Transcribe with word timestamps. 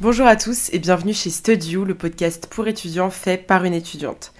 Bonjour 0.00 0.26
à 0.26 0.34
tous 0.36 0.68
et 0.72 0.78
bienvenue 0.80 1.14
chez 1.14 1.30
Studio, 1.30 1.84
le 1.84 1.94
podcast 1.94 2.48
pour 2.50 2.66
étudiants 2.66 3.10
fait 3.10 3.36
par 3.36 3.64
une 3.64 3.74
étudiante. 3.74 4.32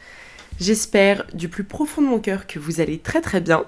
J'espère 0.59 1.25
du 1.35 1.49
plus 1.49 1.63
profond 1.63 2.03
de 2.03 2.07
mon 2.09 2.19
cœur 2.19 2.49
que 2.49 2.59
vous 2.59 2.81
allez 2.81 2.99
très 2.99 3.21
très 3.21 3.41
bien. 3.41 3.65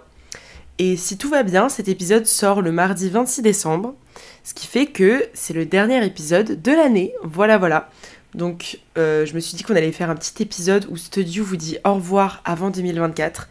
Et 0.78 0.96
si 0.96 1.16
tout 1.16 1.28
va 1.28 1.44
bien, 1.44 1.68
cet 1.68 1.86
épisode 1.86 2.26
sort 2.26 2.62
le 2.62 2.72
mardi 2.72 3.10
26 3.10 3.42
décembre, 3.42 3.94
ce 4.42 4.54
qui 4.54 4.66
fait 4.66 4.86
que 4.86 5.24
c'est 5.34 5.54
le 5.54 5.66
dernier 5.66 6.04
épisode 6.04 6.60
de 6.60 6.72
l'année. 6.72 7.14
Voilà, 7.22 7.58
voilà. 7.58 7.90
Donc 8.34 8.80
euh, 8.98 9.24
je 9.24 9.34
me 9.34 9.40
suis 9.40 9.56
dit 9.56 9.62
qu'on 9.62 9.76
allait 9.76 9.92
faire 9.92 10.10
un 10.10 10.16
petit 10.16 10.42
épisode 10.42 10.86
où 10.90 10.96
Studio 10.96 11.44
vous 11.44 11.56
dit 11.56 11.78
au 11.84 11.94
revoir 11.94 12.40
avant 12.44 12.70
2024. 12.70 13.48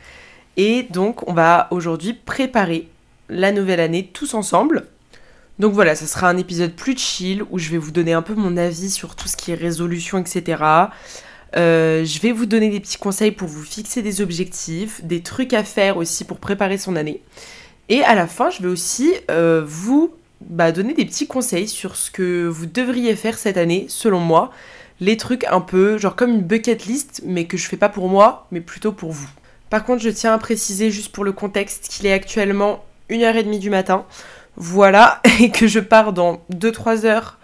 Et 0.57 0.83
donc 0.83 1.25
on 1.29 1.33
va 1.33 1.67
aujourd'hui 1.71 2.13
préparer 2.13 2.89
la 3.29 3.53
nouvelle 3.53 3.79
année 3.79 4.09
tous 4.11 4.33
ensemble. 4.33 4.87
Donc 5.59 5.73
voilà, 5.73 5.95
ça 5.95 6.07
sera 6.07 6.29
un 6.29 6.37
épisode 6.37 6.73
plus 6.73 6.97
chill 6.97 7.43
où 7.51 7.59
je 7.59 7.69
vais 7.69 7.77
vous 7.77 7.91
donner 7.91 8.13
un 8.13 8.21
peu 8.21 8.33
mon 8.33 8.57
avis 8.57 8.89
sur 8.89 9.15
tout 9.15 9.27
ce 9.27 9.37
qui 9.37 9.51
est 9.51 9.55
résolution, 9.55 10.17
etc. 10.17 10.63
Euh, 11.55 12.03
je 12.03 12.19
vais 12.19 12.31
vous 12.31 12.47
donner 12.47 12.69
des 12.69 12.79
petits 12.79 12.97
conseils 12.97 13.31
pour 13.31 13.47
vous 13.47 13.63
fixer 13.63 14.01
des 14.01 14.21
objectifs, 14.21 15.03
des 15.03 15.21
trucs 15.21 15.53
à 15.53 15.63
faire 15.63 15.97
aussi 15.97 16.23
pour 16.23 16.39
préparer 16.39 16.77
son 16.77 16.95
année. 16.95 17.21
Et 17.89 18.01
à 18.03 18.15
la 18.15 18.27
fin, 18.27 18.49
je 18.49 18.63
vais 18.63 18.67
aussi 18.67 19.13
euh, 19.29 19.61
vous 19.65 20.13
bah, 20.41 20.71
donner 20.71 20.93
des 20.93 21.05
petits 21.05 21.27
conseils 21.27 21.67
sur 21.67 21.95
ce 21.95 22.09
que 22.09 22.47
vous 22.47 22.65
devriez 22.65 23.15
faire 23.15 23.37
cette 23.37 23.57
année, 23.57 23.85
selon 23.89 24.19
moi. 24.19 24.51
Les 24.99 25.17
trucs 25.17 25.43
un 25.45 25.61
peu, 25.61 25.97
genre 25.97 26.15
comme 26.15 26.31
une 26.31 26.41
bucket 26.41 26.85
list, 26.85 27.21
mais 27.25 27.45
que 27.45 27.57
je 27.57 27.67
fais 27.67 27.77
pas 27.77 27.89
pour 27.89 28.09
moi, 28.09 28.47
mais 28.51 28.61
plutôt 28.61 28.91
pour 28.91 29.11
vous. 29.11 29.29
Par 29.69 29.85
contre, 29.85 30.01
je 30.01 30.09
tiens 30.09 30.33
à 30.33 30.37
préciser 30.37 30.91
juste 30.91 31.11
pour 31.11 31.23
le 31.23 31.31
contexte 31.31 31.87
qu'il 31.89 32.05
est 32.05 32.13
actuellement 32.13 32.83
1h30 33.09 33.59
du 33.59 33.69
matin. 33.69 34.05
Voilà, 34.55 35.21
et 35.39 35.51
que 35.51 35.67
je 35.67 35.79
pars 35.79 36.13
dans 36.13 36.41
2-3 36.51 37.05
heures 37.05 37.39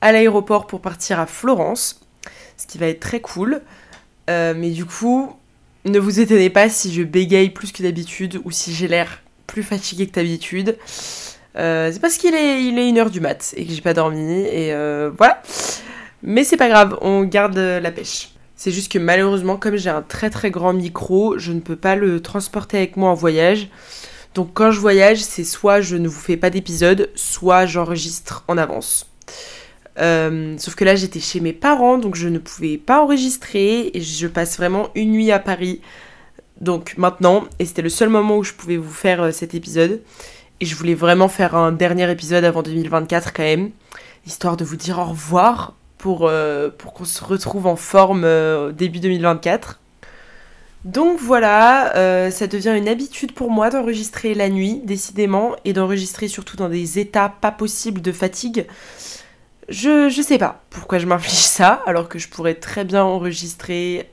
à 0.00 0.12
l'aéroport 0.12 0.66
pour 0.66 0.80
partir 0.80 1.20
à 1.20 1.26
Florence, 1.26 2.00
ce 2.56 2.66
qui 2.66 2.78
va 2.78 2.86
être 2.86 3.00
très 3.00 3.20
cool. 3.20 3.62
Euh, 4.30 4.54
mais 4.56 4.70
du 4.70 4.84
coup, 4.84 5.34
ne 5.84 5.98
vous 5.98 6.20
étonnez 6.20 6.50
pas 6.50 6.68
si 6.68 6.92
je 6.92 7.02
bégaye 7.02 7.50
plus 7.50 7.72
que 7.72 7.82
d'habitude 7.82 8.40
ou 8.44 8.50
si 8.50 8.74
j'ai 8.74 8.88
l'air 8.88 9.22
plus 9.46 9.62
fatiguée 9.62 10.06
que 10.06 10.12
d'habitude. 10.12 10.76
Euh, 11.56 11.90
c'est 11.92 12.00
parce 12.00 12.18
qu'il 12.18 12.34
est, 12.34 12.62
il 12.62 12.78
est 12.78 12.92
1h 12.92 13.10
du 13.10 13.20
mat 13.20 13.54
et 13.56 13.64
que 13.64 13.72
j'ai 13.72 13.80
pas 13.80 13.94
dormi, 13.94 14.42
et 14.42 14.72
euh, 14.72 15.10
voilà. 15.16 15.42
Mais 16.22 16.44
c'est 16.44 16.56
pas 16.56 16.68
grave, 16.68 16.98
on 17.00 17.22
garde 17.22 17.56
la 17.56 17.90
pêche. 17.90 18.30
C'est 18.54 18.72
juste 18.72 18.90
que 18.90 18.98
malheureusement, 18.98 19.56
comme 19.56 19.76
j'ai 19.76 19.88
un 19.88 20.02
très 20.02 20.30
très 20.30 20.50
grand 20.50 20.72
micro, 20.72 21.38
je 21.38 21.52
ne 21.52 21.60
peux 21.60 21.76
pas 21.76 21.94
le 21.94 22.20
transporter 22.20 22.76
avec 22.76 22.96
moi 22.96 23.10
en 23.10 23.14
voyage. 23.14 23.68
Donc 24.38 24.50
quand 24.54 24.70
je 24.70 24.78
voyage, 24.78 25.18
c'est 25.18 25.42
soit 25.42 25.80
je 25.80 25.96
ne 25.96 26.06
vous 26.06 26.20
fais 26.20 26.36
pas 26.36 26.48
d'épisode, 26.48 27.10
soit 27.16 27.66
j'enregistre 27.66 28.44
en 28.46 28.56
avance. 28.56 29.10
Euh, 29.98 30.54
sauf 30.58 30.76
que 30.76 30.84
là 30.84 30.94
j'étais 30.94 31.18
chez 31.18 31.40
mes 31.40 31.52
parents, 31.52 31.98
donc 31.98 32.14
je 32.14 32.28
ne 32.28 32.38
pouvais 32.38 32.78
pas 32.78 33.02
enregistrer 33.02 33.90
et 33.92 34.00
je 34.00 34.28
passe 34.28 34.56
vraiment 34.56 34.90
une 34.94 35.10
nuit 35.10 35.32
à 35.32 35.40
Paris. 35.40 35.80
Donc 36.60 36.94
maintenant, 36.98 37.48
et 37.58 37.64
c'était 37.64 37.82
le 37.82 37.88
seul 37.88 38.10
moment 38.10 38.36
où 38.36 38.44
je 38.44 38.52
pouvais 38.52 38.76
vous 38.76 38.92
faire 38.92 39.22
euh, 39.24 39.32
cet 39.32 39.56
épisode. 39.56 40.02
Et 40.60 40.66
je 40.66 40.76
voulais 40.76 40.94
vraiment 40.94 41.26
faire 41.26 41.56
un 41.56 41.72
dernier 41.72 42.08
épisode 42.08 42.44
avant 42.44 42.62
2024 42.62 43.32
quand 43.32 43.42
même, 43.42 43.70
histoire 44.24 44.56
de 44.56 44.64
vous 44.64 44.76
dire 44.76 45.00
au 45.00 45.04
revoir 45.06 45.74
pour, 45.96 46.28
euh, 46.28 46.68
pour 46.78 46.94
qu'on 46.94 47.06
se 47.06 47.24
retrouve 47.24 47.66
en 47.66 47.74
forme 47.74 48.24
début 48.70 49.00
2024. 49.00 49.80
Donc 50.84 51.18
voilà, 51.18 51.96
euh, 51.96 52.30
ça 52.30 52.46
devient 52.46 52.74
une 52.76 52.88
habitude 52.88 53.32
pour 53.32 53.50
moi 53.50 53.68
d'enregistrer 53.68 54.34
la 54.34 54.48
nuit, 54.48 54.80
décidément, 54.84 55.56
et 55.64 55.72
d'enregistrer 55.72 56.28
surtout 56.28 56.56
dans 56.56 56.68
des 56.68 56.98
états 57.00 57.28
pas 57.28 57.50
possibles 57.50 58.00
de 58.00 58.12
fatigue. 58.12 58.66
Je, 59.68 60.08
je 60.08 60.22
sais 60.22 60.38
pas 60.38 60.62
pourquoi 60.70 60.98
je 60.98 61.06
m'inflige 61.06 61.34
ça, 61.34 61.82
alors 61.86 62.08
que 62.08 62.18
je 62.18 62.28
pourrais 62.28 62.54
très 62.54 62.84
bien 62.84 63.02
enregistrer, 63.02 64.08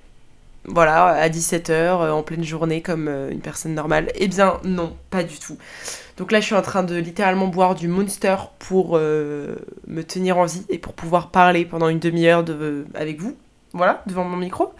voilà, 0.65 1.05
à 1.05 1.29
17h, 1.29 1.69
euh, 1.71 2.11
en 2.11 2.23
pleine 2.23 2.43
journée, 2.43 2.81
comme 2.81 3.07
euh, 3.09 3.29
une 3.29 3.41
personne 3.41 3.75
normale. 3.75 4.11
Eh 4.15 4.27
bien 4.27 4.59
non, 4.63 4.97
pas 5.11 5.23
du 5.23 5.37
tout. 5.37 5.57
Donc 6.17 6.31
là, 6.31 6.39
je 6.39 6.45
suis 6.45 6.55
en 6.55 6.63
train 6.63 6.81
de 6.81 6.95
littéralement 6.95 7.47
boire 7.47 7.75
du 7.75 7.87
Monster 7.87 8.37
pour 8.57 8.97
me 8.97 10.01
tenir 10.01 10.37
en 10.37 10.45
vie 10.45 10.63
et 10.69 10.79
pour 10.79 10.93
pouvoir 10.93 11.29
parler 11.29 11.65
pendant 11.65 11.89
une 11.89 11.99
demi-heure 11.99 12.43
de, 12.43 12.85
avec 12.95 13.19
vous, 13.19 13.35
voilà, 13.73 14.01
devant 14.07 14.23
mon 14.23 14.37
micro. 14.37 14.73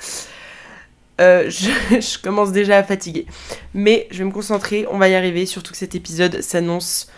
Euh, 1.22 1.50
je, 1.50 2.22
commence 2.22 2.52
déjà 2.52 2.78
à 2.78 2.84
fatiguer. 2.84 3.26
Mais 3.74 4.08
je 4.12 4.20
vais 4.20 4.24
me 4.26 4.32
concentrer, 4.32 4.86
on 4.92 4.98
va 4.98 5.10
y 5.10 5.16
arriver, 5.16 5.46
surtout 5.46 5.72
que 5.72 5.78
cet 5.78 5.96
épisode 5.96 6.42
s'annonce 6.42 7.10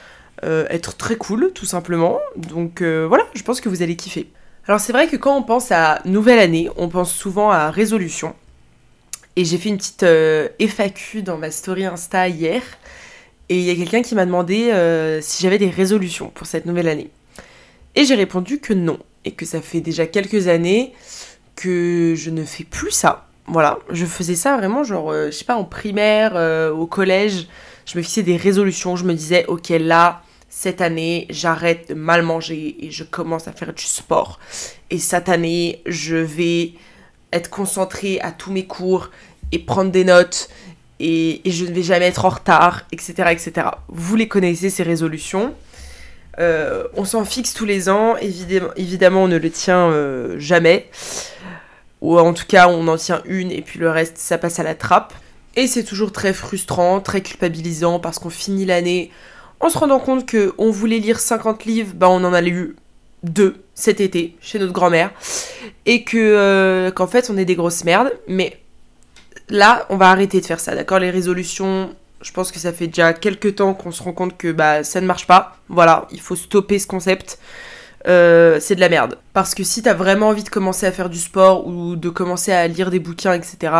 euh, 0.43 0.65
être 0.69 0.95
très 0.95 1.15
cool, 1.15 1.51
tout 1.53 1.65
simplement. 1.65 2.19
Donc 2.35 2.81
euh, 2.81 3.05
voilà, 3.07 3.25
je 3.33 3.43
pense 3.43 3.61
que 3.61 3.69
vous 3.69 3.81
allez 3.81 3.95
kiffer. 3.95 4.31
Alors 4.67 4.79
c'est 4.79 4.91
vrai 4.91 5.07
que 5.07 5.15
quand 5.15 5.35
on 5.35 5.43
pense 5.43 5.71
à 5.71 6.01
nouvelle 6.05 6.39
année, 6.39 6.69
on 6.75 6.89
pense 6.89 7.13
souvent 7.13 7.51
à 7.51 7.71
résolution. 7.71 8.35
Et 9.35 9.45
j'ai 9.45 9.57
fait 9.57 9.69
une 9.69 9.77
petite 9.77 10.05
FAQ 10.59 11.21
dans 11.21 11.37
ma 11.37 11.51
story 11.51 11.85
Insta 11.85 12.27
hier. 12.27 12.61
Et 13.49 13.59
il 13.59 13.63
y 13.63 13.69
a 13.69 13.75
quelqu'un 13.75 14.01
qui 14.01 14.15
m'a 14.15 14.25
demandé 14.25 14.73
si 15.21 15.43
j'avais 15.43 15.59
des 15.59 15.69
résolutions 15.69 16.29
pour 16.29 16.47
cette 16.47 16.65
nouvelle 16.65 16.87
année. 16.87 17.11
Et 17.95 18.03
j'ai 18.03 18.15
répondu 18.15 18.59
que 18.59 18.73
non. 18.73 18.97
Et 19.25 19.33
que 19.33 19.45
ça 19.45 19.61
fait 19.61 19.79
déjà 19.79 20.07
quelques 20.07 20.47
années 20.47 20.93
que 21.55 22.15
je 22.17 22.31
ne 22.31 22.43
fais 22.45 22.63
plus 22.63 22.89
ça 22.89 23.26
voilà, 23.47 23.79
je 23.89 24.05
faisais 24.05 24.35
ça 24.35 24.57
vraiment, 24.57 24.83
genre, 24.83 25.11
euh, 25.11 25.27
je 25.27 25.31
sais 25.31 25.45
pas, 25.45 25.55
en 25.55 25.63
primaire, 25.63 26.33
euh, 26.35 26.71
au 26.71 26.85
collège, 26.85 27.47
je 27.85 27.97
me 27.97 28.03
fixais 28.03 28.23
des 28.23 28.35
résolutions, 28.35 28.95
je 28.95 29.05
me 29.05 29.13
disais, 29.13 29.45
ok, 29.47 29.69
là, 29.69 30.21
cette 30.49 30.81
année, 30.81 31.27
j'arrête 31.29 31.89
de 31.89 31.93
mal 31.93 32.23
manger 32.23 32.75
et 32.79 32.91
je 32.91 33.03
commence 33.03 33.47
à 33.47 33.53
faire 33.53 33.73
du 33.73 33.83
sport. 33.83 34.39
Et 34.89 34.97
cette 34.97 35.29
année, 35.29 35.81
je 35.85 36.15
vais 36.15 36.73
être 37.31 37.49
concentrée 37.49 38.19
à 38.21 38.31
tous 38.31 38.51
mes 38.51 38.65
cours 38.65 39.11
et 39.51 39.59
prendre 39.59 39.91
des 39.91 40.03
notes 40.03 40.49
et, 40.99 41.41
je 41.45 41.65
ne 41.65 41.71
vais 41.71 41.83
jamais 41.83 42.07
être 42.07 42.25
en 42.25 42.29
retard, 42.29 42.85
etc., 42.91 43.13
etc. 43.29 43.67
Vous 43.87 44.15
les 44.15 44.27
connaissez, 44.27 44.69
ces 44.69 44.83
résolutions. 44.83 45.53
Euh, 46.39 46.85
on 46.95 47.05
s'en 47.05 47.23
fixe 47.23 47.53
tous 47.53 47.65
les 47.65 47.87
ans, 47.87 48.17
évidemment, 48.17 48.69
évidemment 48.75 49.23
on 49.23 49.27
ne 49.27 49.37
le 49.37 49.49
tient 49.49 49.91
jamais 50.37 50.89
ou 52.01 52.17
en 52.19 52.33
tout 52.33 52.45
cas 52.47 52.67
on 52.67 52.87
en 52.87 52.97
tient 52.97 53.21
une 53.25 53.51
et 53.51 53.61
puis 53.61 53.79
le 53.79 53.89
reste 53.89 54.17
ça 54.17 54.37
passe 54.37 54.59
à 54.59 54.63
la 54.63 54.75
trappe. 54.75 55.13
Et 55.55 55.65
c'est 55.65 55.83
toujours 55.83 56.11
très 56.11 56.33
frustrant, 56.33 56.99
très 56.99 57.21
culpabilisant 57.21 57.99
parce 57.99 58.19
qu'on 58.19 58.29
finit 58.29 58.65
l'année 58.65 59.11
en 59.59 59.69
se 59.69 59.77
rendant 59.77 59.99
compte 59.99 60.25
que 60.25 60.53
on 60.57 60.69
voulait 60.69 60.99
lire 60.99 61.19
50 61.19 61.65
livres, 61.65 61.93
bah 61.95 62.09
on 62.09 62.23
en 62.23 62.33
a 62.33 62.41
lu 62.41 62.75
deux 63.23 63.63
cet 63.73 63.99
été 63.99 64.37
chez 64.41 64.59
notre 64.59 64.73
grand-mère 64.73 65.11
et 65.85 66.03
que 66.03 66.17
euh, 66.17 66.91
qu'en 66.91 67.07
fait 67.07 67.29
on 67.29 67.37
est 67.37 67.45
des 67.45 67.55
grosses 67.55 67.83
merdes. 67.83 68.13
Mais 68.27 68.59
là 69.49 69.85
on 69.89 69.97
va 69.97 70.11
arrêter 70.11 70.41
de 70.41 70.45
faire 70.45 70.59
ça, 70.59 70.75
d'accord? 70.75 70.99
Les 70.99 71.09
résolutions, 71.09 71.95
je 72.21 72.31
pense 72.31 72.51
que 72.51 72.59
ça 72.59 72.71
fait 72.71 72.87
déjà 72.87 73.13
quelques 73.13 73.55
temps 73.55 73.73
qu'on 73.73 73.91
se 73.91 74.03
rend 74.03 74.13
compte 74.13 74.37
que 74.37 74.51
bah 74.51 74.83
ça 74.83 75.01
ne 75.01 75.07
marche 75.07 75.25
pas. 75.25 75.57
Voilà, 75.69 76.07
il 76.11 76.21
faut 76.21 76.35
stopper 76.35 76.77
ce 76.77 76.87
concept. 76.87 77.39
Euh, 78.07 78.59
c'est 78.61 78.75
de 78.75 78.79
la 78.79 78.89
merde. 78.89 79.17
Parce 79.33 79.53
que 79.53 79.63
si 79.63 79.81
t'as 79.81 79.93
vraiment 79.93 80.29
envie 80.29 80.43
de 80.43 80.49
commencer 80.49 80.85
à 80.85 80.91
faire 80.91 81.09
du 81.09 81.19
sport 81.19 81.67
ou 81.67 81.95
de 81.95 82.09
commencer 82.09 82.51
à 82.51 82.67
lire 82.67 82.89
des 82.89 82.99
bouquins, 82.99 83.33
etc., 83.33 83.73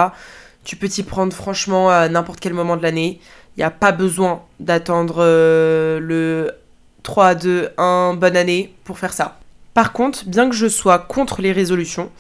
tu 0.64 0.76
peux 0.76 0.90
t'y 0.90 1.04
prendre 1.04 1.34
franchement 1.34 1.90
à 1.90 2.10
n'importe 2.10 2.40
quel 2.40 2.54
moment 2.54 2.76
de 2.76 2.84
l'année. 2.84 3.22
Il 3.56 3.62
n'y 3.62 3.64
a 3.64 3.72
pas 3.72 3.92
besoin 3.92 4.44
d'attendre 4.60 5.18
euh, 5.20 6.00
le 6.00 6.52
3, 7.04 7.36
2, 7.36 7.70
1, 7.78 8.16
bonne 8.20 8.36
année 8.36 8.74
pour 8.84 9.00
faire 9.00 9.14
ça. 9.14 9.40
Par 9.74 9.94
contre, 9.94 10.26
bien 10.26 10.50
que 10.50 10.56
je 10.56 10.68
sois 10.68 11.00
contre 11.00 11.42
les 11.42 11.54
résolutions, 11.54 12.12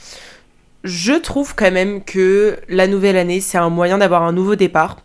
je 0.83 1.13
trouve 1.13 1.55
quand 1.55 1.71
même 1.71 2.03
que 2.03 2.57
la 2.69 2.87
nouvelle 2.87 3.17
année, 3.17 3.41
c'est 3.41 3.57
un 3.57 3.69
moyen 3.69 3.97
d'avoir 3.97 4.23
un 4.23 4.31
nouveau 4.31 4.55
départ 4.55 4.97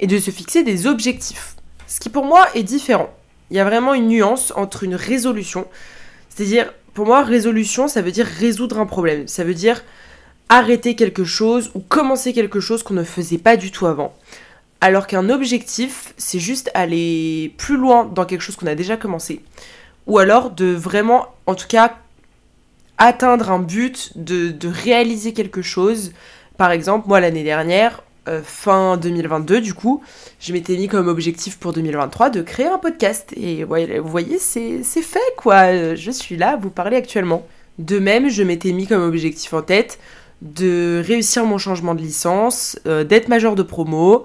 et 0.00 0.06
de 0.06 0.18
se 0.18 0.30
fixer 0.30 0.62
des 0.62 0.86
objectifs. 0.86 1.56
Ce 1.86 2.00
qui 2.00 2.08
pour 2.08 2.24
moi 2.24 2.46
est 2.54 2.62
différent. 2.62 3.10
Il 3.50 3.56
y 3.56 3.60
a 3.60 3.64
vraiment 3.64 3.94
une 3.94 4.08
nuance 4.08 4.52
entre 4.56 4.84
une 4.84 4.94
résolution, 4.94 5.66
c'est-à-dire, 6.28 6.72
pour 6.94 7.06
moi, 7.06 7.22
résolution, 7.22 7.88
ça 7.88 8.02
veut 8.02 8.12
dire 8.12 8.26
résoudre 8.26 8.78
un 8.78 8.86
problème. 8.86 9.28
Ça 9.28 9.44
veut 9.44 9.54
dire 9.54 9.82
arrêter 10.48 10.94
quelque 10.94 11.24
chose 11.24 11.70
ou 11.74 11.80
commencer 11.80 12.32
quelque 12.32 12.60
chose 12.60 12.82
qu'on 12.82 12.94
ne 12.94 13.04
faisait 13.04 13.38
pas 13.38 13.56
du 13.56 13.70
tout 13.70 13.86
avant. 13.86 14.14
Alors 14.80 15.06
qu'un 15.06 15.28
objectif, 15.28 16.14
c'est 16.16 16.38
juste 16.38 16.70
aller 16.74 17.54
plus 17.58 17.76
loin 17.76 18.04
dans 18.04 18.24
quelque 18.24 18.42
chose 18.42 18.56
qu'on 18.56 18.66
a 18.66 18.74
déjà 18.74 18.96
commencé. 18.96 19.42
Ou 20.06 20.18
alors 20.18 20.50
de 20.50 20.66
vraiment, 20.66 21.26
en 21.46 21.54
tout 21.54 21.66
cas, 21.66 21.96
atteindre 22.96 23.50
un 23.50 23.58
but, 23.58 24.12
de, 24.16 24.54
réaliser 24.68 25.32
quelque 25.32 25.62
chose. 25.62 26.12
Par 26.56 26.70
exemple, 26.70 27.08
moi 27.08 27.20
l'année 27.20 27.44
dernière, 27.44 28.02
euh, 28.28 28.42
fin 28.44 28.96
2022 28.96 29.60
du 29.60 29.74
coup, 29.74 30.02
je 30.40 30.52
m'étais 30.52 30.76
mis 30.76 30.88
comme 30.88 31.08
objectif 31.08 31.58
pour 31.58 31.72
2023 31.72 32.30
de 32.30 32.42
créer 32.42 32.66
un 32.66 32.78
podcast. 32.78 33.32
Et 33.36 33.64
vous 33.64 34.08
voyez, 34.08 34.38
c'est 34.38 34.82
fait 34.82 35.18
quoi. 35.36 35.94
Je 35.94 36.10
suis 36.10 36.36
là 36.36 36.50
à 36.50 36.56
vous 36.56 36.70
parler 36.70 36.96
actuellement. 36.96 37.46
De 37.78 37.98
même, 37.98 38.28
je 38.28 38.42
m'étais 38.42 38.72
mis 38.72 38.86
comme 38.86 39.02
objectif 39.02 39.52
en 39.52 39.62
tête 39.62 39.98
de 40.42 41.02
réussir 41.04 41.44
mon 41.44 41.58
changement 41.58 41.94
de 41.94 42.00
licence, 42.00 42.78
euh, 42.86 43.04
d'être 43.04 43.28
major 43.28 43.54
de 43.54 43.62
promo. 43.62 44.24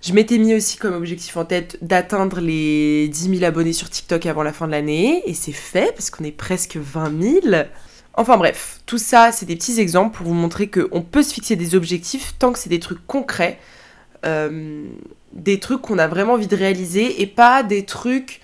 Je 0.00 0.12
m'étais 0.12 0.38
mis 0.38 0.54
aussi 0.54 0.76
comme 0.76 0.94
objectif 0.94 1.36
en 1.36 1.44
tête 1.44 1.78
d'atteindre 1.80 2.40
les 2.40 3.08
10 3.08 3.38
000 3.38 3.44
abonnés 3.44 3.72
sur 3.72 3.88
TikTok 3.88 4.26
avant 4.26 4.42
la 4.42 4.52
fin 4.52 4.66
de 4.66 4.72
l'année. 4.72 5.22
Et 5.26 5.34
c'est 5.34 5.52
fait 5.52 5.92
parce 5.94 6.10
qu'on 6.10 6.24
est 6.24 6.32
presque 6.32 6.76
20 6.76 7.40
000. 7.42 7.64
Enfin 8.16 8.36
bref, 8.36 8.80
tout 8.86 8.98
ça, 8.98 9.32
c'est 9.32 9.46
des 9.46 9.56
petits 9.56 9.80
exemples 9.80 10.16
pour 10.16 10.26
vous 10.26 10.34
montrer 10.34 10.68
qu'on 10.68 11.02
peut 11.02 11.22
se 11.22 11.34
fixer 11.34 11.56
des 11.56 11.74
objectifs 11.74 12.34
tant 12.38 12.52
que 12.52 12.58
c'est 12.58 12.68
des 12.68 12.78
trucs 12.78 13.04
concrets, 13.06 13.58
euh, 14.24 14.84
des 15.32 15.58
trucs 15.58 15.82
qu'on 15.82 15.98
a 15.98 16.06
vraiment 16.06 16.34
envie 16.34 16.46
de 16.46 16.56
réaliser 16.56 17.22
et 17.22 17.26
pas 17.26 17.62
des 17.64 17.84
trucs 17.84 18.40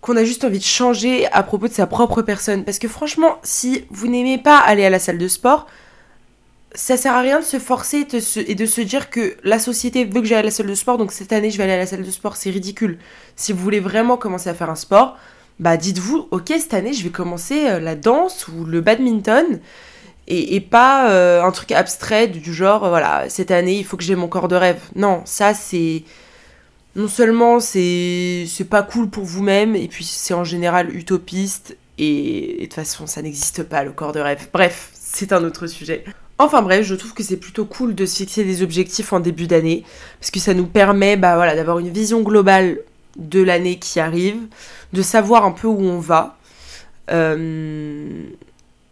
qu'on 0.00 0.16
a 0.16 0.24
juste 0.24 0.44
envie 0.44 0.58
de 0.58 0.64
changer 0.64 1.26
à 1.32 1.42
propos 1.42 1.68
de 1.68 1.72
sa 1.72 1.86
propre 1.86 2.22
personne. 2.22 2.64
Parce 2.64 2.78
que 2.78 2.88
franchement, 2.88 3.38
si 3.42 3.84
vous 3.90 4.08
n'aimez 4.08 4.38
pas 4.38 4.58
aller 4.58 4.84
à 4.84 4.90
la 4.90 4.98
salle 4.98 5.18
de 5.18 5.28
sport, 5.28 5.66
ça 6.74 6.96
sert 6.96 7.14
à 7.14 7.20
rien 7.20 7.40
de 7.40 7.44
se 7.44 7.58
forcer 7.58 8.06
et 8.36 8.54
de 8.54 8.66
se, 8.66 8.80
dire 8.80 9.10
que 9.10 9.36
la 9.44 9.58
société 9.58 10.04
veut 10.04 10.20
que 10.20 10.26
j'aille 10.26 10.38
à 10.38 10.42
la 10.42 10.50
salle 10.50 10.66
de 10.66 10.74
sport, 10.74 10.96
donc 10.96 11.12
cette 11.12 11.32
année 11.32 11.50
je 11.50 11.58
vais 11.58 11.64
aller 11.64 11.74
à 11.74 11.78
la 11.78 11.86
salle 11.86 12.02
de 12.02 12.10
sport, 12.10 12.36
c'est 12.36 12.50
ridicule. 12.50 12.98
Si 13.36 13.52
vous 13.52 13.62
voulez 13.62 13.80
vraiment 13.80 14.16
commencer 14.16 14.48
à 14.48 14.54
faire 14.54 14.70
un 14.70 14.74
sport, 14.74 15.18
bah 15.60 15.76
dites-vous, 15.76 16.28
ok, 16.30 16.48
cette 16.48 16.74
année 16.74 16.92
je 16.92 17.02
vais 17.04 17.10
commencer 17.10 17.66
euh, 17.66 17.80
la 17.80 17.94
danse 17.94 18.48
ou 18.48 18.64
le 18.64 18.80
badminton, 18.80 19.60
et, 20.28 20.60
pas 20.60 21.10
euh, 21.10 21.42
un 21.42 21.50
truc 21.50 21.72
abstrait 21.72 22.28
du 22.28 22.54
genre, 22.54 22.88
voilà, 22.88 23.28
cette 23.28 23.50
année 23.50 23.78
il 23.78 23.84
faut 23.84 23.96
que 23.96 24.04
j'ai 24.04 24.14
mon 24.14 24.28
corps 24.28 24.48
de 24.48 24.56
rêve. 24.56 24.80
Non, 24.94 25.22
ça 25.24 25.52
c'est. 25.52 26.04
Non 26.94 27.08
seulement 27.08 27.58
c'est 27.58 28.46
pas 28.68 28.82
cool 28.82 29.08
pour 29.08 29.24
vous-même, 29.24 29.76
et 29.76 29.88
puis 29.88 30.04
c'est 30.04 30.34
en 30.34 30.44
général 30.44 30.94
utopiste, 30.94 31.76
et 31.98 32.56
de 32.60 32.64
toute 32.64 32.74
façon 32.74 33.06
ça 33.06 33.22
n'existe 33.22 33.62
pas 33.62 33.82
le 33.82 33.92
corps 33.92 34.12
de 34.12 34.20
rêve. 34.20 34.48
Bref, 34.52 34.90
c'est 34.94 35.32
un 35.32 35.42
autre 35.44 35.66
sujet. 35.66 36.04
Enfin 36.38 36.62
bref, 36.62 36.84
je 36.86 36.94
trouve 36.94 37.14
que 37.14 37.22
c'est 37.22 37.36
plutôt 37.36 37.64
cool 37.64 37.94
de 37.94 38.06
se 38.06 38.16
fixer 38.16 38.44
des 38.44 38.62
objectifs 38.62 39.12
en 39.12 39.20
début 39.20 39.46
d'année, 39.46 39.84
parce 40.20 40.30
que 40.30 40.40
ça 40.40 40.54
nous 40.54 40.66
permet 40.66 41.16
bah, 41.16 41.36
voilà, 41.36 41.54
d'avoir 41.54 41.78
une 41.78 41.90
vision 41.90 42.20
globale 42.22 42.78
de 43.16 43.42
l'année 43.42 43.78
qui 43.78 44.00
arrive, 44.00 44.38
de 44.92 45.02
savoir 45.02 45.44
un 45.44 45.52
peu 45.52 45.68
où 45.68 45.80
on 45.80 46.00
va. 46.00 46.36
Euh, 47.10 48.24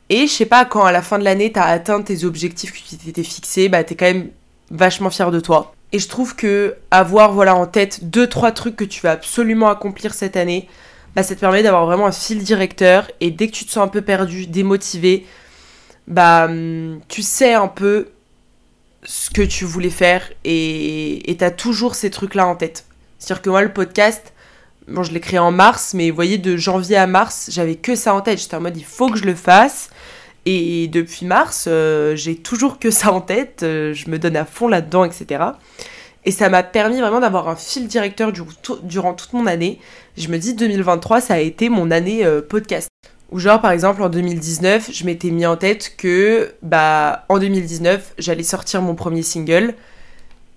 et 0.09 0.27
je 0.27 0.33
sais 0.33 0.47
pas, 0.47 0.65
quand 0.65 0.85
à 0.85 0.93
la 0.93 1.03
fin 1.03 1.19
de 1.19 1.25
l'année, 1.25 1.53
t'as 1.53 1.65
atteint 1.65 2.03
tes 2.03 2.25
objectifs 2.25 2.73
que 2.73 2.89
tu 2.89 2.97
t'étais 2.97 3.23
fixés, 3.23 3.69
bah 3.69 3.85
t'es 3.85 3.95
quand 3.95 4.07
même 4.07 4.31
vachement 4.71 5.11
fier 5.11 5.31
de 5.31 5.41
toi. 5.41 5.75
Et 5.93 5.99
je 5.99 6.09
trouve 6.09 6.37
que 6.37 6.77
avoir 6.91 7.33
voilà 7.33 7.55
en 7.55 7.67
tête 7.67 8.11
deux 8.11 8.29
trois 8.29 8.53
trucs 8.53 8.77
que 8.77 8.85
tu 8.85 9.01
vas 9.01 9.13
absolument 9.13 9.69
accomplir 9.69 10.15
cette 10.15 10.37
année, 10.37 10.69
bah 11.15 11.23
ça 11.23 11.35
te 11.35 11.41
permet 11.41 11.63
d'avoir 11.63 11.87
vraiment 11.87 12.07
un 12.07 12.13
fil 12.13 12.43
directeur 12.43 13.11
et 13.21 13.31
dès 13.31 13.49
que 13.49 13.53
tu 13.53 13.65
te 13.65 13.71
sens 13.71 13.85
un 13.85 13.89
peu 13.89 14.03
perdu, 14.03 14.47
démotivé, 14.47 15.27
bah, 16.07 16.49
tu 17.09 17.23
sais 17.23 17.55
un 17.55 17.69
peu 17.69 18.09
ce 19.05 19.31
que 19.31 19.43
tu 19.43 19.65
voulais 19.65 19.91
faire 19.91 20.31
et 20.45 21.37
tu 21.39 21.45
as 21.45 21.51
toujours 21.51 21.95
ces 21.95 22.11
trucs-là 22.11 22.47
en 22.47 22.57
tête. 22.57 22.85
C'est-à-dire 23.21 23.43
que 23.43 23.51
moi, 23.51 23.63
le 23.63 23.73
podcast, 23.73 24.33
bon, 24.89 25.05
je 25.05 25.13
l'ai 25.13 25.21
créé 25.21 25.39
en 25.39 25.53
mars, 25.53 25.95
mais 25.95 26.11
vous 26.11 26.17
voyez, 26.17 26.39
de 26.39 26.57
janvier 26.57 26.97
à 26.97 27.07
mars, 27.07 27.51
j'avais 27.53 27.77
que 27.77 27.95
ça 27.95 28.15
en 28.15 28.23
tête. 28.23 28.41
J'étais 28.41 28.57
en 28.57 28.61
mode, 28.61 28.77
il 28.77 28.85
faut 28.85 29.09
que 29.09 29.19
je 29.19 29.25
le 29.25 29.37
fasse. 29.37 29.91
Et 30.47 30.89
depuis 30.89 31.27
mars, 31.27 31.67
euh, 31.69 32.17
j'ai 32.17 32.35
toujours 32.35 32.79
que 32.79 32.91
ça 32.91 33.13
en 33.13 33.21
tête. 33.21 33.63
Euh, 33.63 33.95
je 33.95 34.11
me 34.11 34.19
donne 34.19 34.37
à 34.37 34.45
fond 34.45 34.67
là-dedans, 34.67 35.05
etc. 35.05 35.45
Et 36.25 36.33
ça 36.33 36.49
m'a 36.49 36.63
permis 36.63 37.01
vraiment 37.01 37.21
d'avoir 37.21 37.49
un 37.49 37.57
fil 37.57 37.87
directeur 37.87 38.33
durant 38.83 39.15
toute 39.15 39.33
mon 39.33 39.47
année. 39.47 39.79
Je 40.17 40.29
me 40.29 40.39
dis, 40.39 40.55
2023, 40.55 41.21
ça 41.21 41.35
a 41.35 41.39
été 41.39 41.69
mon 41.69 41.91
année 41.91 42.25
euh, 42.25 42.43
podcast. 42.43 42.89
Ou 43.31 43.39
genre 43.39 43.61
par 43.61 43.71
exemple 43.71 44.03
en 44.03 44.09
2019, 44.09 44.91
je 44.93 45.05
m'étais 45.05 45.31
mis 45.31 45.47
en 45.47 45.57
tête 45.57 45.95
que 45.97 46.53
bah 46.63 47.27
en 47.29 47.39
2019, 47.39 48.15
j'allais 48.19 48.43
sortir 48.43 48.83
mon 48.83 48.97
premier 48.97 49.23
single 49.23 49.75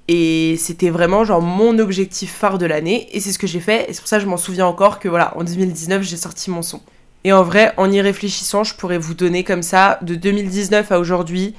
et 0.07 0.55
c'était 0.57 0.89
vraiment 0.89 1.23
genre 1.23 1.41
mon 1.41 1.79
objectif 1.79 2.31
phare 2.33 2.57
de 2.57 2.65
l'année 2.65 3.07
et 3.11 3.19
c'est 3.19 3.31
ce 3.31 3.39
que 3.39 3.47
j'ai 3.47 3.59
fait 3.59 3.89
et 3.89 3.93
c'est 3.93 4.01
pour 4.01 4.07
ça 4.07 4.17
que 4.17 4.23
je 4.23 4.27
m'en 4.27 4.37
souviens 4.37 4.65
encore 4.65 4.99
que 4.99 5.07
voilà, 5.07 5.35
en 5.37 5.43
2019, 5.43 6.03
j'ai 6.03 6.17
sorti 6.17 6.49
mon 6.49 6.61
son. 6.61 6.81
Et 7.23 7.31
en 7.31 7.43
vrai, 7.43 7.73
en 7.77 7.89
y 7.89 8.01
réfléchissant, 8.01 8.63
je 8.63 8.75
pourrais 8.75 8.97
vous 8.97 9.13
donner 9.13 9.43
comme 9.43 9.63
ça 9.63 9.99
de 10.01 10.15
2019 10.15 10.91
à 10.91 10.99
aujourd'hui, 10.99 11.55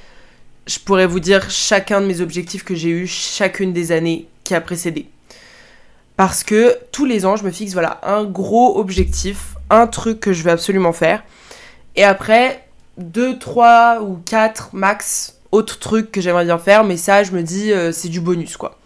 je 0.67 0.79
pourrais 0.79 1.07
vous 1.07 1.21
dire 1.21 1.51
chacun 1.51 2.01
de 2.01 2.07
mes 2.07 2.21
objectifs 2.21 2.65
que 2.65 2.75
j'ai 2.75 2.91
eu 2.91 3.07
chacune 3.07 3.73
des 3.73 3.93
années 3.93 4.27
qui 4.45 4.55
a 4.55 4.61
précédé. 4.61 5.07
Parce 6.17 6.45
que 6.45 6.77
tous 6.93 7.07
les 7.07 7.27
ans, 7.27 7.37
je 7.37 7.45
me 7.45 7.51
fixe 7.51 7.73
voilà 7.73 8.01
un 8.05 8.25
gros 8.25 8.79
objectif 8.79 9.55
un 9.71 9.87
truc 9.87 10.21
que 10.21 10.33
je 10.33 10.43
veux 10.43 10.51
absolument 10.51 10.93
faire. 10.93 11.23
Et 11.97 12.05
après, 12.05 12.67
deux, 12.99 13.39
trois 13.39 14.01
ou 14.03 14.17
quatre 14.25 14.71
max 14.73 15.34
autres 15.55 15.79
trucs 15.79 16.13
que 16.13 16.21
j'aimerais 16.21 16.45
bien 16.45 16.59
faire, 16.59 16.85
mais 16.85 16.97
ça, 16.97 17.23
je 17.23 17.33
me 17.33 17.43
dis, 17.43 17.73
euh, 17.73 17.93
c'est 17.93 18.09
du 18.09 18.21
bonus, 18.21 18.57
quoi. 18.57 18.79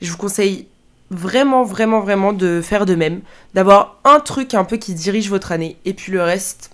Je 0.00 0.10
vous 0.10 0.16
conseille 0.16 0.66
vraiment, 1.10 1.64
vraiment, 1.64 2.00
vraiment 2.00 2.32
de 2.32 2.60
faire 2.62 2.86
de 2.86 2.94
même, 2.94 3.20
d'avoir 3.54 3.98
un 4.04 4.20
truc 4.20 4.54
un 4.54 4.64
peu 4.64 4.76
qui 4.76 4.94
dirige 4.94 5.28
votre 5.28 5.52
année, 5.52 5.76
et 5.84 5.94
puis 5.94 6.12
le 6.12 6.22
reste, 6.22 6.70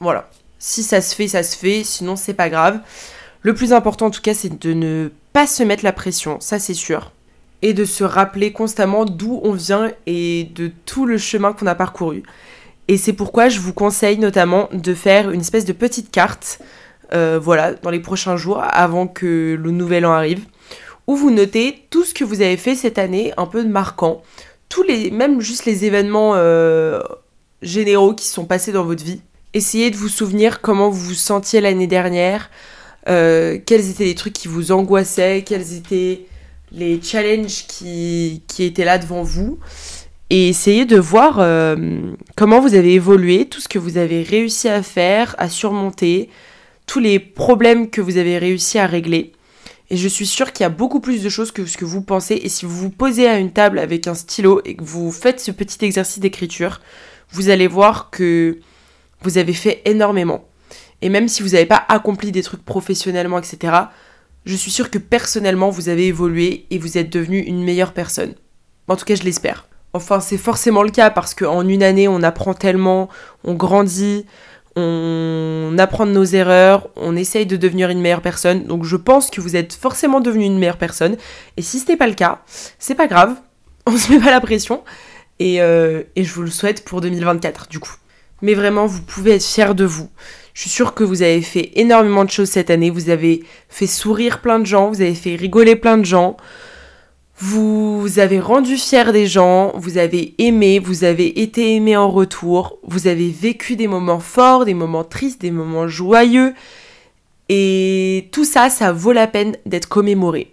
voilà. 0.00 0.30
Si 0.58 0.82
ça 0.82 1.00
se 1.00 1.14
fait, 1.14 1.28
ça 1.28 1.42
se 1.42 1.56
fait, 1.56 1.84
sinon 1.84 2.16
c'est 2.16 2.34
pas 2.34 2.48
grave. 2.48 2.80
Le 3.42 3.54
plus 3.54 3.72
important 3.72 4.06
en 4.06 4.10
tout 4.10 4.20
cas, 4.20 4.34
c'est 4.34 4.58
de 4.60 4.72
ne 4.72 5.10
pas 5.32 5.46
se 5.46 5.62
mettre 5.62 5.84
la 5.84 5.92
pression, 5.92 6.40
ça 6.40 6.58
c'est 6.58 6.74
sûr, 6.74 7.12
et 7.62 7.74
de 7.74 7.84
se 7.84 8.02
rappeler 8.02 8.52
constamment 8.52 9.04
d'où 9.04 9.40
on 9.44 9.52
vient 9.52 9.92
et 10.06 10.50
de 10.54 10.70
tout 10.86 11.06
le 11.06 11.18
chemin 11.18 11.52
qu'on 11.52 11.66
a 11.66 11.74
parcouru. 11.74 12.22
Et 12.88 12.96
c'est 12.96 13.12
pourquoi 13.12 13.48
je 13.48 13.60
vous 13.60 13.74
conseille 13.74 14.18
notamment 14.18 14.68
de 14.72 14.94
faire 14.94 15.30
une 15.30 15.40
espèce 15.40 15.64
de 15.64 15.72
petite 15.72 16.10
carte, 16.10 16.58
euh, 17.14 17.38
voilà, 17.42 17.72
dans 17.72 17.90
les 17.90 18.00
prochains 18.00 18.36
jours, 18.36 18.62
avant 18.62 19.06
que 19.06 19.58
le 19.60 19.70
nouvel 19.70 20.04
an 20.04 20.12
arrive, 20.12 20.44
où 21.06 21.16
vous 21.16 21.30
notez 21.30 21.84
tout 21.90 22.04
ce 22.04 22.12
que 22.12 22.24
vous 22.24 22.42
avez 22.42 22.56
fait 22.56 22.74
cette 22.74 22.98
année, 22.98 23.32
un 23.36 23.46
peu 23.46 23.64
marquant, 23.64 24.22
tous 24.68 24.82
les, 24.82 25.10
même 25.10 25.40
juste 25.40 25.64
les 25.64 25.86
événements 25.86 26.32
euh, 26.34 27.00
généraux 27.62 28.12
qui 28.12 28.26
sont 28.26 28.44
passés 28.44 28.72
dans 28.72 28.84
votre 28.84 29.02
vie. 29.02 29.22
Essayez 29.54 29.90
de 29.90 29.96
vous 29.96 30.08
souvenir 30.08 30.60
comment 30.60 30.90
vous 30.90 31.00
vous 31.00 31.14
sentiez 31.14 31.62
l'année 31.62 31.86
dernière, 31.86 32.50
euh, 33.08 33.58
quels 33.64 33.88
étaient 33.88 34.04
les 34.04 34.14
trucs 34.14 34.34
qui 34.34 34.48
vous 34.48 34.70
angoissaient, 34.70 35.42
quels 35.46 35.72
étaient 35.72 36.26
les 36.70 37.00
challenges 37.02 37.66
qui, 37.66 38.42
qui 38.46 38.64
étaient 38.64 38.84
là 38.84 38.98
devant 38.98 39.22
vous 39.22 39.58
et 40.30 40.50
essayez 40.50 40.84
de 40.84 40.98
voir 40.98 41.36
comment 42.36 42.60
vous 42.60 42.74
avez 42.74 42.92
évolué, 42.92 43.46
tout 43.46 43.62
ce 43.62 43.68
que 43.68 43.78
vous 43.78 43.96
avez 43.96 44.22
réussi 44.22 44.68
à 44.68 44.82
faire, 44.82 45.34
à 45.38 45.48
surmonter, 45.48 46.28
tous 46.88 46.98
les 46.98 47.20
problèmes 47.20 47.90
que 47.90 48.00
vous 48.00 48.16
avez 48.16 48.38
réussi 48.38 48.78
à 48.78 48.86
régler. 48.86 49.32
Et 49.90 49.96
je 49.96 50.08
suis 50.08 50.26
sûre 50.26 50.52
qu'il 50.52 50.64
y 50.64 50.66
a 50.66 50.70
beaucoup 50.70 51.00
plus 51.00 51.22
de 51.22 51.28
choses 51.28 51.52
que 51.52 51.64
ce 51.66 51.76
que 51.76 51.84
vous 51.84 52.02
pensez. 52.02 52.34
Et 52.34 52.48
si 52.48 52.66
vous 52.66 52.76
vous 52.76 52.90
posez 52.90 53.28
à 53.28 53.38
une 53.38 53.52
table 53.52 53.78
avec 53.78 54.08
un 54.08 54.14
stylo 54.14 54.60
et 54.64 54.74
que 54.74 54.82
vous 54.82 55.12
faites 55.12 55.38
ce 55.38 55.52
petit 55.52 55.84
exercice 55.84 56.18
d'écriture, 56.18 56.80
vous 57.30 57.50
allez 57.50 57.68
voir 57.68 58.10
que 58.10 58.58
vous 59.22 59.38
avez 59.38 59.52
fait 59.52 59.82
énormément. 59.84 60.44
Et 61.00 61.10
même 61.10 61.28
si 61.28 61.42
vous 61.42 61.50
n'avez 61.50 61.66
pas 61.66 61.84
accompli 61.88 62.32
des 62.32 62.42
trucs 62.42 62.64
professionnellement, 62.64 63.38
etc., 63.38 63.74
je 64.44 64.56
suis 64.56 64.70
sûre 64.70 64.90
que 64.90 64.98
personnellement, 64.98 65.70
vous 65.70 65.88
avez 65.88 66.06
évolué 66.06 66.66
et 66.70 66.78
vous 66.78 66.96
êtes 66.96 67.10
devenu 67.10 67.38
une 67.38 67.62
meilleure 67.62 67.92
personne. 67.92 68.34
En 68.88 68.96
tout 68.96 69.04
cas, 69.04 69.14
je 69.14 69.22
l'espère. 69.22 69.68
Enfin, 69.92 70.20
c'est 70.20 70.38
forcément 70.38 70.82
le 70.82 70.90
cas 70.90 71.10
parce 71.10 71.34
qu'en 71.34 71.66
une 71.66 71.82
année, 71.82 72.08
on 72.08 72.22
apprend 72.22 72.54
tellement, 72.54 73.08
on 73.44 73.54
grandit, 73.54 74.26
on 74.80 75.76
apprend 75.76 76.06
de 76.06 76.12
nos 76.12 76.24
erreurs, 76.24 76.88
on 76.94 77.16
essaye 77.16 77.46
de 77.46 77.56
devenir 77.56 77.90
une 77.90 78.00
meilleure 78.00 78.22
personne. 78.22 78.64
Donc 78.64 78.84
je 78.84 78.94
pense 78.94 79.28
que 79.28 79.40
vous 79.40 79.56
êtes 79.56 79.72
forcément 79.72 80.20
devenu 80.20 80.44
une 80.44 80.58
meilleure 80.58 80.76
personne. 80.76 81.16
Et 81.56 81.62
si 81.62 81.80
ce 81.80 81.88
n'est 81.88 81.96
pas 81.96 82.06
le 82.06 82.14
cas, 82.14 82.42
c'est 82.78 82.94
pas 82.94 83.08
grave, 83.08 83.34
on 83.86 83.96
se 83.96 84.12
met 84.12 84.20
pas 84.20 84.30
la 84.30 84.40
pression. 84.40 84.84
Et, 85.40 85.60
euh, 85.60 86.02
et, 86.14 86.24
je 86.24 86.32
vous 86.32 86.42
le 86.42 86.50
souhaite 86.50 86.84
pour 86.84 87.00
2024 87.00 87.68
du 87.68 87.80
coup. 87.80 87.94
Mais 88.40 88.54
vraiment, 88.54 88.86
vous 88.86 89.02
pouvez 89.02 89.34
être 89.34 89.44
fier 89.44 89.74
de 89.74 89.84
vous. 89.84 90.08
Je 90.54 90.62
suis 90.62 90.70
sûre 90.70 90.94
que 90.94 91.04
vous 91.04 91.22
avez 91.22 91.42
fait 91.42 91.72
énormément 91.74 92.24
de 92.24 92.30
choses 92.30 92.48
cette 92.48 92.70
année. 92.70 92.90
Vous 92.90 93.10
avez 93.10 93.44
fait 93.68 93.86
sourire 93.88 94.40
plein 94.40 94.60
de 94.60 94.66
gens, 94.66 94.88
vous 94.88 95.00
avez 95.00 95.14
fait 95.14 95.34
rigoler 95.34 95.74
plein 95.74 95.98
de 95.98 96.04
gens. 96.04 96.36
Vous 97.40 98.18
avez 98.18 98.40
rendu 98.40 98.76
fier 98.76 99.12
des 99.12 99.28
gens, 99.28 99.72
vous 99.76 99.96
avez 99.96 100.34
aimé, 100.38 100.80
vous 100.80 101.04
avez 101.04 101.40
été 101.40 101.76
aimé 101.76 101.96
en 101.96 102.10
retour, 102.10 102.80
vous 102.82 103.06
avez 103.06 103.30
vécu 103.30 103.76
des 103.76 103.86
moments 103.86 104.18
forts, 104.18 104.64
des 104.64 104.74
moments 104.74 105.04
tristes, 105.04 105.40
des 105.40 105.52
moments 105.52 105.86
joyeux. 105.86 106.52
Et 107.48 108.28
tout 108.32 108.44
ça, 108.44 108.70
ça 108.70 108.90
vaut 108.92 109.12
la 109.12 109.28
peine 109.28 109.56
d'être 109.66 109.88
commémoré. 109.88 110.52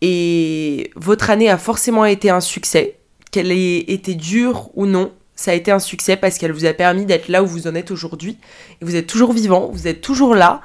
Et 0.00 0.90
votre 0.96 1.28
année 1.28 1.50
a 1.50 1.58
forcément 1.58 2.06
été 2.06 2.30
un 2.30 2.40
succès, 2.40 2.96
qu'elle 3.30 3.52
ait 3.52 3.78
été 3.80 4.14
dure 4.14 4.70
ou 4.74 4.86
non, 4.86 5.12
ça 5.34 5.50
a 5.50 5.54
été 5.54 5.70
un 5.70 5.78
succès 5.78 6.16
parce 6.16 6.38
qu'elle 6.38 6.52
vous 6.52 6.64
a 6.64 6.72
permis 6.72 7.04
d'être 7.04 7.28
là 7.28 7.42
où 7.42 7.46
vous 7.46 7.66
en 7.66 7.74
êtes 7.74 7.90
aujourd'hui. 7.90 8.38
Et 8.80 8.84
vous 8.86 8.96
êtes 8.96 9.06
toujours 9.06 9.34
vivant, 9.34 9.68
vous 9.70 9.86
êtes 9.86 10.00
toujours 10.00 10.34
là. 10.34 10.62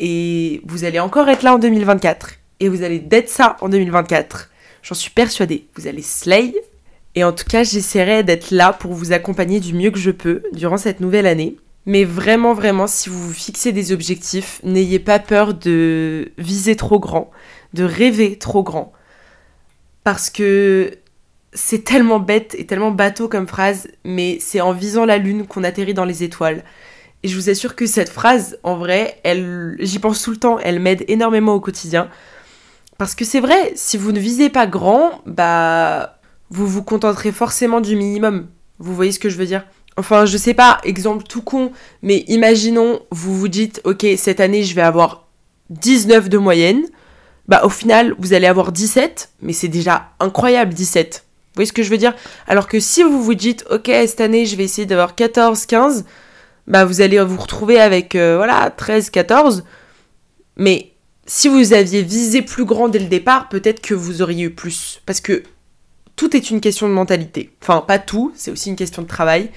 Et 0.00 0.60
vous 0.66 0.82
allez 0.84 0.98
encore 0.98 1.28
être 1.28 1.44
là 1.44 1.54
en 1.54 1.58
2024. 1.58 2.34
Et 2.60 2.68
vous 2.68 2.82
allez 2.82 2.98
d'être 2.98 3.28
ça 3.28 3.56
en 3.60 3.68
2024. 3.68 4.50
J'en 4.82 4.94
suis 4.94 5.10
persuadée. 5.10 5.66
Vous 5.76 5.86
allez 5.86 6.02
slay. 6.02 6.54
Et 7.14 7.24
en 7.24 7.32
tout 7.32 7.44
cas, 7.44 7.62
j'essaierai 7.64 8.22
d'être 8.22 8.50
là 8.50 8.72
pour 8.72 8.92
vous 8.92 9.12
accompagner 9.12 9.60
du 9.60 9.74
mieux 9.74 9.90
que 9.90 9.98
je 9.98 10.10
peux 10.10 10.42
durant 10.52 10.76
cette 10.76 11.00
nouvelle 11.00 11.26
année. 11.26 11.56
Mais 11.86 12.04
vraiment, 12.04 12.52
vraiment, 12.52 12.86
si 12.86 13.08
vous 13.08 13.18
vous 13.18 13.32
fixez 13.32 13.72
des 13.72 13.92
objectifs, 13.92 14.60
n'ayez 14.62 14.98
pas 14.98 15.18
peur 15.18 15.54
de 15.54 16.32
viser 16.36 16.76
trop 16.76 16.98
grand, 16.98 17.30
de 17.72 17.84
rêver 17.84 18.36
trop 18.36 18.62
grand. 18.62 18.92
Parce 20.04 20.28
que 20.28 20.98
c'est 21.54 21.84
tellement 21.84 22.20
bête 22.20 22.54
et 22.58 22.66
tellement 22.66 22.90
bateau 22.90 23.28
comme 23.28 23.48
phrase, 23.48 23.88
mais 24.04 24.38
c'est 24.40 24.60
en 24.60 24.72
visant 24.72 25.06
la 25.06 25.18
lune 25.18 25.46
qu'on 25.46 25.64
atterrit 25.64 25.94
dans 25.94 26.04
les 26.04 26.22
étoiles. 26.22 26.62
Et 27.22 27.28
je 27.28 27.34
vous 27.36 27.50
assure 27.50 27.74
que 27.74 27.86
cette 27.86 28.10
phrase, 28.10 28.58
en 28.62 28.76
vrai, 28.76 29.20
j'y 29.80 29.98
pense 29.98 30.22
tout 30.22 30.30
le 30.30 30.36
temps, 30.36 30.58
elle 30.58 30.80
m'aide 30.80 31.04
énormément 31.08 31.54
au 31.54 31.60
quotidien. 31.60 32.10
Parce 32.98 33.14
que 33.14 33.24
c'est 33.24 33.40
vrai, 33.40 33.72
si 33.74 33.96
vous 33.96 34.12
ne 34.12 34.20
visez 34.20 34.50
pas 34.50 34.66
grand, 34.66 35.22
bah, 35.26 36.18
vous 36.50 36.66
vous 36.66 36.82
contenterez 36.82 37.32
forcément 37.32 37.80
du 37.80 37.96
minimum. 37.96 38.48
Vous 38.78 38.94
voyez 38.94 39.12
ce 39.12 39.18
que 39.18 39.28
je 39.30 39.38
veux 39.38 39.46
dire? 39.46 39.64
Enfin, 39.96 40.26
je 40.26 40.36
sais 40.36 40.54
pas, 40.54 40.78
exemple 40.84 41.24
tout 41.24 41.42
con, 41.42 41.72
mais 42.02 42.24
imaginons, 42.28 43.00
vous 43.10 43.36
vous 43.36 43.48
dites, 43.48 43.80
ok, 43.84 44.06
cette 44.16 44.40
année, 44.40 44.62
je 44.62 44.74
vais 44.74 44.82
avoir 44.82 45.26
19 45.70 46.28
de 46.28 46.38
moyenne. 46.38 46.84
Bah, 47.48 47.62
au 47.64 47.70
final, 47.70 48.14
vous 48.18 48.34
allez 48.34 48.46
avoir 48.46 48.72
17, 48.72 49.30
mais 49.40 49.52
c'est 49.52 49.68
déjà 49.68 50.10
incroyable, 50.20 50.74
17 50.74 51.24
voyez 51.58 51.66
ce 51.66 51.72
que 51.72 51.82
je 51.82 51.90
veux 51.90 51.98
dire? 51.98 52.14
Alors 52.46 52.68
que 52.68 52.80
si 52.80 53.02
vous 53.02 53.22
vous 53.22 53.34
dites, 53.34 53.64
ok, 53.70 53.86
cette 53.86 54.20
année, 54.20 54.46
je 54.46 54.56
vais 54.56 54.64
essayer 54.64 54.86
d'avoir 54.86 55.14
14, 55.14 55.66
15, 55.66 56.04
bah 56.66 56.84
vous 56.84 57.00
allez 57.00 57.22
vous 57.22 57.40
retrouver 57.40 57.80
avec, 57.80 58.14
euh, 58.14 58.36
voilà, 58.36 58.70
13, 58.70 59.10
14. 59.10 59.64
Mais 60.56 60.92
si 61.28 61.46
vous 61.48 61.74
aviez 61.74 62.02
visé 62.02 62.42
plus 62.42 62.64
grand 62.64 62.88
dès 62.88 62.98
le 62.98 63.06
départ, 63.06 63.48
peut-être 63.48 63.80
que 63.80 63.94
vous 63.94 64.22
auriez 64.22 64.46
eu 64.46 64.50
plus. 64.50 65.00
Parce 65.06 65.20
que 65.20 65.42
tout 66.16 66.34
est 66.34 66.50
une 66.50 66.60
question 66.60 66.88
de 66.88 66.94
mentalité. 66.94 67.52
Enfin, 67.62 67.82
pas 67.86 67.98
tout, 67.98 68.32
c'est 68.34 68.50
aussi 68.50 68.70
une 68.70 68.76
question 68.76 69.02
de 69.02 69.06
travail. 69.06 69.50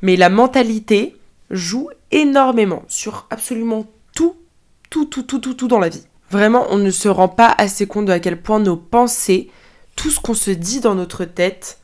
Mais 0.00 0.16
la 0.16 0.30
mentalité 0.30 1.14
joue 1.50 1.90
énormément 2.10 2.82
sur 2.88 3.26
absolument 3.30 3.86
tout, 4.14 4.36
tout, 4.88 5.04
tout, 5.04 5.22
tout, 5.22 5.38
tout, 5.38 5.54
tout 5.54 5.68
dans 5.68 5.78
la 5.78 5.90
vie. 5.90 6.06
Vraiment, 6.30 6.66
on 6.70 6.78
ne 6.78 6.90
se 6.90 7.08
rend 7.08 7.28
pas 7.28 7.54
assez 7.58 7.86
compte 7.86 8.06
de 8.06 8.12
à 8.12 8.20
quel 8.20 8.40
point 8.40 8.58
nos 8.58 8.76
pensées 8.76 9.50
tout 9.96 10.10
ce 10.10 10.20
qu'on 10.20 10.34
se 10.34 10.50
dit 10.50 10.80
dans 10.80 10.94
notre 10.94 11.24
tête, 11.24 11.77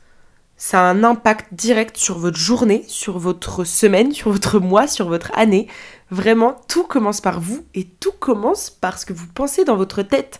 ça 0.57 0.79
a 0.79 0.83
un 0.91 1.03
impact 1.03 1.53
direct 1.53 1.97
sur 1.97 2.17
votre 2.17 2.37
journée, 2.37 2.85
sur 2.87 3.19
votre 3.19 3.65
semaine, 3.65 4.13
sur 4.13 4.31
votre 4.31 4.59
mois, 4.59 4.87
sur 4.87 5.07
votre 5.07 5.31
année. 5.37 5.67
Vraiment, 6.11 6.55
tout 6.67 6.83
commence 6.83 7.19
par 7.19 7.41
vous 7.41 7.65
et 7.73 7.83
tout 7.83 8.13
commence 8.13 8.69
par 8.69 8.97
ce 8.97 9.05
que 9.05 9.13
vous 9.13 9.27
pensez 9.27 9.65
dans 9.65 9.75
votre 9.75 10.01
tête. 10.01 10.39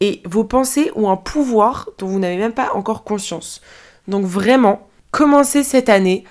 Et 0.00 0.22
vos 0.24 0.44
pensées 0.44 0.90
ont 0.96 1.10
un 1.10 1.16
pouvoir 1.16 1.90
dont 1.98 2.06
vous 2.06 2.18
n'avez 2.18 2.38
même 2.38 2.54
pas 2.54 2.72
encore 2.74 3.04
conscience. 3.04 3.60
Donc 4.08 4.24
vraiment, 4.24 4.88
commencez 5.10 5.62
cette 5.62 5.88
année 5.88 6.24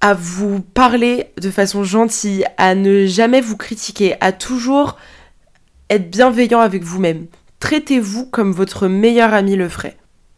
à 0.00 0.14
vous 0.14 0.60
parler 0.60 1.32
de 1.40 1.50
façon 1.50 1.84
gentille, 1.84 2.44
à 2.58 2.74
ne 2.74 3.06
jamais 3.06 3.40
vous 3.40 3.56
critiquer, 3.56 4.14
à 4.20 4.32
toujours 4.32 4.96
être 5.90 6.10
bienveillant 6.10 6.60
avec 6.60 6.84
vous-même. 6.84 7.26
Traitez-vous 7.60 8.26
comme 8.26 8.52
votre 8.52 8.88
meilleur 8.88 9.34
ami 9.34 9.56
le 9.56 9.68
ferait 9.68 9.96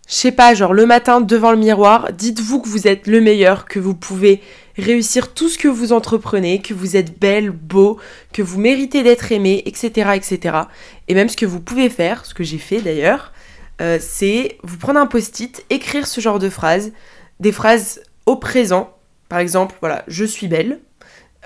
je 0.08 0.14
sais 0.14 0.32
pas, 0.32 0.54
genre 0.54 0.74
le 0.74 0.86
matin 0.86 1.20
devant 1.20 1.50
le 1.50 1.56
miroir, 1.56 2.12
dites-vous 2.12 2.60
que 2.60 2.68
vous 2.68 2.86
êtes 2.86 3.06
le 3.06 3.20
meilleur, 3.20 3.64
que 3.64 3.78
vous 3.78 3.94
pouvez 3.94 4.42
réussir 4.76 5.32
tout 5.32 5.48
ce 5.48 5.56
que 5.56 5.68
vous 5.68 5.92
entreprenez, 5.92 6.60
que 6.60 6.74
vous 6.74 6.96
êtes 6.96 7.18
belle, 7.18 7.50
beau, 7.50 7.98
que 8.32 8.42
vous 8.42 8.60
méritez 8.60 9.02
d'être 9.02 9.32
aimé, 9.32 9.62
etc., 9.66 10.10
etc. 10.14 10.56
Et 11.08 11.14
même 11.14 11.28
ce 11.28 11.36
que 11.36 11.46
vous 11.46 11.60
pouvez 11.60 11.88
faire, 11.88 12.26
ce 12.26 12.34
que 12.34 12.44
j'ai 12.44 12.58
fait 12.58 12.80
d'ailleurs, 12.80 13.32
euh, 13.80 13.98
c'est 14.00 14.58
vous 14.62 14.76
prendre 14.76 15.00
un 15.00 15.06
post-it, 15.06 15.64
écrire 15.70 16.06
ce 16.06 16.20
genre 16.20 16.38
de 16.38 16.48
phrases, 16.48 16.92
des 17.40 17.52
phrases 17.52 18.02
au 18.26 18.36
présent, 18.36 18.94
par 19.28 19.38
exemple, 19.38 19.76
voilà, 19.80 20.04
je 20.06 20.24
suis 20.24 20.48
belle, 20.48 20.80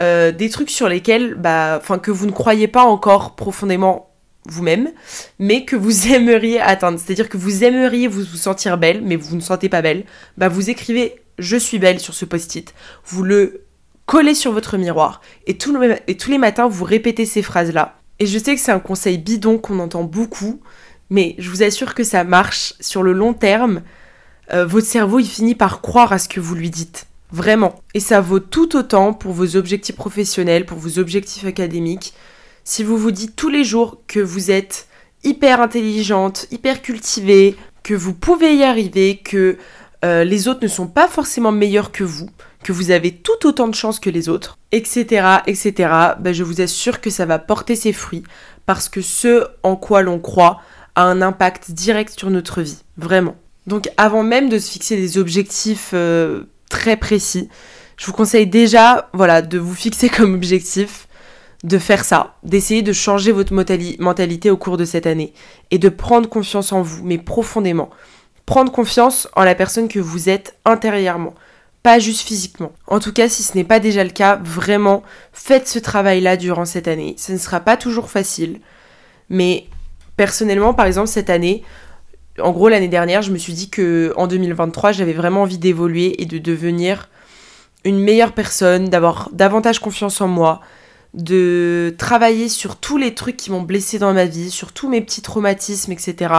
euh, 0.00 0.32
des 0.32 0.48
trucs 0.48 0.70
sur 0.70 0.88
lesquels, 0.88 1.34
bah, 1.34 1.78
enfin, 1.80 1.98
que 1.98 2.10
vous 2.10 2.26
ne 2.26 2.32
croyez 2.32 2.68
pas 2.68 2.84
encore 2.84 3.34
profondément 3.34 4.07
vous-même, 4.50 4.90
mais 5.38 5.64
que 5.64 5.76
vous 5.76 6.08
aimeriez 6.12 6.60
atteindre. 6.60 6.98
C'est-à-dire 6.98 7.28
que 7.28 7.36
vous 7.36 7.64
aimeriez 7.64 8.08
vous, 8.08 8.24
sentir 8.24 8.78
belle, 8.78 9.02
mais 9.02 9.16
vous 9.16 9.36
ne 9.36 9.40
sentez 9.40 9.68
pas 9.68 9.82
belle. 9.82 10.04
Bah 10.36 10.48
vous 10.48 10.70
écrivez 10.70 11.16
je 11.38 11.56
suis 11.56 11.78
belle 11.78 12.00
sur 12.00 12.14
ce 12.14 12.24
post-it. 12.24 12.74
Vous 13.06 13.22
le 13.22 13.62
collez 14.06 14.34
sur 14.34 14.52
votre 14.52 14.76
miroir 14.76 15.20
et, 15.46 15.52
et 15.52 16.16
tous 16.16 16.30
les 16.30 16.38
matins 16.38 16.68
vous 16.68 16.84
répétez 16.84 17.26
ces 17.26 17.42
phrases-là. 17.42 17.98
Et 18.18 18.26
je 18.26 18.38
sais 18.38 18.54
que 18.54 18.60
c'est 18.60 18.72
un 18.72 18.80
conseil 18.80 19.18
bidon 19.18 19.58
qu'on 19.58 19.78
entend 19.78 20.02
beaucoup, 20.02 20.60
mais 21.10 21.36
je 21.38 21.50
vous 21.50 21.62
assure 21.62 21.94
que 21.94 22.02
ça 22.02 22.24
marche 22.24 22.74
sur 22.80 23.02
le 23.02 23.12
long 23.12 23.34
terme. 23.34 23.82
Euh, 24.52 24.66
votre 24.66 24.86
cerveau 24.86 25.20
il 25.20 25.26
finit 25.26 25.54
par 25.54 25.80
croire 25.80 26.12
à 26.12 26.18
ce 26.18 26.28
que 26.28 26.40
vous 26.40 26.54
lui 26.54 26.70
dites. 26.70 27.06
Vraiment. 27.30 27.82
Et 27.94 28.00
ça 28.00 28.20
vaut 28.20 28.40
tout 28.40 28.76
autant 28.76 29.12
pour 29.12 29.32
vos 29.32 29.56
objectifs 29.56 29.94
professionnels, 29.94 30.64
pour 30.64 30.78
vos 30.78 30.98
objectifs 30.98 31.44
académiques 31.44 32.14
si 32.68 32.84
vous 32.84 32.98
vous 32.98 33.12
dites 33.12 33.34
tous 33.34 33.48
les 33.48 33.64
jours 33.64 34.02
que 34.06 34.20
vous 34.20 34.50
êtes 34.50 34.88
hyper 35.24 35.62
intelligente, 35.62 36.46
hyper 36.50 36.82
cultivée, 36.82 37.56
que 37.82 37.94
vous 37.94 38.12
pouvez 38.12 38.56
y 38.56 38.62
arriver, 38.62 39.16
que 39.16 39.56
euh, 40.04 40.22
les 40.22 40.48
autres 40.48 40.60
ne 40.62 40.68
sont 40.68 40.86
pas 40.86 41.08
forcément 41.08 41.50
meilleurs 41.50 41.92
que 41.92 42.04
vous, 42.04 42.28
que 42.62 42.72
vous 42.72 42.90
avez 42.90 43.12
tout 43.12 43.46
autant 43.46 43.68
de 43.68 43.74
chance 43.74 43.98
que 43.98 44.10
les 44.10 44.28
autres, 44.28 44.58
etc., 44.70 45.38
etc., 45.46 45.94
ben 46.20 46.34
je 46.34 46.44
vous 46.44 46.60
assure 46.60 47.00
que 47.00 47.08
ça 47.08 47.24
va 47.24 47.38
porter 47.38 47.74
ses 47.74 47.94
fruits 47.94 48.24
parce 48.66 48.90
que 48.90 49.00
ce 49.00 49.46
en 49.62 49.74
quoi 49.74 50.02
l'on 50.02 50.18
croit 50.18 50.60
a 50.94 51.04
un 51.04 51.22
impact 51.22 51.70
direct 51.70 52.18
sur 52.18 52.28
notre 52.28 52.60
vie, 52.60 52.82
vraiment. 52.98 53.36
Donc 53.66 53.88
avant 53.96 54.22
même 54.22 54.50
de 54.50 54.58
se 54.58 54.70
fixer 54.70 54.96
des 54.96 55.16
objectifs 55.16 55.92
euh, 55.94 56.42
très 56.68 56.98
précis, 56.98 57.48
je 57.96 58.04
vous 58.04 58.12
conseille 58.12 58.46
déjà, 58.46 59.08
voilà, 59.14 59.40
de 59.40 59.58
vous 59.58 59.74
fixer 59.74 60.08
comme 60.14 60.34
objectif 60.34 61.07
de 61.64 61.78
faire 61.78 62.04
ça, 62.04 62.36
d'essayer 62.44 62.82
de 62.82 62.92
changer 62.92 63.32
votre 63.32 63.52
mentalité 63.52 64.50
au 64.50 64.56
cours 64.56 64.76
de 64.76 64.84
cette 64.84 65.06
année 65.06 65.32
et 65.70 65.78
de 65.78 65.88
prendre 65.88 66.28
confiance 66.28 66.72
en 66.72 66.82
vous, 66.82 67.04
mais 67.04 67.18
profondément. 67.18 67.90
Prendre 68.46 68.72
confiance 68.72 69.28
en 69.34 69.44
la 69.44 69.54
personne 69.54 69.88
que 69.88 69.98
vous 69.98 70.28
êtes 70.28 70.56
intérieurement, 70.64 71.34
pas 71.82 71.98
juste 71.98 72.26
physiquement. 72.26 72.72
En 72.86 73.00
tout 73.00 73.12
cas, 73.12 73.28
si 73.28 73.42
ce 73.42 73.56
n'est 73.56 73.64
pas 73.64 73.80
déjà 73.80 74.04
le 74.04 74.10
cas, 74.10 74.40
vraiment, 74.42 75.02
faites 75.32 75.68
ce 75.68 75.78
travail-là 75.78 76.36
durant 76.36 76.64
cette 76.64 76.88
année. 76.88 77.14
Ce 77.18 77.32
ne 77.32 77.38
sera 77.38 77.60
pas 77.60 77.76
toujours 77.76 78.08
facile, 78.10 78.60
mais 79.28 79.66
personnellement, 80.16 80.74
par 80.74 80.86
exemple, 80.86 81.08
cette 81.08 81.30
année, 81.30 81.64
en 82.40 82.52
gros, 82.52 82.68
l'année 82.68 82.88
dernière, 82.88 83.22
je 83.22 83.32
me 83.32 83.38
suis 83.38 83.52
dit 83.52 83.68
que 83.68 84.12
en 84.16 84.28
2023, 84.28 84.92
j'avais 84.92 85.12
vraiment 85.12 85.42
envie 85.42 85.58
d'évoluer 85.58 86.22
et 86.22 86.26
de 86.26 86.38
devenir 86.38 87.08
une 87.84 87.98
meilleure 87.98 88.32
personne, 88.32 88.88
d'avoir 88.88 89.28
davantage 89.32 89.80
confiance 89.80 90.20
en 90.20 90.28
moi, 90.28 90.60
de 91.14 91.94
travailler 91.98 92.48
sur 92.48 92.76
tous 92.76 92.96
les 92.96 93.14
trucs 93.14 93.36
qui 93.36 93.50
m'ont 93.50 93.62
blessé 93.62 93.98
dans 93.98 94.12
ma 94.12 94.26
vie, 94.26 94.50
sur 94.50 94.72
tous 94.72 94.88
mes 94.88 95.00
petits 95.00 95.22
traumatismes, 95.22 95.92
etc. 95.92 96.34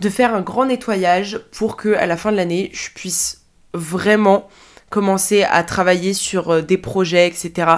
De 0.00 0.08
faire 0.08 0.34
un 0.34 0.40
grand 0.40 0.66
nettoyage 0.66 1.40
pour 1.52 1.76
que 1.76 1.94
à 1.94 2.06
la 2.06 2.16
fin 2.16 2.32
de 2.32 2.36
l'année, 2.36 2.70
je 2.72 2.90
puisse 2.90 3.42
vraiment 3.72 4.48
commencer 4.90 5.42
à 5.42 5.62
travailler 5.64 6.14
sur 6.14 6.50
euh, 6.50 6.62
des 6.62 6.78
projets, 6.78 7.26
etc. 7.26 7.68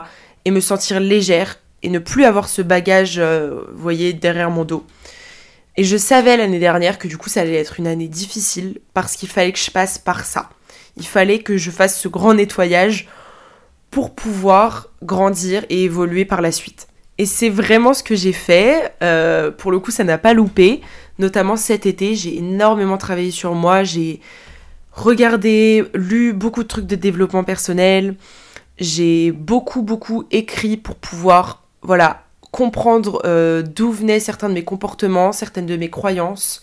et 0.45 0.51
me 0.51 0.61
sentir 0.61 1.01
légère 1.01 1.59
et 1.83 1.89
ne 1.89 1.99
plus 1.99 2.25
avoir 2.25 2.49
ce 2.49 2.63
bagage, 2.63 3.19
euh, 3.19 3.63
voyez, 3.75 4.13
derrière 4.13 4.51
mon 4.51 4.65
dos. 4.65 4.85
Et 5.77 5.85
je 5.85 5.97
savais 5.97 6.37
l'année 6.37 6.59
dernière 6.59 6.99
que 6.99 7.07
du 7.07 7.19
coup 7.19 7.29
ça 7.29 7.43
allait 7.43 7.57
être 7.57 7.79
une 7.79 7.87
année 7.87 8.09
difficile 8.09 8.81
parce 8.95 9.17
qu'il 9.17 9.29
fallait 9.29 9.53
que 9.53 9.59
je 9.59 9.71
passe 9.71 9.99
par 9.99 10.25
ça. 10.25 10.49
Il 10.97 11.07
fallait 11.07 11.41
que 11.41 11.59
je 11.59 11.71
fasse 11.71 12.01
ce 12.01 12.09
grand 12.09 12.35
nettoyage 12.35 13.09
pour 13.97 14.15
pouvoir 14.15 14.91
grandir 15.03 15.65
et 15.71 15.85
évoluer 15.85 16.27
par 16.27 16.43
la 16.43 16.53
suite. 16.53 16.87
Et 17.17 17.25
c'est 17.25 17.49
vraiment 17.49 17.95
ce 17.95 18.03
que 18.03 18.15
j'ai 18.15 18.35
fait. 18.35 18.93
Euh, 19.03 19.51
pour 19.51 19.71
le 19.71 19.79
coup, 19.79 19.91
ça 19.91 20.05
n'a 20.05 20.19
pas 20.19 20.35
loupé. 20.35 20.83
Notamment 21.19 21.57
cet 21.57 21.87
été, 21.87 22.15
j'ai 22.15 22.37
énormément 22.37 22.99
travaillé 22.99 23.31
sur 23.31 23.55
moi. 23.55 23.85
J'ai 23.85 24.21
regardé, 24.93 25.83
lu 25.95 26.35
beaucoup 26.35 26.63
de 26.63 26.69
trucs 26.69 26.87
de 26.87 26.95
développement 26.95 27.43
personnel. 27.43 28.17
j'ai 28.79 29.33
beaucoup 29.33 29.81
beaucoup 29.81 30.25
écrit 30.31 30.77
pour 30.77 30.97
pouvoir 30.97 31.63
voilà 31.81 32.25
comprendre 32.51 33.23
euh, 33.25 33.63
d'où 33.63 33.93
venaient 33.93 34.21
certains 34.21 34.51
de 34.51 34.55
mes 34.55 34.65
comportements, 34.65 35.33
certaines 35.33 35.65
de 35.65 35.77
mes 35.79 35.89
croyances. 35.89 36.63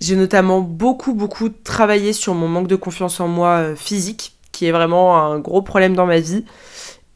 J'ai 0.00 0.16
notamment 0.16 0.60
beaucoup 0.60 1.14
beaucoup 1.14 1.48
travaillé 1.48 2.12
sur 2.12 2.34
mon 2.34 2.48
manque 2.48 2.68
de 2.68 2.76
confiance 2.76 3.20
en 3.20 3.28
moi 3.28 3.52
euh, 3.60 3.74
physique, 3.74 4.33
qui 4.54 4.66
est 4.66 4.72
vraiment 4.72 5.18
un 5.18 5.38
gros 5.38 5.60
problème 5.60 5.94
dans 5.94 6.06
ma 6.06 6.20
vie. 6.20 6.44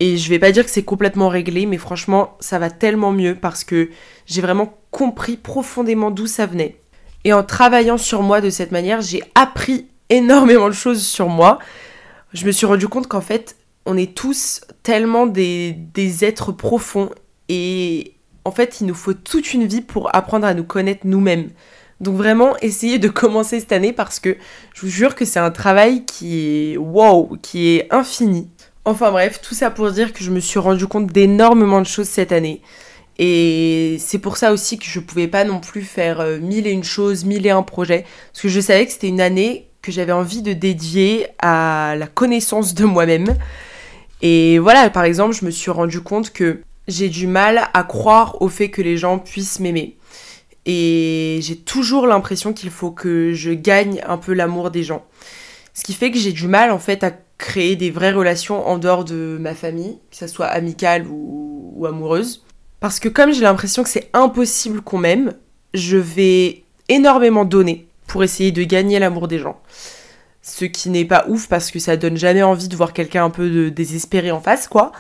Et 0.01 0.17
je 0.17 0.29
vais 0.29 0.39
pas 0.39 0.53
dire 0.53 0.65
que 0.65 0.71
c'est 0.71 0.85
complètement 0.85 1.29
réglé, 1.29 1.67
mais 1.67 1.79
franchement, 1.79 2.37
ça 2.41 2.59
va 2.59 2.71
tellement 2.71 3.13
mieux 3.13 3.35
parce 3.35 3.65
que 3.65 3.91
j'ai 4.27 4.43
vraiment 4.43 4.77
compris 4.91 5.37
profondément 5.37 6.11
d'où 6.11 6.27
ça 6.27 6.47
venait. 6.47 6.77
Et 7.25 7.33
en 7.33 7.43
travaillant 7.43 7.99
sur 7.99 8.23
moi 8.23 8.41
de 8.41 8.51
cette 8.51 8.73
manière, 8.73 9.01
j'ai 9.01 9.23
appris 9.35 9.87
énormément 10.11 10.69
de 10.69 10.75
choses 10.75 11.05
sur 11.05 11.29
moi. 11.29 11.59
Je 12.33 12.47
me 12.47 12.53
suis 12.53 12.67
rendu 12.67 12.89
compte 12.89 13.07
qu'en 13.07 13.21
fait, 13.21 13.57
on 13.87 13.97
est 13.97 14.15
tous 14.15 14.61
tellement 14.83 15.27
des, 15.27 15.73
des 15.73 16.25
êtres 16.25 16.53
profonds 16.53 17.11
et 17.49 18.15
en 18.45 18.51
fait, 18.51 18.81
il 18.81 18.87
nous 18.87 18.95
faut 18.95 19.15
toute 19.15 19.53
une 19.53 19.67
vie 19.67 19.81
pour 19.81 20.15
apprendre 20.15 20.47
à 20.47 20.55
nous 20.55 20.65
connaître 20.65 21.03
nous-mêmes. 21.05 21.51
Donc 22.01 22.17
vraiment, 22.17 22.57
essayez 22.63 22.99
de 22.99 23.09
commencer 23.09 23.59
cette 23.61 23.73
année 23.73 23.93
parce 23.93 24.21
que 24.21 24.37
je 24.75 24.81
vous 24.83 24.89
jure 24.89 25.15
que 25.15 25.25
c'est 25.25 25.41
un 25.41 25.51
travail 25.51 26.05
qui 26.05 26.73
est 26.73 26.77
wow, 26.77 27.37
qui 27.43 27.71
est 27.71 27.93
infini. 27.93 28.49
Enfin 28.85 29.11
bref, 29.11 29.41
tout 29.43 29.55
ça 29.55 29.71
pour 29.71 29.91
dire 29.91 30.13
que 30.13 30.23
je 30.23 30.31
me 30.31 30.41
suis 30.41 30.59
rendu 30.59 30.87
compte 30.87 31.09
d'énormément 31.09 31.81
de 31.81 31.87
choses 31.87 32.09
cette 32.09 32.33
année. 32.33 32.63
Et 33.19 33.97
c'est 33.99 34.19
pour 34.19 34.37
ça 34.37 34.53
aussi 34.53 34.79
que 34.79 34.85
je 34.87 35.01
pouvais 35.01 35.27
pas 35.27 35.45
non 35.45 35.59
plus 35.59 35.83
faire 35.83 36.21
euh, 36.21 36.39
mille 36.39 36.69
et 36.69 36.71
une 36.71 36.85
choses, 36.85 37.25
mille 37.25 37.47
et 37.47 37.51
un 37.51 37.63
projets. 37.63 38.05
Parce 38.33 38.43
que 38.43 38.49
je 38.49 38.61
savais 38.61 38.87
que 38.87 38.93
c'était 38.93 39.09
une 39.09 39.21
année 39.21 39.69
que 39.83 39.91
j'avais 39.91 40.13
envie 40.13 40.41
de 40.41 40.53
dédier 40.53 41.27
à 41.41 41.97
la 41.99 42.07
connaissance 42.07 42.75
de 42.75 42.85
moi-même. 42.85 43.37
Et 44.23 44.59
voilà, 44.61 44.89
par 44.91 45.05
exemple, 45.05 45.35
je 45.35 45.45
me 45.45 45.51
suis 45.51 45.71
rendu 45.71 46.01
compte 46.01 46.33
que 46.33 46.61
j'ai 46.87 47.09
du 47.09 47.27
mal 47.27 47.69
à 47.75 47.83
croire 47.83 48.41
au 48.41 48.49
fait 48.49 48.71
que 48.71 48.83
les 48.83 48.97
gens 48.97 49.19
puissent 49.19 49.61
m'aimer. 49.61 49.98
Et 50.67 51.39
j'ai 51.43 51.57
toujours 51.57 52.07
l'impression 52.07 52.53
qu'il 52.53 52.71
faut 52.71 52.91
que 52.91 53.33
je 53.33 53.53
gagne 53.53 54.03
un 54.07 54.19
peu 54.19 54.33
l'amour 54.35 54.71
des 54.71 54.83
gens. 54.83 55.05
Ce 55.73 55.83
qui 55.83 55.95
fait 55.95 56.11
que 56.11 56.19
j'ai 56.19 56.33
du 56.33 56.49
mal 56.49 56.71
en 56.71 56.79
fait 56.79 57.05
à 57.05 57.13
créer 57.39 57.77
des 57.77 57.91
vraies 57.91 58.13
relations 58.13 58.67
en 58.67 58.79
dehors 58.79 59.05
de 59.05 59.39
ma 59.41 59.55
famille, 59.55 59.99
que 60.11 60.17
ce 60.17 60.27
soit 60.27 60.47
amicale 60.47 61.07
ou, 61.07 61.73
ou 61.77 61.87
amoureuse. 61.87 62.45
Parce 62.81 63.01
que 63.01 63.09
comme 63.09 63.33
j'ai 63.33 63.43
l'impression 63.43 63.83
que 63.83 63.89
c'est 63.89 64.11
impossible 64.13 64.83
qu'on 64.83 64.99
m'aime, 64.99 65.35
je 65.75 65.97
vais 65.97 66.65
énormément 66.89 67.45
donner 67.45 67.87
pour 68.07 68.25
essayer 68.25 68.53
de 68.53 68.63
gagner 68.65 68.99
l'amour 68.99 69.29
des 69.29 69.39
gens. 69.39 69.61
Ce 70.43 70.65
qui 70.65 70.91
n'est 70.91 71.05
pas 71.05 71.27
ouf 71.29 71.47
parce 71.49 71.71
que 71.71 71.79
ça 71.79 71.97
donne 71.97 72.17
jamais 72.17 72.43
envie 72.43 72.69
de 72.69 72.77
voir 72.77 72.93
quelqu'un 72.93 73.25
un 73.25 73.31
peu 73.31 73.71
désespéré 73.71 74.31
en 74.31 74.41
face, 74.41 74.67
quoi. 74.67 74.93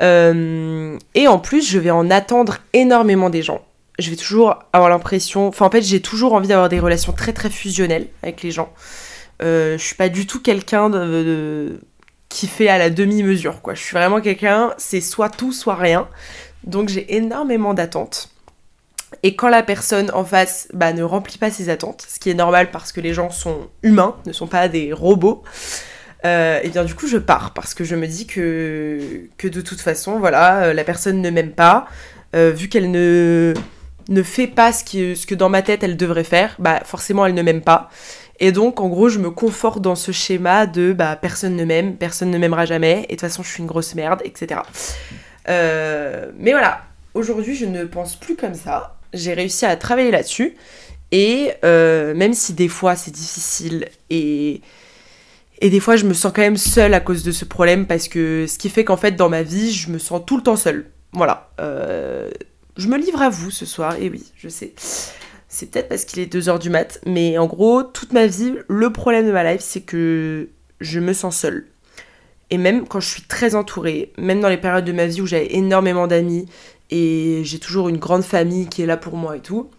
Euh, 0.00 0.98
et 1.14 1.26
en 1.26 1.38
plus, 1.38 1.68
je 1.68 1.78
vais 1.78 1.90
en 1.90 2.10
attendre 2.10 2.58
énormément 2.72 3.30
des 3.30 3.42
gens. 3.42 3.62
Je 3.98 4.10
vais 4.10 4.16
toujours 4.16 4.58
avoir 4.72 4.90
l'impression. 4.90 5.48
Enfin, 5.48 5.66
en 5.66 5.70
fait, 5.70 5.82
j'ai 5.82 6.00
toujours 6.00 6.34
envie 6.34 6.48
d'avoir 6.48 6.68
des 6.68 6.80
relations 6.80 7.12
très 7.12 7.32
très 7.32 7.50
fusionnelles 7.50 8.08
avec 8.22 8.42
les 8.42 8.50
gens. 8.50 8.72
Euh, 9.42 9.78
je 9.78 9.84
suis 9.84 9.94
pas 9.94 10.08
du 10.08 10.26
tout 10.26 10.40
quelqu'un 10.40 10.90
qui 12.28 12.48
fait 12.48 12.68
à 12.68 12.78
la 12.78 12.90
demi-mesure, 12.90 13.62
quoi. 13.62 13.74
Je 13.74 13.82
suis 13.82 13.94
vraiment 13.94 14.20
quelqu'un, 14.20 14.74
c'est 14.78 15.00
soit 15.00 15.30
tout, 15.30 15.52
soit 15.52 15.76
rien. 15.76 16.08
Donc 16.64 16.88
j'ai 16.88 17.14
énormément 17.14 17.74
d'attentes. 17.74 18.30
Et 19.22 19.36
quand 19.36 19.48
la 19.48 19.62
personne 19.62 20.10
en 20.12 20.24
face 20.24 20.68
bah, 20.72 20.92
ne 20.92 21.02
remplit 21.02 21.38
pas 21.38 21.50
ses 21.50 21.68
attentes, 21.68 22.06
ce 22.08 22.18
qui 22.18 22.30
est 22.30 22.34
normal 22.34 22.70
parce 22.70 22.92
que 22.92 23.00
les 23.00 23.14
gens 23.14 23.30
sont 23.30 23.68
humains, 23.82 24.16
ne 24.26 24.32
sont 24.32 24.46
pas 24.46 24.68
des 24.68 24.92
robots, 24.92 25.44
euh, 26.24 26.58
et 26.62 26.70
bien 26.70 26.84
du 26.84 26.94
coup 26.94 27.06
je 27.06 27.18
pars 27.18 27.52
parce 27.52 27.74
que 27.74 27.84
je 27.84 27.94
me 27.96 28.06
dis 28.06 28.26
que, 28.26 29.28
que 29.38 29.46
de 29.46 29.60
toute 29.60 29.80
façon, 29.80 30.18
voilà, 30.18 30.64
euh, 30.64 30.72
la 30.72 30.84
personne 30.84 31.20
ne 31.20 31.30
m'aime 31.30 31.52
pas, 31.52 31.86
euh, 32.34 32.50
vu 32.50 32.68
qu'elle 32.68 32.90
ne, 32.90 33.54
ne 34.08 34.22
fait 34.22 34.46
pas 34.46 34.72
ce, 34.72 35.26
que 35.26 35.34
dans 35.34 35.48
ma 35.48 35.62
tête 35.62 35.82
elle 35.82 35.96
devrait 35.96 36.24
faire, 36.24 36.56
bah 36.58 36.80
forcément 36.84 37.26
elle 37.26 37.34
ne 37.34 37.42
m'aime 37.42 37.62
pas. 37.62 37.90
Et 38.40 38.52
donc 38.52 38.80
en 38.80 38.88
gros 38.88 39.08
je 39.08 39.18
me 39.18 39.30
conforte 39.30 39.80
dans 39.80 39.94
ce 39.94 40.12
schéma 40.12 40.66
de 40.66 40.92
bah 40.92 41.16
personne 41.16 41.56
ne 41.56 41.64
m'aime, 41.64 41.96
personne 41.96 42.30
ne 42.30 42.38
m'aimera 42.38 42.66
jamais, 42.66 43.00
et 43.00 43.02
de 43.02 43.06
toute 43.12 43.20
façon 43.20 43.42
je 43.42 43.48
suis 43.48 43.60
une 43.60 43.66
grosse 43.66 43.94
merde, 43.94 44.20
etc. 44.24 44.60
Euh, 45.48 46.30
mais 46.38 46.52
voilà, 46.52 46.82
aujourd'hui 47.14 47.54
je 47.54 47.66
ne 47.66 47.84
pense 47.84 48.16
plus 48.16 48.36
comme 48.36 48.54
ça. 48.54 48.96
J'ai 49.12 49.34
réussi 49.34 49.64
à 49.66 49.76
travailler 49.76 50.10
là-dessus. 50.10 50.56
Et 51.12 51.52
euh, 51.64 52.12
même 52.14 52.34
si 52.34 52.54
des 52.54 52.66
fois 52.68 52.96
c'est 52.96 53.12
difficile 53.12 53.86
et, 54.10 54.62
et 55.60 55.70
des 55.70 55.78
fois 55.78 55.94
je 55.94 56.06
me 56.06 56.14
sens 56.14 56.32
quand 56.34 56.42
même 56.42 56.56
seule 56.56 56.92
à 56.92 56.98
cause 56.98 57.22
de 57.22 57.30
ce 57.30 57.44
problème 57.44 57.86
parce 57.86 58.08
que 58.08 58.46
ce 58.48 58.58
qui 58.58 58.68
fait 58.68 58.84
qu'en 58.84 58.96
fait 58.96 59.12
dans 59.12 59.28
ma 59.28 59.42
vie 59.42 59.70
je 59.70 59.90
me 59.90 59.98
sens 59.98 60.22
tout 60.26 60.36
le 60.36 60.42
temps 60.42 60.56
seule. 60.56 60.86
Voilà. 61.12 61.50
Euh, 61.60 62.30
je 62.76 62.88
me 62.88 62.96
livre 62.96 63.22
à 63.22 63.30
vous 63.30 63.50
ce 63.50 63.66
soir, 63.66 63.96
et 63.96 64.08
oui, 64.10 64.24
je 64.36 64.48
sais. 64.48 64.72
C'est 65.48 65.70
peut-être 65.70 65.88
parce 65.88 66.04
qu'il 66.04 66.20
est 66.20 66.32
2h 66.32 66.58
du 66.58 66.70
mat, 66.70 67.00
mais 67.06 67.38
en 67.38 67.46
gros, 67.46 67.82
toute 67.82 68.12
ma 68.12 68.26
vie, 68.26 68.54
le 68.68 68.92
problème 68.92 69.26
de 69.26 69.32
ma 69.32 69.44
life, 69.52 69.62
c'est 69.62 69.82
que 69.82 70.48
je 70.80 71.00
me 71.00 71.12
sens 71.12 71.36
seule. 71.36 71.66
Et 72.50 72.58
même 72.58 72.86
quand 72.86 73.00
je 73.00 73.08
suis 73.08 73.22
très 73.22 73.54
entourée, 73.54 74.12
même 74.18 74.40
dans 74.40 74.48
les 74.48 74.56
périodes 74.56 74.84
de 74.84 74.92
ma 74.92 75.06
vie 75.06 75.20
où 75.20 75.26
j'avais 75.26 75.54
énormément 75.54 76.06
d'amis 76.06 76.46
et 76.90 77.42
j'ai 77.44 77.58
toujours 77.58 77.88
une 77.88 77.96
grande 77.96 78.22
famille 78.22 78.68
qui 78.68 78.82
est 78.82 78.86
là 78.86 78.96
pour 78.96 79.16
moi 79.16 79.36
et 79.36 79.40
tout, 79.40 79.70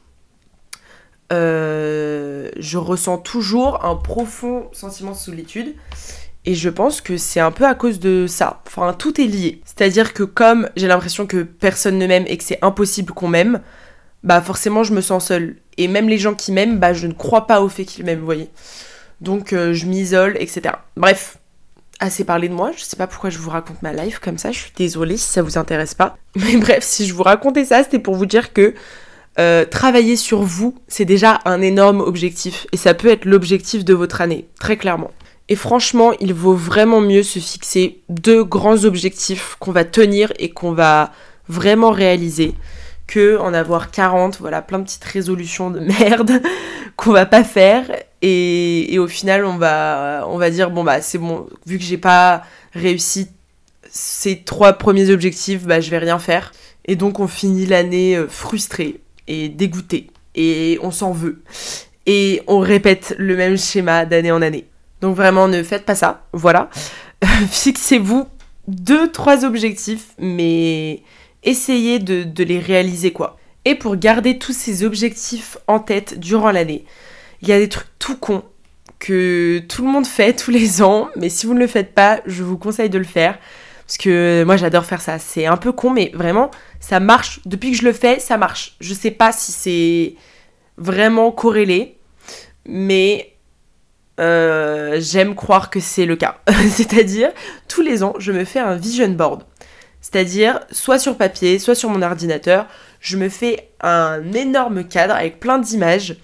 euh, 1.31 2.49
je 2.57 2.77
ressens 2.77 3.17
toujours 3.17 3.83
un 3.85 3.95
profond 3.95 4.69
sentiment 4.73 5.11
de 5.11 5.17
solitude. 5.17 5.75
Et 6.45 6.53
je 6.53 6.69
pense 6.69 7.01
que 7.01 7.17
c'est 7.17 7.39
un 7.39 7.51
peu 7.51 7.65
à 7.65 7.73
cause 7.73 7.99
de 7.99 8.27
ça. 8.27 8.61
Enfin, 8.67 8.93
tout 8.93 9.19
est 9.19 9.25
lié. 9.25 9.61
C'est-à-dire 9.65 10.13
que 10.13 10.23
comme 10.23 10.69
j'ai 10.75 10.87
l'impression 10.87 11.25
que 11.25 11.43
personne 11.43 11.97
ne 11.97 12.05
m'aime 12.05 12.25
et 12.27 12.37
que 12.37 12.43
c'est 12.43 12.59
impossible 12.61 13.13
qu'on 13.13 13.27
m'aime, 13.27 13.61
bah 14.23 14.41
forcément 14.41 14.83
je 14.83 14.93
me 14.93 15.01
sens 15.01 15.27
seule. 15.27 15.55
Et 15.77 15.87
même 15.87 16.07
les 16.07 16.17
gens 16.17 16.35
qui 16.35 16.51
m'aiment, 16.51 16.79
bah 16.79 16.93
je 16.93 17.07
ne 17.07 17.13
crois 17.13 17.47
pas 17.47 17.61
au 17.61 17.69
fait 17.69 17.85
qu'ils 17.85 18.05
m'aiment, 18.05 18.19
vous 18.19 18.25
voyez. 18.25 18.49
Donc 19.21 19.53
euh, 19.53 19.73
je 19.73 19.87
m'isole, 19.87 20.37
etc. 20.39 20.75
Bref, 20.97 21.37
assez 21.99 22.23
parlé 22.23 22.47
de 22.47 22.53
moi. 22.53 22.71
Je 22.77 22.83
sais 22.83 22.97
pas 22.97 23.07
pourquoi 23.07 23.31
je 23.31 23.39
vous 23.39 23.49
raconte 23.49 23.81
ma 23.81 23.93
life 23.93 24.19
comme 24.19 24.37
ça. 24.37 24.51
Je 24.51 24.59
suis 24.59 24.71
désolée 24.75 25.17
si 25.17 25.27
ça 25.27 25.41
vous 25.41 25.57
intéresse 25.57 25.95
pas. 25.95 26.17
Mais 26.35 26.57
bref, 26.57 26.83
si 26.83 27.07
je 27.07 27.13
vous 27.13 27.23
racontais 27.23 27.65
ça, 27.65 27.83
c'était 27.83 27.99
pour 27.99 28.15
vous 28.15 28.27
dire 28.27 28.53
que 28.53 28.75
euh, 29.37 29.65
travailler 29.65 30.15
sur 30.15 30.43
vous, 30.43 30.75
c'est 30.87 31.05
déjà 31.05 31.39
un 31.45 31.61
énorme 31.61 32.01
objectif. 32.01 32.67
Et 32.71 32.77
ça 32.77 32.93
peut 32.93 33.09
être 33.09 33.25
l'objectif 33.25 33.83
de 33.83 33.93
votre 33.93 34.21
année, 34.21 34.47
très 34.59 34.77
clairement. 34.77 35.11
Et 35.47 35.55
franchement, 35.55 36.13
il 36.19 36.33
vaut 36.33 36.55
vraiment 36.55 37.01
mieux 37.01 37.23
se 37.23 37.39
fixer 37.39 38.01
deux 38.09 38.43
grands 38.43 38.83
objectifs 38.83 39.55
qu'on 39.59 39.71
va 39.71 39.85
tenir 39.85 40.33
et 40.39 40.49
qu'on 40.49 40.71
va 40.71 41.11
vraiment 41.47 41.91
réaliser 41.91 42.55
que 43.07 43.37
en 43.37 43.53
avoir 43.53 43.91
40, 43.91 44.39
voilà, 44.39 44.63
plein 44.63 44.79
de 44.79 44.85
petites 44.85 45.03
résolutions 45.03 45.69
de 45.69 45.79
merde 45.99 46.41
qu'on 46.95 47.11
va 47.11 47.25
pas 47.25 47.43
faire. 47.43 47.85
Et, 48.21 48.97
au 48.97 49.07
final 49.07 49.45
on 49.45 49.57
va 49.57 50.25
on 50.27 50.37
va 50.37 50.49
dire 50.49 50.71
bon 50.71 50.83
bah 50.83 50.99
c'est 51.01 51.19
bon 51.19 51.45
vu 51.67 51.77
que 51.77 51.83
j'ai 51.83 51.97
pas 51.97 52.43
réussi 52.73 53.27
ces 53.87 54.41
trois 54.41 54.73
premiers 54.73 55.11
objectifs, 55.11 55.63
bah 55.63 55.79
je 55.79 55.91
vais 55.91 55.99
rien 55.99 56.17
faire. 56.17 56.51
Et 56.85 56.95
donc 56.95 57.19
on 57.19 57.27
finit 57.27 57.65
l'année 57.65 58.17
euh, 58.17 58.27
frustré 58.27 58.99
et 59.27 59.49
dégoûté. 59.49 60.07
Et 60.35 60.79
on 60.81 60.91
s'en 60.91 61.11
veut. 61.11 61.41
Et 62.05 62.41
on 62.47 62.59
répète 62.59 63.15
le 63.17 63.35
même 63.35 63.57
schéma 63.57 64.05
d'année 64.05 64.31
en 64.31 64.41
année. 64.41 64.65
Donc 65.01 65.15
vraiment 65.15 65.47
ne 65.47 65.63
faites 65.63 65.85
pas 65.85 65.95
ça, 65.95 66.25
voilà. 66.33 66.69
Fixez-vous 67.49 68.27
deux 68.67 69.11
trois 69.11 69.45
objectifs 69.45 70.07
mais 70.17 71.03
essayez 71.43 71.99
de, 71.99 72.43
les 72.43 72.59
réaliser 72.59 73.11
quoi. 73.11 73.37
Et 73.65 73.75
pour 73.75 73.95
garder 73.95 74.37
tous 74.37 74.53
ces 74.53 74.83
objectifs 74.83 75.57
en 75.67 75.79
tête 75.79 76.19
durant 76.19 76.51
l'année, 76.51 76.85
il 77.41 77.47
y 77.47 77.51
a 77.51 77.59
des 77.59 77.69
trucs 77.69 77.87
tout 77.99 78.17
cons 78.17 78.43
que 78.99 79.61
tout 79.67 79.83
le 79.83 79.91
monde 79.91 80.07
fait 80.07 80.33
tous 80.33 80.51
les 80.51 80.81
ans, 80.81 81.09
mais 81.15 81.29
si 81.29 81.45
vous 81.45 81.53
ne 81.53 81.59
le 81.59 81.67
faites 81.67 81.93
pas, 81.93 82.21
je 82.25 82.43
vous 82.43 82.57
conseille 82.57 82.89
de 82.89 82.97
le 82.97 83.03
faire. 83.03 83.37
Parce 83.85 83.97
que 83.97 84.43
moi 84.45 84.57
j'adore 84.57 84.85
faire 84.85 85.01
ça. 85.01 85.19
C'est 85.19 85.45
un 85.45 85.57
peu 85.57 85.71
con, 85.71 85.91
mais 85.91 86.11
vraiment, 86.13 86.49
ça 86.79 86.99
marche. 86.99 87.39
Depuis 87.45 87.71
que 87.71 87.77
je 87.77 87.85
le 87.85 87.93
fais, 87.93 88.19
ça 88.19 88.37
marche. 88.37 88.75
Je 88.79 88.93
sais 88.93 89.11
pas 89.11 89.31
si 89.31 89.51
c'est 89.51 90.15
vraiment 90.77 91.31
corrélé, 91.31 91.97
mais 92.65 93.34
euh, 94.19 94.97
j'aime 94.99 95.35
croire 95.35 95.69
que 95.69 95.79
c'est 95.79 96.05
le 96.05 96.15
cas. 96.15 96.37
C'est-à-dire, 96.69 97.31
tous 97.67 97.81
les 97.81 98.03
ans, 98.03 98.13
je 98.19 98.31
me 98.31 98.45
fais 98.45 98.59
un 98.59 98.75
vision 98.75 99.09
board. 99.09 99.43
C'est-à-dire, 100.01 100.59
soit 100.71 100.99
sur 100.99 101.17
papier, 101.17 101.57
soit 101.59 101.75
sur 101.75 101.89
mon 101.89 102.01
ordinateur, 102.01 102.67
je 102.99 103.17
me 103.17 103.29
fais 103.29 103.69
un 103.81 104.31
énorme 104.33 104.83
cadre 104.83 105.15
avec 105.15 105.39
plein 105.39 105.57
d'images 105.57 106.17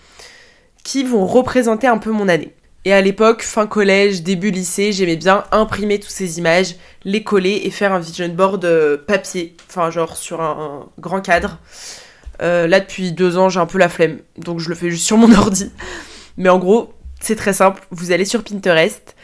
qui 0.84 1.04
vont 1.04 1.26
représenter 1.26 1.88
un 1.88 1.98
peu 1.98 2.12
mon 2.12 2.28
année. 2.28 2.54
Et 2.84 2.94
à 2.94 3.02
l'époque, 3.02 3.44
fin 3.44 3.68
collège, 3.68 4.24
début 4.24 4.50
lycée, 4.50 4.92
j'aimais 4.92 5.16
bien 5.16 5.44
imprimer 5.52 6.00
toutes 6.00 6.12
ces 6.12 6.40
images, 6.40 6.76
les 7.04 7.24
coller 7.24 7.62
et 7.64 7.70
faire 7.70 7.94
un 7.94 8.00
vision 8.00 8.28
board 8.30 8.66
euh, 8.66 8.98
papier, 8.98 9.56
enfin 9.70 9.92
genre 9.92 10.18
sur 10.18 10.42
un, 10.42 10.90
grand 11.00 11.22
cadre. 11.22 11.60
Euh, 12.42 12.68
là, 12.68 12.80
depuis 12.80 13.12
deux 13.12 13.38
ans, 13.38 13.50
j'ai 13.50 13.60
un 13.60 13.68
peu 13.68 13.78
la 13.78 13.90
flemme, 13.90 14.18
donc 14.38 14.60
je 14.60 14.70
le 14.70 14.74
fais 14.74 14.90
juste 14.90 15.06
sur 15.06 15.18
mon 15.18 15.32
ordi. 15.38 15.72
Mais 16.38 16.50
en 16.50 16.58
gros, 16.58 16.92
c'est 17.22 17.36
très 17.36 17.54
simple, 17.54 17.82
vous 17.92 18.12
allez 18.12 18.26
sur 18.26 18.44
Pinterest, 18.44 19.16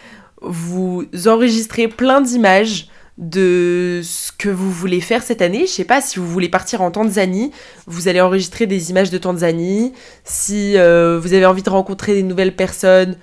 vous 0.42 1.06
enregistrez 1.26 1.88
plein 1.88 2.22
d'images 2.22 2.88
de 3.18 4.02
ce 4.04 4.32
que 4.32 4.50
vous 4.50 4.72
voulez 4.72 5.02
faire 5.02 5.24
cette 5.24 5.42
année. 5.42 5.62
Je 5.62 5.72
sais 5.72 5.84
pas 5.84 6.02
si 6.02 6.20
vous 6.20 6.28
voulez 6.28 6.50
partir 6.50 6.82
en 6.82 6.92
Tanzanie, 6.92 7.52
vous 7.88 8.08
allez 8.08 8.22
enregistrer 8.22 8.68
des 8.68 8.92
images 8.92 9.10
de 9.10 9.18
Tanzanie. 9.18 9.94
Si 10.24 10.78
euh, 10.78 11.20
vous 11.20 11.34
avez 11.34 11.46
envie 11.46 11.64
de 11.64 11.70
rencontrer 11.70 12.14
des 12.14 12.24
nouvelles 12.24 12.56
personnes, 12.56 13.18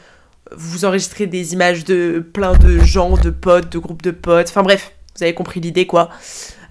vous 0.56 0.84
enregistrez 0.84 1.26
des 1.26 1.52
images 1.52 1.84
de 1.84 2.24
plein 2.32 2.54
de 2.54 2.78
gens, 2.80 3.16
de 3.16 3.30
potes, 3.30 3.70
de 3.70 3.78
groupes 3.78 4.02
de 4.02 4.10
potes. 4.10 4.48
Enfin 4.48 4.62
bref, 4.62 4.92
vous 5.16 5.22
avez 5.22 5.34
compris 5.34 5.60
l'idée 5.60 5.86
quoi. 5.86 6.10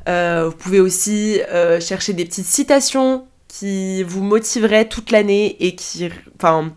Euh, 0.10 0.50
vous 0.50 0.56
pouvez 0.58 0.82
aussi 0.82 1.40
euh, 1.50 1.80
chercher 1.80 2.12
des 2.12 2.26
petites 2.26 2.46
citations 2.46 3.26
qui 3.48 4.04
vous 4.04 4.22
motiveraient 4.22 4.90
toute 4.90 5.12
l'année 5.12 5.56
et 5.66 5.76
qui, 5.76 6.10
enfin, 6.36 6.74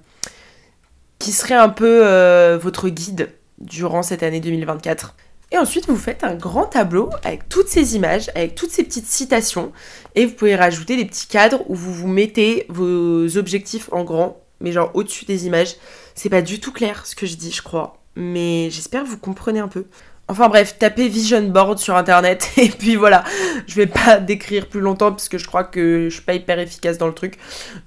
qui 1.26 1.32
seraient 1.32 1.54
un 1.54 1.70
peu 1.70 2.54
votre 2.54 2.88
guide 2.88 3.32
durant 3.58 4.04
cette 4.04 4.22
année 4.22 4.38
2024. 4.38 5.16
Et 5.50 5.58
ensuite, 5.58 5.88
vous 5.88 5.96
faites 5.96 6.22
un 6.22 6.36
grand 6.36 6.66
tableau 6.66 7.10
avec 7.24 7.48
toutes 7.48 7.66
ces 7.66 7.96
images, 7.96 8.30
avec 8.36 8.54
toutes 8.54 8.70
ces 8.70 8.84
petites 8.84 9.06
citations, 9.06 9.72
et 10.14 10.24
vous 10.24 10.34
pouvez 10.34 10.54
rajouter 10.54 10.96
des 10.96 11.04
petits 11.04 11.26
cadres 11.26 11.64
où 11.68 11.74
vous 11.74 11.92
vous 11.92 12.06
mettez 12.06 12.64
vos 12.68 13.36
objectifs 13.36 13.88
en 13.92 14.04
grand, 14.04 14.40
mais 14.60 14.70
genre 14.70 14.92
au-dessus 14.94 15.24
des 15.24 15.46
images. 15.46 15.74
C'est 16.14 16.28
pas 16.28 16.42
du 16.42 16.60
tout 16.60 16.70
clair 16.70 17.04
ce 17.06 17.16
que 17.16 17.26
je 17.26 17.34
dis, 17.34 17.50
je 17.50 17.62
crois, 17.62 17.98
mais 18.14 18.70
j'espère 18.70 19.02
que 19.02 19.08
vous 19.08 19.18
comprenez 19.18 19.58
un 19.58 19.68
peu. 19.68 19.86
Enfin 20.28 20.48
bref, 20.48 20.78
tapez 20.78 21.08
Vision 21.08 21.42
Board 21.42 21.80
sur 21.80 21.96
internet 21.96 22.50
et 22.56 22.68
puis 22.68 22.94
voilà, 22.94 23.24
je 23.66 23.74
vais 23.74 23.88
pas 23.88 24.20
décrire 24.20 24.68
plus 24.68 24.80
longtemps 24.80 25.10
parce 25.10 25.28
que 25.28 25.38
je 25.38 25.46
crois 25.48 25.64
que 25.64 26.08
je 26.08 26.14
suis 26.14 26.24
pas 26.24 26.34
hyper 26.34 26.60
efficace 26.60 26.98
dans 26.98 27.08
le 27.08 27.14
truc. 27.14 27.36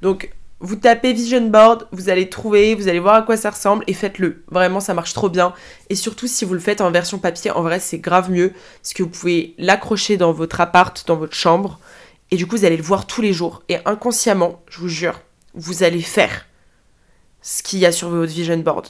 Donc 0.01 0.29
vous 0.61 0.75
tapez 0.75 1.13
Vision 1.13 1.47
Board, 1.47 1.87
vous 1.91 2.09
allez 2.09 2.29
trouver, 2.29 2.75
vous 2.75 2.89
allez 2.89 2.99
voir 2.99 3.15
à 3.15 3.21
quoi 3.21 3.37
ça 3.37 3.49
ressemble 3.49 3.83
et 3.87 3.93
faites-le. 3.93 4.43
Vraiment, 4.51 4.81
ça 4.81 4.93
marche 4.93 5.13
trop 5.13 5.29
bien. 5.29 5.53
Et 5.89 5.95
surtout, 5.95 6.27
si 6.27 6.43
vous 6.43 6.53
le 6.53 6.59
faites 6.59 6.81
en 6.81 6.91
version 6.91 7.17
papier, 7.17 7.51
en 7.51 7.61
vrai, 7.61 7.79
c'est 7.79 7.99
grave 7.99 8.29
mieux. 8.29 8.51
Parce 8.81 8.93
que 8.93 9.03
vous 9.03 9.09
pouvez 9.09 9.55
l'accrocher 9.57 10.17
dans 10.17 10.33
votre 10.33 10.59
appart, 10.59 11.07
dans 11.07 11.15
votre 11.15 11.35
chambre. 11.35 11.79
Et 12.31 12.35
du 12.35 12.45
coup, 12.45 12.57
vous 12.57 12.65
allez 12.65 12.75
le 12.75 12.83
voir 12.83 13.07
tous 13.07 13.21
les 13.21 13.31
jours. 13.31 13.63
Et 13.69 13.77
inconsciemment, 13.85 14.61
je 14.69 14.79
vous 14.79 14.89
jure, 14.89 15.21
vous 15.53 15.83
allez 15.83 16.01
faire 16.01 16.45
ce 17.41 17.63
qu'il 17.63 17.79
y 17.79 17.85
a 17.85 17.93
sur 17.93 18.09
votre 18.09 18.31
Vision 18.31 18.57
Board. 18.57 18.87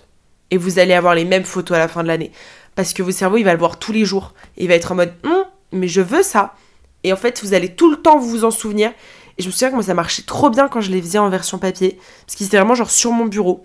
Et 0.49 0.57
vous 0.57 0.79
allez 0.79 0.95
avoir 0.95 1.13
les 1.13 1.25
mêmes 1.25 1.45
photos 1.45 1.77
à 1.77 1.79
la 1.79 1.87
fin 1.87 2.01
de 2.01 2.07
l'année. 2.07 2.31
Parce 2.73 2.93
que 2.93 3.03
votre 3.03 3.17
cerveau, 3.17 3.37
il 3.37 3.43
va 3.43 3.53
le 3.53 3.59
voir 3.59 3.77
tous 3.77 3.91
les 3.91 4.05
jours. 4.05 4.33
Il 4.57 4.69
va 4.69 4.73
être 4.73 4.91
en 4.91 4.95
mode, 4.95 5.13
hum, 5.23 5.45
mais 5.71 5.87
je 5.87 6.01
veux 6.01 6.23
ça. 6.23 6.55
Et 7.03 7.13
en 7.13 7.15
fait, 7.15 7.41
vous 7.43 7.53
allez 7.53 7.75
tout 7.75 7.91
le 7.91 7.97
temps 7.97 8.17
vous 8.17 8.43
en 8.43 8.51
souvenir. 8.51 8.91
Et 9.39 9.41
je 9.41 9.47
me 9.47 9.51
souviens 9.51 9.69
que 9.69 9.75
moi 9.75 9.83
ça 9.83 9.93
marchait 9.93 10.23
trop 10.23 10.49
bien 10.49 10.67
quand 10.67 10.81
je 10.81 10.91
les 10.91 11.01
faisais 11.01 11.17
en 11.17 11.29
version 11.29 11.57
papier, 11.57 11.97
parce 12.25 12.35
qu'ils 12.35 12.45
étaient 12.45 12.57
vraiment 12.57 12.75
genre 12.75 12.91
sur 12.91 13.11
mon 13.11 13.25
bureau. 13.25 13.63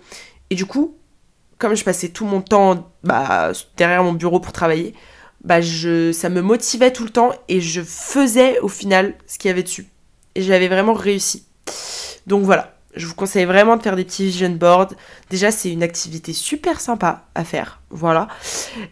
Et 0.49 0.55
du 0.55 0.65
coup, 0.65 0.95
comme 1.57 1.75
je 1.75 1.83
passais 1.83 2.09
tout 2.09 2.25
mon 2.25 2.41
temps 2.41 2.89
bah, 3.03 3.51
derrière 3.75 4.01
mon 4.01 4.13
bureau 4.13 4.39
pour 4.39 4.53
travailler, 4.53 4.93
bah 5.43 5.59
je, 5.59 6.11
ça 6.13 6.29
me 6.29 6.41
motivait 6.41 6.91
tout 6.91 7.03
le 7.03 7.09
temps 7.09 7.31
et 7.49 7.59
je 7.61 7.81
faisais 7.81 8.57
au 8.61 8.69
final 8.69 9.15
ce 9.27 9.37
qu'il 9.37 9.49
y 9.49 9.51
avait 9.51 9.63
dessus. 9.63 9.87
Et 10.33 10.41
j'avais 10.41 10.69
vraiment 10.69 10.93
réussi. 10.93 11.45
Donc 12.25 12.43
voilà, 12.43 12.75
je 12.95 13.05
vous 13.05 13.13
conseille 13.13 13.45
vraiment 13.45 13.75
de 13.75 13.83
faire 13.83 13.97
des 13.97 14.05
petits 14.05 14.23
vision 14.23 14.49
boards. 14.51 14.93
Déjà, 15.29 15.51
c'est 15.51 15.71
une 15.71 15.83
activité 15.83 16.31
super 16.31 16.79
sympa 16.79 17.25
à 17.35 17.43
faire. 17.43 17.81
Voilà. 17.89 18.29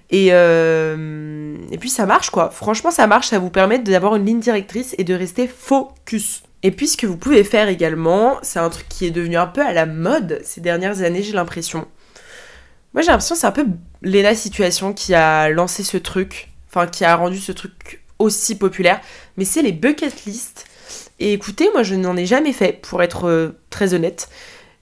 Et, 0.09 0.29
euh, 0.31 1.55
et 1.71 1.77
puis 1.77 1.89
ça 1.89 2.05
marche 2.05 2.29
quoi. 2.29 2.49
Franchement, 2.49 2.91
ça 2.91 3.07
marche. 3.07 3.29
Ça 3.29 3.39
vous 3.39 3.49
permet 3.49 3.79
d'avoir 3.79 4.15
une 4.15 4.25
ligne 4.25 4.39
directrice 4.41 4.95
et 4.97 5.05
de 5.05 5.13
rester 5.13 5.47
focus. 5.47 6.43
Et 6.63 6.71
puis 6.71 6.87
ce 6.87 6.95
que 6.95 7.05
vous 7.05 7.17
pouvez 7.17 7.43
faire 7.43 7.67
également, 7.67 8.39
c'est 8.41 8.59
un 8.59 8.69
truc 8.69 8.87
qui 8.87 9.05
est 9.05 9.11
devenu 9.11 9.35
un 9.35 9.47
peu 9.47 9.61
à 9.61 9.73
la 9.73 9.85
mode 9.85 10.39
ces 10.43 10.61
dernières 10.61 11.01
années, 11.01 11.21
j'ai 11.21 11.33
l'impression. 11.33 11.85
Moi 12.93 13.01
j'ai 13.01 13.09
l'impression 13.09 13.35
que 13.35 13.41
c'est 13.41 13.47
un 13.47 13.51
peu 13.51 13.65
Lena 14.01 14.33
Situation 14.33 14.93
qui 14.93 15.13
a 15.13 15.49
lancé 15.49 15.83
ce 15.83 15.97
truc, 15.97 16.49
enfin 16.69 16.87
qui 16.87 17.03
a 17.03 17.15
rendu 17.17 17.37
ce 17.37 17.51
truc 17.51 18.01
aussi 18.17 18.57
populaire, 18.57 19.01
mais 19.35 19.43
c'est 19.43 19.61
les 19.61 19.73
bucket 19.73 20.25
lists. 20.25 20.65
Et 21.19 21.33
écoutez, 21.33 21.69
moi 21.73 21.83
je 21.83 21.95
n'en 21.95 22.15
ai 22.15 22.25
jamais 22.25 22.53
fait, 22.53 22.79
pour 22.81 23.03
être 23.03 23.27
euh, 23.27 23.59
très 23.69 23.93
honnête. 23.93 24.29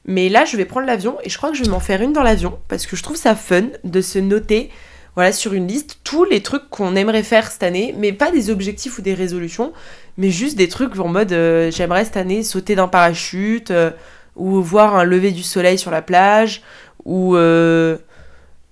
Mais 0.06 0.30
là 0.30 0.46
je 0.46 0.58
vais 0.58 0.66
prendre 0.66 0.86
l'avion 0.86 1.18
et 1.24 1.30
je 1.30 1.38
crois 1.38 1.50
que 1.50 1.58
je 1.58 1.64
vais 1.64 1.70
m'en 1.70 1.80
faire 1.80 2.04
une 2.04 2.14
dans 2.14 2.24
l'avion, 2.24 2.60
parce 2.68 2.86
que 2.86 2.96
je 2.96 3.02
trouve 3.02 3.18
ça 3.18 3.36
fun 3.36 3.70
de 3.84 4.02
se 4.02 4.20
noter 4.20 4.70
voilà, 5.16 5.34
sur 5.34 5.54
une 5.54 5.68
liste 5.68 6.00
tous 6.04 6.24
les 6.24 6.42
trucs 6.42 6.70
qu'on 6.70 6.96
aimerait 6.96 7.24
faire 7.24 7.52
cette 7.52 7.64
année, 7.64 7.94
mais 7.98 8.14
pas 8.14 8.32
des 8.32 8.50
objectifs 8.50 8.98
ou 8.98 9.02
des 9.02 9.14
résolutions, 9.14 9.74
mais 10.18 10.30
juste 10.30 10.58
des 10.58 10.68
trucs 10.68 10.98
en 11.00 11.08
mode 11.08 11.32
euh, 11.32 11.72
j'aimerais 11.72 12.06
cette 12.06 12.18
année 12.18 12.44
sauter 12.44 12.76
d'un 12.76 12.88
parachute, 12.88 13.72
euh, 13.72 13.92
ou 14.36 14.62
voir 14.62 14.96
un 14.96 15.04
lever 15.04 15.32
du 15.32 15.44
soleil 15.44 15.78
sur 15.78 15.92
la 15.92 16.02
plage, 16.02 16.62
ou 17.06 17.36
euh, 17.36 17.98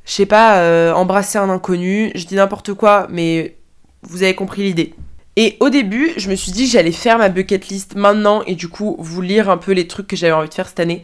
je 0.06 0.12
sais 0.12 0.25
pas, 0.25 0.93
embrasser 0.95 1.38
un 1.38 1.49
inconnu, 1.49 2.12
je 2.15 2.25
dis 2.25 2.36
n'importe 2.36 2.73
quoi, 2.73 3.08
mais 3.10 3.58
vous 4.04 4.23
avez 4.23 4.36
compris 4.36 4.63
l'idée. 4.63 4.93
Et 5.36 5.58
au 5.60 5.69
début, 5.69 6.12
je 6.17 6.30
me 6.30 6.36
suis 6.36 6.52
dit 6.52 6.65
que 6.65 6.71
j'allais 6.71 6.91
faire 6.91 7.17
ma 7.17 7.30
bucket 7.30 7.67
list 7.67 7.95
maintenant 7.95 8.43
et 8.47 8.56
du 8.56 8.67
coup 8.67 8.95
vous 8.99 9.21
lire 9.21 9.49
un 9.49 9.58
peu 9.58 9.71
les 9.71 9.88
trucs 9.88 10.08
que 10.08 10.15
j'avais 10.15 10.34
envie 10.34 10.49
de 10.49 10.54
faire 10.54 10.67
cette 10.67 10.80
année. 10.80 11.04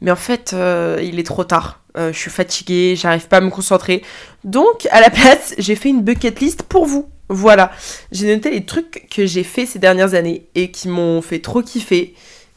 Mais 0.00 0.10
en 0.10 0.16
fait, 0.16 0.54
il 1.02 1.18
est 1.18 1.26
trop 1.26 1.44
tard. 1.44 1.80
Je 1.96 2.12
suis 2.12 2.30
fatiguée, 2.30 2.94
j'arrive 2.96 3.26
pas 3.28 3.38
à 3.38 3.40
me 3.40 3.50
concentrer. 3.50 4.02
Donc, 4.44 4.86
à 4.90 5.00
la 5.00 5.10
place, 5.10 5.54
j'ai 5.58 5.74
fait 5.74 5.88
une 5.88 6.02
bucket 6.02 6.38
list 6.40 6.62
pour 6.62 6.86
vous. 6.86 7.08
Voilà. 7.28 7.72
J'ai 8.12 8.34
noté 8.34 8.50
les 8.50 8.64
trucs 8.64 9.08
que 9.10 9.26
j'ai 9.26 9.44
fait 9.44 9.66
ces 9.66 9.78
dernières 9.78 10.14
années 10.14 10.46
et 10.54 10.70
qui 10.70 10.88
m'ont 10.88 11.22
fait 11.22 11.40
trop 11.40 11.62
kiffer 11.62 12.14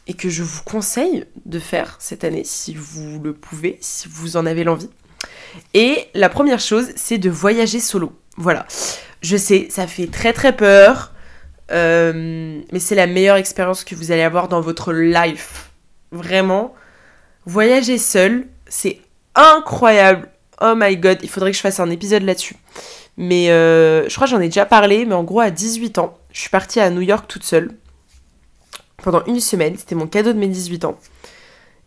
et 0.08 0.14
que 0.14 0.30
je 0.30 0.44
vous 0.44 0.62
conseille 0.64 1.26
de 1.46 1.60
faire 1.60 1.96
cette 2.00 2.24
année 2.24 2.44
si 2.44 2.74
vous 2.76 3.20
le 3.20 3.34
pouvez, 3.34 3.78
si 3.82 4.08
vous 4.10 4.38
en 4.38 4.46
avez 4.46 4.64
l'envie. 4.64 4.90
Et 5.74 6.08
la 6.14 6.30
première 6.30 6.60
chose, 6.60 6.88
c'est 6.96 7.18
de 7.18 7.30
voyager 7.30 7.80
solo. 7.80 8.12
Voilà. 8.38 8.66
Je 9.22 9.38
sais, 9.38 9.68
ça 9.70 9.86
fait 9.88 10.08
très 10.08 10.34
très 10.34 10.56
peur, 10.56 11.14
euh, 11.72 12.62
mais 12.72 12.80
c'est 12.80 12.96
la 12.96 13.08
meilleure 13.08 13.38
expérience 13.38 13.84
que 13.84 13.96
vous 13.96 14.12
allez 14.12 14.22
avoir 14.22 14.48
dans 14.48 14.62
votre 14.62 14.94
life. 14.94 15.72
Vraiment, 16.12 16.74
voyager 17.46 17.98
seul, 17.98 18.48
c'est 18.68 19.00
incroyable. 19.36 20.30
Oh 20.62 20.74
my 20.76 20.98
god, 20.98 21.20
il 21.22 21.30
faudrait 21.30 21.52
que 21.52 21.58
je 21.58 21.62
fasse 21.62 21.80
un 21.80 21.90
épisode 21.90 22.24
là-dessus. 22.24 22.56
Mais 23.22 23.52
euh, 23.52 24.08
je 24.08 24.16
crois 24.16 24.28
que 24.28 24.32
j'en 24.32 24.40
ai 24.40 24.46
déjà 24.46 24.66
parlé, 24.66 25.06
mais 25.06 25.14
en 25.14 25.26
gros 25.26 25.42
à 25.42 25.52
18 25.52 25.98
ans, 25.98 26.18
je 26.32 26.40
suis 26.40 26.50
partie 26.50 26.80
à 26.80 26.90
New 26.90 27.02
York 27.02 27.26
toute 27.28 27.44
seule. 27.44 27.72
Pendant 29.04 29.26
une 29.26 29.42
semaine, 29.42 29.76
c'était 29.78 29.94
mon 29.94 30.08
cadeau 30.08 30.32
de 30.32 30.38
mes 30.40 30.48
18 30.48 30.86
ans. 30.86 30.98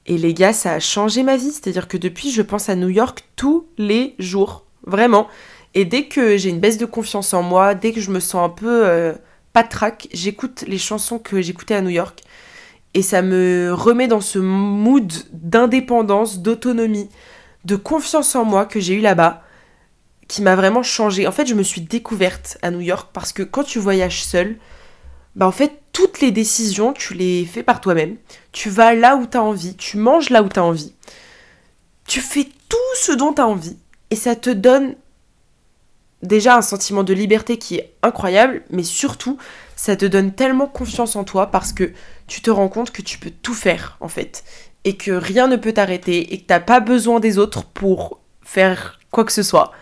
Et 0.05 0.19
les 0.19 0.35
gars, 0.35 0.53
ça 0.53 0.73
a 0.73 0.79
changé 0.79 1.23
ma 1.23 1.39
vie. 1.39 1.51
C'est-à-dire 1.51 1.89
que 1.89 1.97
depuis, 1.97 2.31
je 2.31 2.43
pense 2.43 2.69
à 2.69 2.77
New 2.77 2.91
York 2.91 3.25
tous 3.35 3.67
les 3.79 4.15
jours. 4.19 4.67
Vraiment. 4.87 5.27
Et 5.73 5.87
dès 5.87 6.05
que 6.05 6.37
j'ai 6.37 6.51
une 6.51 6.61
baisse 6.61 6.77
de 6.77 6.85
confiance 6.85 7.33
en 7.33 7.43
moi, 7.43 7.75
dès 7.75 7.93
que 7.93 8.01
je 8.03 8.11
me 8.11 8.21
sens 8.21 8.45
un 8.45 8.51
peu 8.51 8.87
euh, 8.87 9.15
j'écoute 10.13 10.65
les 10.69 10.77
chansons 10.77 11.19
que 11.19 11.41
j'écoutais 11.41 11.75
à 11.75 11.81
New 11.81 11.89
York. 11.89 12.21
Et 12.93 13.01
ça 13.01 13.23
me 13.23 13.73
remet 13.73 14.07
dans 14.07 14.21
ce 14.21 14.39
mood 14.39 15.11
d'indépendance, 15.33 16.41
d'autonomie 16.41 17.09
de 17.65 17.77
confiance 17.77 18.35
en 18.35 18.45
moi 18.45 18.67
que 18.67 18.81
j'ai 18.81 18.95
eu 18.95 19.01
là-bas 19.01 19.43
qui 20.33 20.41
m'a 20.41 20.57
vraiment 20.57 20.83
changé. 20.83 21.27
En 21.27 21.33
fait, 21.33 21.47
je 21.47 21.53
me 21.53 21.63
suis 21.63 21.83
découverte 21.83 22.57
à 22.63 22.71
New 22.71 22.81
York 22.81 23.11
parce 23.13 23.35
que 23.35 23.43
quand 23.43 23.65
tu 23.65 23.79
voyages 23.79 24.25
seule, 24.25 24.57
bah 25.37 25.47
en 25.47 25.53
fait, 25.53 25.83
toutes 25.93 26.23
les 26.23 26.31
décisions, 26.31 26.95
tu 26.95 27.13
les 27.13 27.45
fais 27.45 27.63
par 27.63 27.83
toi-même. 27.83 28.17
Tu 28.51 28.71
vas 28.71 28.95
là 28.95 29.17
où 29.17 29.27
tu 29.27 29.37
as 29.37 29.43
envie, 29.43 29.77
tu 29.77 29.99
manges 29.99 30.31
là 30.31 30.43
où 30.43 30.49
tu 30.49 30.59
as 30.59 30.65
envie. 30.65 30.95
Tu 32.07 32.23
fais 32.23 32.49
tout 32.71 32.97
ce 32.97 33.13
dont 33.13 33.35
tu 33.35 33.43
as 33.43 33.47
envie 33.47 33.77
et 34.09 34.17
ça 34.17 34.35
te 34.35 34.49
donne 34.49 34.95
déjà 36.23 36.57
un 36.57 36.63
sentiment 36.63 37.03
de 37.05 37.13
liberté 37.13 37.59
qui 37.59 37.77
est 37.77 37.93
incroyable, 38.03 38.63
mais 38.71 38.85
surtout, 38.85 39.37
ça 39.77 39.97
te 39.97 40.07
donne 40.07 40.33
tellement 40.33 40.67
confiance 40.67 41.15
en 41.15 41.25
toi 41.25 41.51
parce 41.51 41.75
que 41.75 41.93
tu 42.27 42.41
te 42.41 42.51
rends 42.51 42.71
compte 42.71 42.91
que 42.91 43.03
tu 43.03 43.19
peux 43.19 43.33
tout 43.43 43.55
faire 43.55 43.99
en 44.01 44.09
fait 44.09 44.45
et 44.85 44.97
que 44.97 45.11
rien 45.11 45.47
ne 45.47 45.57
peut 45.57 45.75
t'arrêter 45.75 46.33
et 46.33 46.41
que 46.41 46.47
t'as 46.47 46.61
pas 46.61 46.81
besoin 46.81 47.21
des 47.21 47.37
autres 47.37 47.65
pour 47.65 48.21
faire 48.41 48.99
quoi 49.11 49.27
que 49.27 49.33
ce 49.33 49.43
soit. 49.43 49.73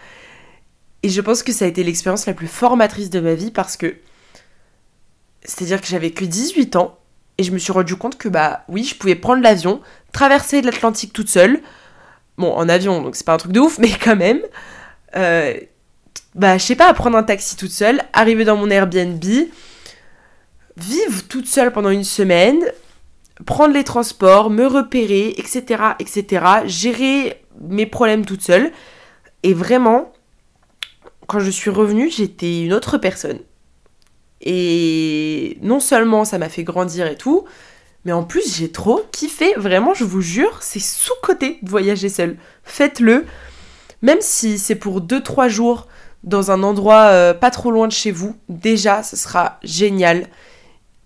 Et 1.02 1.08
je 1.08 1.20
pense 1.20 1.42
que 1.42 1.52
ça 1.52 1.64
a 1.64 1.68
été 1.68 1.82
l'expérience 1.82 2.26
la 2.26 2.34
plus 2.34 2.48
formatrice 2.48 3.10
de 3.10 3.20
ma 3.20 3.34
vie 3.34 3.50
parce 3.50 3.76
que 3.76 3.96
c'est-à-dire 5.44 5.80
que 5.80 5.86
j'avais 5.86 6.10
que 6.10 6.24
18 6.24 6.76
ans 6.76 6.98
et 7.38 7.42
je 7.42 7.52
me 7.52 7.58
suis 7.58 7.72
rendu 7.72 7.96
compte 7.96 8.18
que 8.18 8.28
bah 8.28 8.64
oui, 8.68 8.84
je 8.84 8.94
pouvais 8.94 9.14
prendre 9.14 9.42
l'avion, 9.42 9.80
traverser 10.12 10.60
l'Atlantique 10.60 11.12
toute 11.12 11.30
seule. 11.30 11.60
Bon, 12.36 12.52
en 12.52 12.68
avion, 12.68 13.02
donc 13.02 13.16
c'est 13.16 13.24
pas 13.24 13.32
un 13.32 13.38
truc 13.38 13.52
de 13.52 13.60
ouf, 13.60 13.78
mais 13.78 13.90
quand 14.04 14.16
même. 14.16 14.40
Euh, 15.16 15.54
bah, 16.34 16.58
je 16.58 16.64
sais 16.64 16.76
pas, 16.76 16.92
prendre 16.94 17.16
un 17.16 17.22
taxi 17.22 17.56
toute 17.56 17.70
seule, 17.70 18.02
arriver 18.12 18.44
dans 18.44 18.56
mon 18.56 18.70
Airbnb, 18.70 19.24
vivre 20.76 21.22
toute 21.28 21.46
seule 21.46 21.72
pendant 21.72 21.90
une 21.90 22.04
semaine, 22.04 22.60
prendre 23.46 23.74
les 23.74 23.84
transports, 23.84 24.50
me 24.50 24.66
repérer, 24.66 25.30
etc., 25.38 25.82
etc., 25.98 26.44
gérer 26.66 27.42
mes 27.60 27.86
problèmes 27.86 28.24
toute 28.24 28.42
seule. 28.42 28.70
Et 29.42 29.54
vraiment, 29.54 30.12
quand 31.31 31.38
je 31.38 31.51
suis 31.51 31.71
revenue, 31.71 32.11
j'étais 32.11 32.64
une 32.64 32.73
autre 32.73 32.99
personne. 32.99 33.38
Et 34.40 35.59
non 35.62 35.79
seulement 35.79 36.25
ça 36.25 36.38
m'a 36.38 36.49
fait 36.49 36.64
grandir 36.64 37.07
et 37.07 37.14
tout, 37.14 37.45
mais 38.05 38.11
en 38.11 38.25
plus 38.25 38.57
j'ai 38.57 38.73
trop 38.73 39.05
kiffé. 39.12 39.55
Vraiment, 39.57 39.95
je 39.95 40.03
vous 40.03 40.23
jure, 40.23 40.59
c'est 40.61 40.81
sous-côté 40.81 41.61
de 41.62 41.71
voyager 41.71 42.09
seul. 42.09 42.37
Faites-le. 42.64 43.27
Même 44.03 44.19
si 44.21 44.59
c'est 44.59 44.75
pour 44.75 45.01
2-3 45.01 45.49
jours 45.49 45.87
dans 46.25 46.51
un 46.51 46.64
endroit 46.64 47.05
euh, 47.05 47.33
pas 47.33 47.53
trop 47.53 47.71
loin 47.71 47.87
de 47.87 47.93
chez 47.93 48.11
vous, 48.11 48.35
déjà, 48.49 49.05
ce 49.05 49.16
sera 49.16 49.61
génial. 49.62 50.27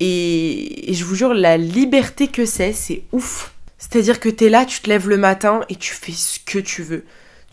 Et, 0.00 0.90
et 0.90 0.94
je 0.94 1.04
vous 1.04 1.16
jure, 1.16 1.34
la 1.34 1.58
liberté 1.58 2.28
que 2.28 2.46
c'est, 2.46 2.72
c'est 2.72 3.02
ouf. 3.12 3.52
C'est-à-dire 3.76 4.20
que 4.20 4.30
t'es 4.30 4.48
là, 4.48 4.64
tu 4.64 4.80
te 4.80 4.88
lèves 4.88 5.06
le 5.06 5.18
matin 5.18 5.60
et 5.68 5.76
tu 5.76 5.92
fais 5.92 6.12
ce 6.12 6.38
que 6.38 6.58
tu 6.58 6.82
veux. 6.82 7.04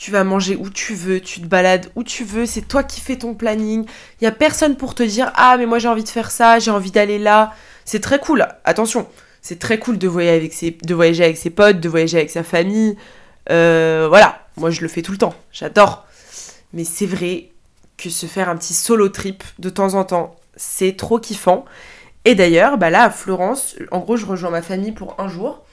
Tu 0.02 0.10
vas 0.10 0.24
manger 0.24 0.56
où 0.56 0.72
tu 0.72 0.96
veux, 0.96 1.20
tu 1.20 1.42
te 1.42 1.46
balades 1.46 1.92
où 1.96 2.04
tu 2.04 2.24
veux, 2.24 2.48
c'est 2.48 2.64
toi 2.64 2.82
qui 2.82 3.00
fais 3.00 3.18
ton 3.18 3.36
planning. 3.36 3.86
Il 4.20 4.24
y 4.24 4.28
a 4.28 4.32
personne 4.32 4.76
pour 4.76 4.96
te 4.96 5.04
dire 5.04 5.32
"Ah, 5.36 5.58
mais 5.60 5.68
moi 5.68 5.78
j'ai 5.78 5.90
envie 5.90 6.04
de 6.04 6.10
faire 6.10 6.32
ça, 6.32 6.58
j'ai 6.58 6.72
envie 6.72 6.90
d'aller 6.90 7.20
là." 7.20 7.54
C'est 7.86 8.00
très 8.00 8.18
cool. 8.18 8.48
Attention, 8.66 9.08
c'est 9.44 9.60
très 9.60 9.78
cool 9.78 10.00
de 10.00 10.08
voyager 10.08 10.38
avec 10.38 10.54
ses, 10.54 10.72
potes, 11.52 11.80
de 11.80 11.88
voyager 11.88 12.18
avec 12.18 12.32
sa 12.32 12.42
famille. 12.42 12.98
Euh, 13.52 14.08
voilà, 14.10 14.40
moi 14.58 14.72
je 14.72 14.82
le 14.82 14.88
fais 14.88 15.04
tout 15.04 15.12
le 15.12 15.20
temps, 15.20 15.36
j'adore. 15.52 16.08
Mais 16.74 16.84
c'est 16.84 17.06
vrai 17.06 17.52
que 17.98 18.10
se 18.10 18.26
faire 18.26 18.50
un 18.50 18.58
petit 18.58 18.74
solo 18.74 19.08
trip 19.08 19.44
de 19.60 19.70
temps 19.70 19.94
en 19.94 20.04
temps, 20.04 20.36
c'est 20.56 20.98
trop 20.98 21.20
kiffant. 21.20 21.64
Et 22.26 22.34
d'ailleurs, 22.34 22.80
bah 22.80 22.90
là 22.90 23.04
à 23.04 23.10
Florence, 23.12 23.76
en 23.92 24.00
gros, 24.00 24.18
je 24.18 24.26
rejoins 24.26 24.50
ma 24.50 24.64
famille 24.64 24.94
pour 24.94 25.20
un 25.20 25.28
jour. 25.28 25.64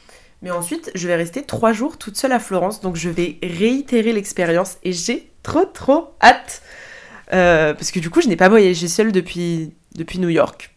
Mais 0.42 0.50
ensuite, 0.50 0.90
je 0.94 1.08
vais 1.08 1.16
rester 1.16 1.42
trois 1.42 1.72
jours 1.72 1.98
toute 1.98 2.16
seule 2.16 2.32
à 2.32 2.38
Florence, 2.38 2.80
donc 2.80 2.96
je 2.96 3.08
vais 3.08 3.38
réitérer 3.42 4.12
l'expérience 4.12 4.78
et 4.84 4.92
j'ai 4.92 5.30
trop 5.42 5.64
trop 5.64 6.10
hâte. 6.22 6.62
Euh, 7.32 7.74
parce 7.74 7.90
que 7.90 7.98
du 7.98 8.08
coup, 8.08 8.20
je 8.20 8.28
n'ai 8.28 8.36
pas 8.36 8.48
voyagé 8.48 8.88
seule 8.88 9.12
depuis, 9.12 9.72
depuis 9.94 10.18
New 10.18 10.28
York. 10.28 10.74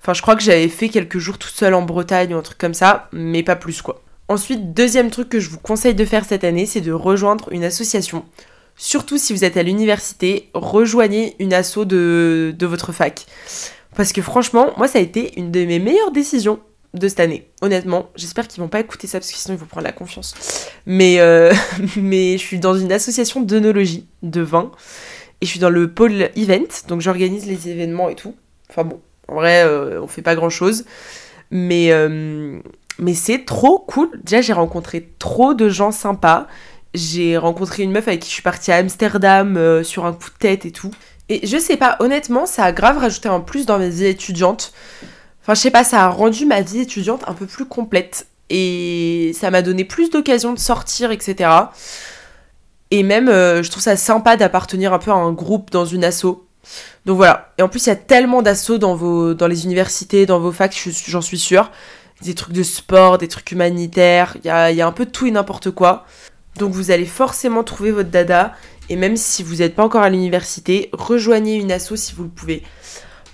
Enfin, 0.00 0.14
je 0.14 0.22
crois 0.22 0.36
que 0.36 0.42
j'avais 0.42 0.68
fait 0.68 0.88
quelques 0.88 1.18
jours 1.18 1.38
toute 1.38 1.54
seule 1.54 1.74
en 1.74 1.82
Bretagne 1.82 2.34
ou 2.34 2.38
un 2.38 2.42
truc 2.42 2.58
comme 2.58 2.74
ça, 2.74 3.08
mais 3.12 3.42
pas 3.42 3.56
plus 3.56 3.82
quoi. 3.82 4.02
Ensuite, 4.28 4.74
deuxième 4.74 5.10
truc 5.10 5.30
que 5.30 5.40
je 5.40 5.48
vous 5.48 5.58
conseille 5.58 5.94
de 5.94 6.04
faire 6.04 6.24
cette 6.26 6.44
année, 6.44 6.66
c'est 6.66 6.82
de 6.82 6.92
rejoindre 6.92 7.50
une 7.50 7.64
association. 7.64 8.26
Surtout 8.76 9.18
si 9.18 9.32
vous 9.32 9.44
êtes 9.44 9.56
à 9.56 9.62
l'université, 9.62 10.50
rejoignez 10.52 11.34
une 11.38 11.54
asso 11.54 11.78
de, 11.78 12.54
de 12.56 12.66
votre 12.66 12.92
fac. 12.92 13.26
Parce 13.96 14.12
que 14.12 14.22
franchement, 14.22 14.72
moi, 14.76 14.86
ça 14.86 14.98
a 14.98 15.02
été 15.02 15.36
une 15.38 15.50
de 15.50 15.64
mes 15.64 15.78
meilleures 15.78 16.12
décisions 16.12 16.60
de 16.94 17.08
cette 17.08 17.20
année. 17.20 17.48
Honnêtement, 17.60 18.10
j'espère 18.16 18.48
qu'ils 18.48 18.62
vont 18.62 18.68
pas 18.68 18.80
écouter 18.80 19.06
ça 19.06 19.18
parce 19.18 19.30
que 19.30 19.38
sinon 19.38 19.56
ils 19.56 19.60
vont 19.60 19.66
prendre 19.66 19.86
la 19.86 19.92
confiance. 19.92 20.34
Mais, 20.86 21.20
euh, 21.20 21.52
mais 21.96 22.32
je 22.32 22.42
suis 22.42 22.58
dans 22.58 22.74
une 22.74 22.92
association 22.92 23.40
d'œnologie 23.40 24.06
de 24.22 24.40
vin 24.40 24.70
et 25.40 25.46
je 25.46 25.50
suis 25.50 25.60
dans 25.60 25.70
le 25.70 25.92
pôle 25.92 26.30
event, 26.36 26.66
donc 26.88 27.00
j'organise 27.00 27.46
les 27.46 27.68
événements 27.68 28.08
et 28.08 28.14
tout. 28.14 28.34
Enfin 28.70 28.84
bon, 28.84 29.00
en 29.28 29.34
vrai, 29.34 29.64
euh, 29.64 30.02
on 30.02 30.08
fait 30.08 30.22
pas 30.22 30.34
grand 30.34 30.50
chose, 30.50 30.84
mais 31.50 31.92
euh, 31.92 32.60
mais 32.98 33.14
c'est 33.14 33.44
trop 33.44 33.78
cool. 33.78 34.10
Déjà, 34.24 34.40
j'ai 34.40 34.52
rencontré 34.52 35.12
trop 35.18 35.54
de 35.54 35.68
gens 35.68 35.92
sympas. 35.92 36.48
J'ai 36.94 37.36
rencontré 37.36 37.82
une 37.84 37.92
meuf 37.92 38.08
avec 38.08 38.20
qui 38.20 38.28
je 38.28 38.34
suis 38.34 38.42
partie 38.42 38.72
à 38.72 38.76
Amsterdam 38.76 39.84
sur 39.84 40.06
un 40.06 40.12
coup 40.12 40.30
de 40.30 40.38
tête 40.38 40.66
et 40.66 40.72
tout. 40.72 40.90
Et 41.28 41.46
je 41.46 41.58
sais 41.58 41.76
pas, 41.76 41.96
honnêtement, 42.00 42.46
ça 42.46 42.64
a 42.64 42.72
grave 42.72 42.98
rajouté 42.98 43.28
un 43.28 43.40
plus 43.40 43.66
dans 43.66 43.78
mes 43.78 43.90
vie 43.90 44.06
étudiante. 44.06 44.72
Enfin, 45.48 45.54
je 45.54 45.60
sais 45.62 45.70
pas, 45.70 45.82
ça 45.82 46.04
a 46.04 46.08
rendu 46.08 46.44
ma 46.44 46.60
vie 46.60 46.80
étudiante 46.80 47.22
un 47.26 47.32
peu 47.32 47.46
plus 47.46 47.64
complète. 47.64 48.26
Et 48.50 49.32
ça 49.34 49.50
m'a 49.50 49.62
donné 49.62 49.82
plus 49.82 50.10
d'occasions 50.10 50.52
de 50.52 50.58
sortir, 50.58 51.10
etc. 51.10 51.50
Et 52.90 53.02
même, 53.02 53.30
euh, 53.30 53.62
je 53.62 53.70
trouve 53.70 53.82
ça 53.82 53.96
sympa 53.96 54.36
d'appartenir 54.36 54.92
un 54.92 54.98
peu 54.98 55.10
à 55.10 55.14
un 55.14 55.32
groupe 55.32 55.70
dans 55.70 55.86
une 55.86 56.04
asso. 56.04 56.44
Donc 57.06 57.16
voilà. 57.16 57.54
Et 57.56 57.62
en 57.62 57.70
plus, 57.70 57.86
il 57.86 57.88
y 57.88 57.92
a 57.92 57.96
tellement 57.96 58.42
d'assos 58.42 58.76
dans, 58.76 59.32
dans 59.32 59.46
les 59.46 59.64
universités, 59.64 60.26
dans 60.26 60.38
vos 60.38 60.52
facs, 60.52 60.86
j'en 61.06 61.22
suis 61.22 61.38
sûre. 61.38 61.70
Des 62.20 62.34
trucs 62.34 62.52
de 62.52 62.62
sport, 62.62 63.16
des 63.16 63.28
trucs 63.28 63.50
humanitaires. 63.50 64.36
Il 64.44 64.48
y 64.48 64.50
a, 64.50 64.70
y 64.70 64.82
a 64.82 64.86
un 64.86 64.92
peu 64.92 65.06
tout 65.06 65.28
et 65.28 65.30
n'importe 65.30 65.70
quoi. 65.70 66.04
Donc 66.58 66.72
vous 66.74 66.90
allez 66.90 67.06
forcément 67.06 67.64
trouver 67.64 67.90
votre 67.90 68.10
dada. 68.10 68.52
Et 68.90 68.96
même 68.96 69.16
si 69.16 69.42
vous 69.42 69.56
n'êtes 69.56 69.74
pas 69.74 69.84
encore 69.84 70.02
à 70.02 70.10
l'université, 70.10 70.90
rejoignez 70.92 71.56
une 71.56 71.72
asso 71.72 71.96
si 71.96 72.12
vous 72.14 72.24
le 72.24 72.28
pouvez 72.28 72.64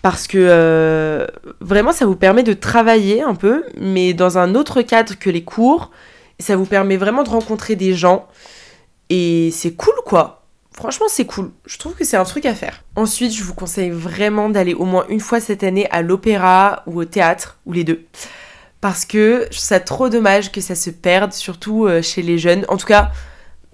parce 0.05 0.27
que 0.27 0.37
euh, 0.39 1.27
vraiment 1.63 1.93
ça 1.93 2.05
vous 2.05 2.15
permet 2.15 2.43
de 2.43 2.53
travailler 2.53 3.23
un 3.23 3.35
peu, 3.35 3.65
mais 3.81 4.13
dans 4.13 4.37
un 4.37 4.55
autre 4.55 4.83
cadre 4.83 5.19
que 5.19 5.31
les 5.31 5.45
cours. 5.45 5.93
Ça 6.39 6.57
vous 6.57 6.67
permet 6.67 6.99
vraiment 6.99 7.23
de 7.23 7.31
rencontrer 7.31 7.75
des 7.75 7.95
gens 7.95 8.29
et 9.09 9.49
c'est 9.51 9.73
cool 9.73 9.95
quoi. 10.05 10.43
Franchement, 10.73 11.07
c'est 11.09 11.25
cool. 11.25 11.53
Je 11.65 11.79
trouve 11.79 11.95
que 11.95 12.05
c'est 12.05 12.19
un 12.19 12.25
truc 12.25 12.45
à 12.45 12.55
faire. 12.55 12.85
Ensuite, 12.97 13.33
je 13.33 13.43
vous 13.45 13.55
conseille 13.55 13.89
vraiment 13.89 14.51
d'aller 14.51 14.75
au 14.75 14.85
moins 14.85 15.07
une 15.09 15.21
fois 15.21 15.41
cette 15.41 15.63
année 15.63 15.89
à 15.91 16.03
l'opéra 16.03 16.83
ou 16.87 17.01
au 17.01 17.07
théâtre, 17.07 17.59
ou 17.65 17.73
les 17.73 17.85
deux. 17.85 18.05
Parce 18.83 19.07
que 19.07 19.47
je 19.51 19.57
trouve 19.57 19.59
ça 19.59 19.81
trop 19.81 20.11
dommage 20.11 20.53
que 20.53 20.61
ça 20.61 20.75
se 20.75 20.91
perde, 20.91 21.33
surtout 21.33 21.87
euh, 21.87 22.03
chez 22.03 22.21
les 22.21 22.37
jeunes. 22.37 22.67
En 22.69 22.77
tout 22.77 22.87
cas, 22.87 23.11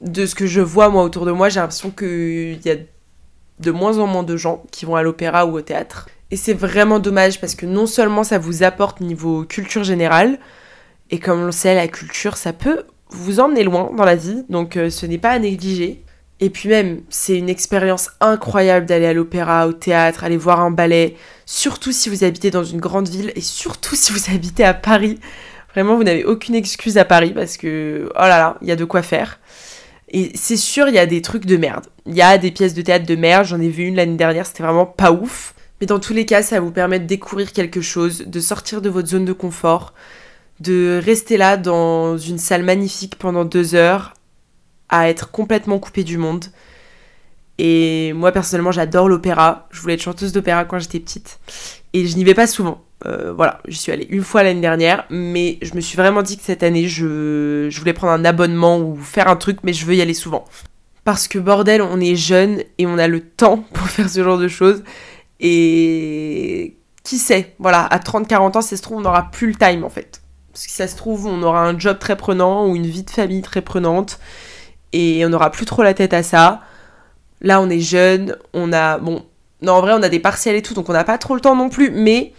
de 0.00 0.26
ce 0.26 0.36
que 0.36 0.46
je 0.46 0.60
vois 0.60 0.90
moi 0.90 1.02
autour 1.02 1.26
de 1.26 1.32
moi, 1.32 1.48
j'ai 1.48 1.58
l'impression 1.58 1.90
qu'il 1.90 2.64
y 2.64 2.70
a 2.70 2.76
de 3.58 3.70
moins 3.72 3.98
en 3.98 4.06
moins 4.06 4.22
de 4.22 4.36
gens 4.36 4.62
qui 4.70 4.84
vont 4.84 4.94
à 4.94 5.02
l'opéra 5.02 5.44
ou 5.46 5.56
au 5.56 5.60
théâtre. 5.60 6.06
Et 6.30 6.36
c'est 6.36 6.54
vraiment 6.54 6.98
dommage 6.98 7.40
parce 7.40 7.54
que 7.54 7.66
non 7.66 7.86
seulement 7.86 8.24
ça 8.24 8.38
vous 8.38 8.62
apporte 8.62 9.00
niveau 9.00 9.44
culture 9.44 9.84
générale, 9.84 10.38
et 11.10 11.18
comme 11.18 11.40
on 11.40 11.46
le 11.46 11.52
sait, 11.52 11.74
la 11.74 11.88
culture, 11.88 12.36
ça 12.36 12.52
peut 12.52 12.84
vous 13.08 13.40
emmener 13.40 13.64
loin 13.64 13.90
dans 13.96 14.04
la 14.04 14.14
vie, 14.14 14.44
donc 14.48 14.76
euh, 14.76 14.90
ce 14.90 15.06
n'est 15.06 15.18
pas 15.18 15.30
à 15.30 15.38
négliger. 15.38 16.04
Et 16.38 16.48
puis 16.48 16.68
même, 16.68 17.02
c'est 17.10 17.36
une 17.36 17.50
expérience 17.50 18.10
incroyable 18.20 18.86
d'aller 18.86 19.06
à 19.06 19.12
l'opéra, 19.12 19.66
au 19.66 19.72
théâtre, 19.72 20.24
aller 20.24 20.38
voir 20.38 20.60
un 20.60 20.70
ballet, 20.70 21.16
surtout 21.44 21.92
si 21.92 22.08
vous 22.08 22.24
habitez 22.24 22.50
dans 22.50 22.64
une 22.64 22.80
grande 22.80 23.08
ville 23.08 23.32
et 23.34 23.40
surtout 23.40 23.96
si 23.96 24.12
vous 24.12 24.30
habitez 24.34 24.64
à 24.64 24.72
Paris. 24.72 25.18
Vraiment, 25.74 25.96
vous 25.96 26.04
n'avez 26.04 26.24
aucune 26.24 26.54
excuse 26.54 26.96
à 26.96 27.04
Paris 27.04 27.32
parce 27.34 27.56
que, 27.56 28.10
oh 28.14 28.20
là 28.20 28.38
là, 28.38 28.58
il 28.62 28.68
y 28.68 28.72
a 28.72 28.76
de 28.76 28.84
quoi 28.84 29.02
faire. 29.02 29.38
Et 30.08 30.32
c'est 30.34 30.56
sûr, 30.56 30.88
il 30.88 30.94
y 30.94 30.98
a 30.98 31.06
des 31.06 31.22
trucs 31.22 31.46
de 31.46 31.56
merde. 31.56 31.86
Il 32.06 32.14
y 32.14 32.22
a 32.22 32.38
des 32.38 32.50
pièces 32.50 32.74
de 32.74 32.82
théâtre 32.82 33.06
de 33.06 33.14
merde, 33.16 33.44
j'en 33.44 33.60
ai 33.60 33.68
vu 33.68 33.84
une 33.84 33.96
l'année 33.96 34.16
dernière, 34.16 34.46
c'était 34.46 34.62
vraiment 34.62 34.86
pas 34.86 35.12
ouf. 35.12 35.54
Mais 35.80 35.86
dans 35.86 35.98
tous 35.98 36.12
les 36.12 36.26
cas, 36.26 36.42
ça 36.42 36.60
vous 36.60 36.70
permet 36.70 37.00
de 37.00 37.06
découvrir 37.06 37.52
quelque 37.52 37.80
chose, 37.80 38.24
de 38.26 38.40
sortir 38.40 38.82
de 38.82 38.90
votre 38.90 39.08
zone 39.08 39.24
de 39.24 39.32
confort, 39.32 39.94
de 40.60 41.00
rester 41.02 41.36
là 41.36 41.56
dans 41.56 42.18
une 42.18 42.38
salle 42.38 42.62
magnifique 42.62 43.16
pendant 43.16 43.44
deux 43.44 43.74
heures, 43.74 44.14
à 44.90 45.08
être 45.08 45.30
complètement 45.30 45.78
coupé 45.78 46.04
du 46.04 46.18
monde. 46.18 46.46
Et 47.58 48.12
moi 48.14 48.32
personnellement, 48.32 48.72
j'adore 48.72 49.08
l'opéra. 49.08 49.68
Je 49.70 49.80
voulais 49.80 49.94
être 49.94 50.02
chanteuse 50.02 50.32
d'opéra 50.32 50.64
quand 50.64 50.78
j'étais 50.78 51.00
petite. 51.00 51.40
Et 51.92 52.06
je 52.06 52.16
n'y 52.16 52.24
vais 52.24 52.34
pas 52.34 52.46
souvent. 52.46 52.84
Euh, 53.06 53.32
voilà, 53.32 53.60
j'y 53.66 53.78
suis 53.78 53.92
allée 53.92 54.06
une 54.10 54.22
fois 54.22 54.42
l'année 54.42 54.60
dernière, 54.60 55.06
mais 55.08 55.58
je 55.62 55.74
me 55.74 55.80
suis 55.80 55.96
vraiment 55.96 56.22
dit 56.22 56.36
que 56.36 56.42
cette 56.42 56.62
année, 56.62 56.86
je, 56.86 57.68
je 57.70 57.78
voulais 57.78 57.94
prendre 57.94 58.12
un 58.12 58.24
abonnement 58.26 58.78
ou 58.78 58.96
faire 58.96 59.28
un 59.28 59.36
truc, 59.36 59.58
mais 59.62 59.72
je 59.72 59.86
veux 59.86 59.94
y 59.94 60.02
aller 60.02 60.14
souvent. 60.14 60.44
Parce 61.04 61.28
que 61.28 61.38
bordel, 61.38 61.80
on 61.80 61.98
est 61.98 62.16
jeune 62.16 62.62
et 62.76 62.86
on 62.86 62.98
a 62.98 63.08
le 63.08 63.20
temps 63.20 63.64
pour 63.72 63.88
faire 63.88 64.08
ce 64.10 64.22
genre 64.22 64.38
de 64.38 64.48
choses. 64.48 64.82
Et 65.40 66.76
qui 67.02 67.18
sait, 67.18 67.54
voilà, 67.58 67.84
à 67.84 67.98
30-40 67.98 68.58
ans, 68.58 68.62
si 68.62 68.68
ça 68.68 68.76
se 68.76 68.82
trouve, 68.82 68.98
on 68.98 69.00
n'aura 69.00 69.30
plus 69.30 69.48
le 69.48 69.54
time 69.54 69.84
en 69.84 69.90
fait. 69.90 70.22
Parce 70.52 70.64
que 70.64 70.70
si 70.70 70.76
ça 70.76 70.86
se 70.86 70.96
trouve, 70.96 71.26
on 71.26 71.42
aura 71.42 71.66
un 71.66 71.78
job 71.78 71.98
très 71.98 72.16
prenant 72.16 72.66
ou 72.66 72.76
une 72.76 72.86
vie 72.86 73.02
de 73.02 73.10
famille 73.10 73.42
très 73.42 73.62
prenante 73.62 74.20
et 74.92 75.24
on 75.24 75.28
n'aura 75.28 75.50
plus 75.50 75.66
trop 75.66 75.82
la 75.82 75.94
tête 75.94 76.12
à 76.12 76.22
ça. 76.22 76.62
Là, 77.40 77.60
on 77.60 77.70
est 77.70 77.80
jeune, 77.80 78.36
on 78.52 78.72
a. 78.72 78.98
Bon, 78.98 79.24
non, 79.62 79.74
en 79.74 79.80
vrai, 79.80 79.92
on 79.94 80.02
a 80.02 80.08
des 80.08 80.20
partiels 80.20 80.56
et 80.56 80.62
tout, 80.62 80.74
donc 80.74 80.88
on 80.88 80.92
n'a 80.92 81.04
pas 81.04 81.18
trop 81.18 81.34
le 81.34 81.40
temps 81.40 81.56
non 81.56 81.68
plus, 81.68 81.90
mais 81.90 82.32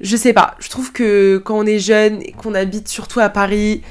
je 0.00 0.16
sais 0.16 0.32
pas. 0.32 0.54
Je 0.58 0.68
trouve 0.68 0.92
que 0.92 1.38
quand 1.38 1.58
on 1.58 1.66
est 1.66 1.78
jeune 1.78 2.22
et 2.22 2.32
qu'on 2.32 2.54
habite 2.54 2.88
surtout 2.88 3.20
à 3.20 3.28
Paris, 3.28 3.82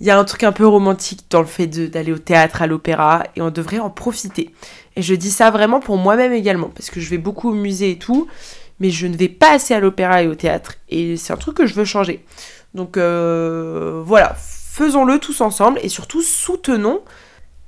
il 0.00 0.06
y 0.06 0.10
a 0.10 0.18
un 0.18 0.24
truc 0.24 0.44
un 0.44 0.52
peu 0.52 0.66
romantique 0.66 1.26
dans 1.30 1.40
le 1.40 1.46
fait 1.46 1.66
d'aller 1.66 2.12
au 2.12 2.18
théâtre, 2.18 2.62
à 2.62 2.66
l'opéra, 2.66 3.22
et 3.36 3.42
on 3.42 3.50
devrait 3.50 3.78
en 3.78 3.90
profiter. 3.90 4.52
Et 4.96 5.02
je 5.02 5.14
dis 5.14 5.30
ça 5.30 5.50
vraiment 5.50 5.80
pour 5.80 5.98
moi-même 5.98 6.32
également, 6.32 6.68
parce 6.68 6.90
que 6.90 7.00
je 7.00 7.08
vais 7.10 7.18
beaucoup 7.18 7.50
au 7.50 7.54
musée 7.54 7.92
et 7.92 7.98
tout, 7.98 8.26
mais 8.80 8.90
je 8.90 9.06
ne 9.06 9.16
vais 9.16 9.28
pas 9.28 9.52
assez 9.52 9.74
à 9.74 9.80
l'opéra 9.80 10.22
et 10.22 10.26
au 10.26 10.34
théâtre, 10.34 10.74
et 10.88 11.16
c'est 11.16 11.32
un 11.32 11.36
truc 11.36 11.56
que 11.56 11.66
je 11.66 11.74
veux 11.74 11.84
changer. 11.84 12.24
Donc 12.74 12.96
euh, 12.96 14.02
voilà, 14.04 14.34
faisons-le 14.38 15.18
tous 15.18 15.40
ensemble, 15.42 15.78
et 15.82 15.88
surtout 15.88 16.22
soutenons 16.22 17.02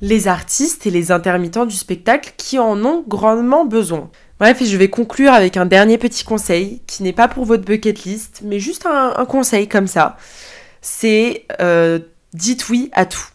les 0.00 0.28
artistes 0.28 0.86
et 0.86 0.90
les 0.90 1.10
intermittents 1.10 1.66
du 1.66 1.74
spectacle 1.74 2.32
qui 2.36 2.58
en 2.58 2.84
ont 2.84 3.04
grandement 3.06 3.64
besoin. 3.64 4.10
Bref, 4.38 4.62
et 4.62 4.66
je 4.66 4.76
vais 4.76 4.88
conclure 4.88 5.32
avec 5.32 5.56
un 5.56 5.66
dernier 5.66 5.98
petit 5.98 6.24
conseil, 6.24 6.80
qui 6.86 7.02
n'est 7.02 7.12
pas 7.12 7.28
pour 7.28 7.44
votre 7.44 7.64
bucket 7.64 8.04
list, 8.04 8.40
mais 8.44 8.60
juste 8.60 8.86
un, 8.86 9.24
conseil 9.26 9.66
comme 9.66 9.88
ça. 9.88 10.16
C'est 10.80 11.44
euh, 11.60 11.98
dites 12.32 12.68
oui 12.68 12.90
à 12.92 13.04
tout. 13.04 13.26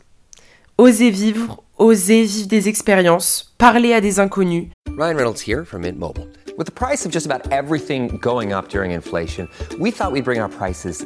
Osez 0.77 1.09
vivre, 1.09 1.62
osez 1.83 2.25
vivre 2.25 2.47
des 2.47 2.69
expériences, 2.69 3.53
parler 3.57 3.93
à 3.93 4.01
des 4.01 4.19
inconnus. 4.19 4.69
Ryan 4.97 5.17
Reynolds 5.17 5.41
here 5.41 5.65
from 5.65 5.81
Mint 5.81 5.99
Mobile. 5.99 6.27
With 6.57 6.65
the 6.65 6.71
price 6.71 7.05
of 7.05 7.11
just 7.11 7.25
about 7.25 7.51
everything 7.51 8.17
going 8.21 8.53
up 8.53 8.69
during 8.69 8.91
inflation, 8.91 9.49
we 9.79 9.91
thought 9.91 10.11
we'd 10.11 10.23
bring 10.23 10.39
our 10.39 10.49
prices 10.49 11.05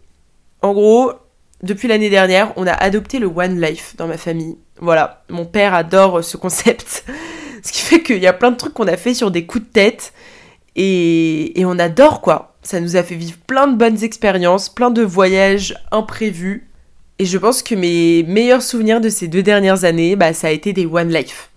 en 0.61 0.73
gros, 0.73 1.13
depuis 1.63 1.87
l'année 1.87 2.09
dernière, 2.09 2.53
on 2.55 2.67
a 2.67 2.73
adopté 2.73 3.19
le 3.19 3.27
One 3.27 3.59
Life 3.59 3.95
dans 3.97 4.07
ma 4.07 4.17
famille. 4.17 4.57
Voilà, 4.79 5.23
mon 5.29 5.45
père 5.45 5.73
adore 5.73 6.23
ce 6.23 6.37
concept. 6.37 7.05
Ce 7.63 7.71
qui 7.71 7.81
fait 7.81 8.01
qu'il 8.01 8.17
y 8.17 8.27
a 8.27 8.33
plein 8.33 8.51
de 8.51 8.57
trucs 8.57 8.73
qu'on 8.73 8.87
a 8.87 8.97
fait 8.97 9.13
sur 9.13 9.29
des 9.29 9.45
coups 9.45 9.65
de 9.65 9.69
tête. 9.71 10.13
Et, 10.75 11.59
et 11.59 11.65
on 11.65 11.77
adore 11.77 12.21
quoi. 12.21 12.55
Ça 12.63 12.79
nous 12.79 12.95
a 12.95 13.03
fait 13.03 13.15
vivre 13.15 13.37
plein 13.47 13.67
de 13.67 13.75
bonnes 13.75 14.03
expériences, 14.03 14.69
plein 14.69 14.91
de 14.91 15.01
voyages 15.01 15.75
imprévus. 15.91 16.67
Et 17.19 17.25
je 17.25 17.37
pense 17.37 17.61
que 17.61 17.75
mes 17.75 18.23
meilleurs 18.23 18.63
souvenirs 18.63 19.01
de 19.01 19.09
ces 19.09 19.27
deux 19.27 19.43
dernières 19.43 19.83
années, 19.83 20.15
bah, 20.15 20.33
ça 20.33 20.47
a 20.47 20.51
été 20.51 20.73
des 20.73 20.85
One 20.87 21.13
Life. 21.13 21.49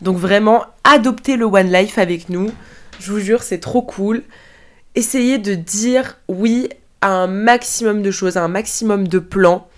Donc 0.00 0.16
vraiment, 0.16 0.64
adoptez 0.82 1.36
le 1.36 1.44
One 1.44 1.72
Life 1.72 1.98
avec 1.98 2.28
nous. 2.28 2.50
Je 2.98 3.12
vous 3.12 3.20
jure, 3.20 3.42
c'est 3.42 3.60
trop 3.60 3.82
cool. 3.82 4.24
Essayez 4.94 5.38
de 5.38 5.54
dire 5.54 6.18
oui 6.28 6.68
un 7.02 7.26
maximum 7.26 8.02
de 8.02 8.10
choses, 8.10 8.36
un 8.36 8.48
maximum 8.48 9.08
de 9.08 9.18
plans. 9.18 9.68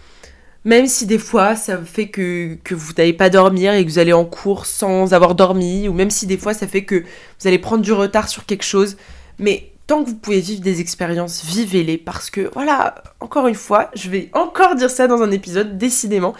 Même 0.64 0.86
si 0.86 1.04
des 1.06 1.18
fois 1.18 1.56
ça 1.56 1.78
fait 1.78 2.08
que, 2.08 2.56
que 2.64 2.74
vous 2.74 2.92
n'allez 2.96 3.12
pas 3.12 3.28
dormir 3.28 3.74
et 3.74 3.84
que 3.84 3.90
vous 3.90 3.98
allez 3.98 4.14
en 4.14 4.24
cours 4.24 4.64
sans 4.64 5.12
avoir 5.12 5.34
dormi, 5.34 5.88
ou 5.88 5.92
même 5.92 6.10
si 6.10 6.26
des 6.26 6.38
fois 6.38 6.54
ça 6.54 6.66
fait 6.66 6.84
que 6.84 7.00
vous 7.40 7.46
allez 7.46 7.58
prendre 7.58 7.82
du 7.82 7.92
retard 7.92 8.28
sur 8.28 8.46
quelque 8.46 8.64
chose. 8.64 8.96
Mais 9.38 9.72
tant 9.86 10.02
que 10.02 10.10
vous 10.10 10.16
pouvez 10.16 10.40
vivre 10.40 10.62
des 10.62 10.80
expériences, 10.80 11.44
vivez-les. 11.44 11.98
Parce 11.98 12.30
que, 12.30 12.50
voilà, 12.54 13.02
encore 13.20 13.46
une 13.46 13.54
fois, 13.54 13.90
je 13.94 14.10
vais 14.10 14.30
encore 14.32 14.74
dire 14.74 14.90
ça 14.90 15.06
dans 15.06 15.22
un 15.22 15.30
épisode, 15.30 15.78
décidément. 15.78 16.34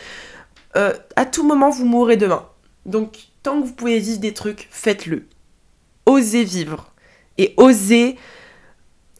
Euh, 0.76 0.92
à 1.16 1.26
tout 1.26 1.46
moment, 1.46 1.70
vous 1.70 1.84
mourrez 1.84 2.16
demain. 2.16 2.46
Donc, 2.86 3.16
tant 3.42 3.60
que 3.60 3.66
vous 3.66 3.72
pouvez 3.72 3.98
vivre 3.98 4.20
des 4.20 4.34
trucs, 4.34 4.68
faites-le. 4.70 5.26
Osez 6.06 6.44
vivre. 6.44 6.92
Et 7.38 7.54
osez 7.56 8.16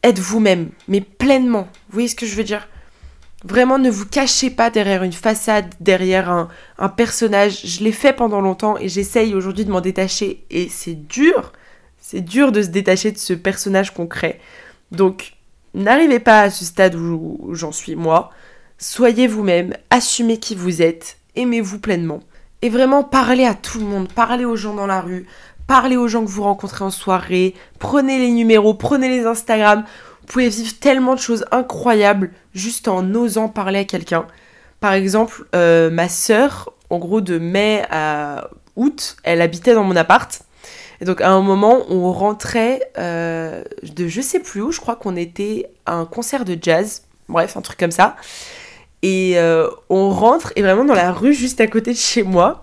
être 0.05 0.21
vous-même, 0.21 0.71
mais 0.87 1.01
pleinement. 1.01 1.67
Vous 1.89 1.95
voyez 1.95 2.09
ce 2.09 2.15
que 2.15 2.27
je 2.27 2.37
veux 2.37 2.45
dire? 2.45 2.69
Vraiment, 3.45 3.79
ne 3.79 3.91
vous 3.91 4.07
cachez 4.07 4.51
pas 4.51 4.71
derrière 4.71 5.03
une 5.03 5.13
façade, 5.13 5.75
derrière 5.81 6.31
un, 6.31 6.49
un 6.79 6.89
personnage. 6.89 7.61
Je 7.65 7.83
l'ai 7.83 7.93
fait 7.93 8.13
pendant 8.13 8.41
longtemps 8.41 8.79
et 8.79 8.89
j'essaye 8.89 9.35
aujourd'hui 9.35 9.65
de 9.65 9.71
m'en 9.71 9.81
détacher. 9.81 10.45
Et 10.51 10.69
c'est 10.69 10.95
dur. 10.95 11.53
C'est 12.01 12.21
dur 12.21 12.53
de 12.53 12.63
se 12.63 12.69
détacher 12.69 13.13
de 13.13 13.19
ce 13.19 13.33
personnage 13.33 13.93
concret. 13.93 14.41
Donc, 14.93 15.35
n'arrivez 15.75 16.21
pas 16.21 16.43
à 16.43 16.51
ce 16.51 16.65
stade 16.65 16.95
où 16.95 17.51
j'en 17.53 17.73
suis 17.73 17.97
moi. 17.97 18.31
Soyez 18.79 19.27
vous-même, 19.27 19.75
assumez 19.91 20.39
qui 20.39 20.55
vous 20.55 20.83
êtes, 20.83 21.17
aimez-vous 21.37 21.79
pleinement. 21.79 22.21
Et 22.63 22.69
vraiment, 22.69 23.05
parlez 23.05 23.45
à 23.45 23.55
tout 23.55 23.79
le 23.79 23.85
monde, 23.85 24.09
parlez 24.11 24.45
aux 24.45 24.57
gens 24.57 24.75
dans 24.75 24.87
la 24.87 25.01
rue, 25.01 25.27
parlez 25.67 25.97
aux 25.97 26.09
gens 26.09 26.25
que 26.25 26.31
vous 26.31 26.43
rencontrez 26.43 26.85
en 26.85 26.91
soirée, 26.91 27.55
prenez 27.79 28.19
les 28.19 28.31
numéros, 28.31 28.75
prenez 28.75 29.09
les 29.09 29.27
Instagram. 29.27 29.85
Vous 30.21 30.27
pouvez 30.27 30.49
vivre 30.49 30.79
tellement 30.81 31.15
de 31.15 31.21
choses 31.21 31.45
incroyables 31.51 32.31
juste 32.55 32.89
en 32.89 33.15
osant 33.15 33.49
parler 33.49 33.81
à 33.81 33.85
quelqu'un. 33.85 34.27
Par 34.81 34.93
exemple, 34.93 35.45
euh, 35.55 35.91
ma 35.91 36.09
sœur, 36.09 36.73
en 36.91 36.99
gros 36.99 37.21
de 37.21 37.39
mai 37.39 37.85
à 37.91 38.49
août, 38.77 39.17
elle 39.23 39.41
habitait 39.41 39.75
dans 39.75 39.85
mon 39.85 39.97
appart. 39.97 40.43
Et 41.01 41.05
donc 41.05 41.21
à 41.21 41.31
un 41.31 41.43
moment, 41.43 41.83
on 41.89 42.13
rentrait 42.13 42.81
euh, 42.99 43.65
de 43.83 44.09
je 44.09 44.21
sais 44.21 44.41
plus 44.41 44.63
où, 44.63 44.73
je 44.73 44.81
crois 44.81 44.97
qu'on 44.97 45.17
était 45.17 45.71
à 45.87 45.95
un 45.95 46.07
concert 46.07 46.45
de 46.45 46.57
jazz, 46.61 47.03
bref, 47.29 47.57
un 47.57 47.61
truc 47.61 47.79
comme 47.79 47.91
ça. 47.91 48.17
Et 49.03 49.35
euh, 49.37 49.69
on 49.91 50.11
rentre, 50.11 50.53
et 50.57 50.63
vraiment 50.63 50.85
dans 50.85 50.95
la 50.95 51.13
rue 51.13 51.35
juste 51.35 51.61
à 51.61 51.67
côté 51.67 51.93
de 51.93 51.99
chez 51.99 52.23
moi, 52.23 52.63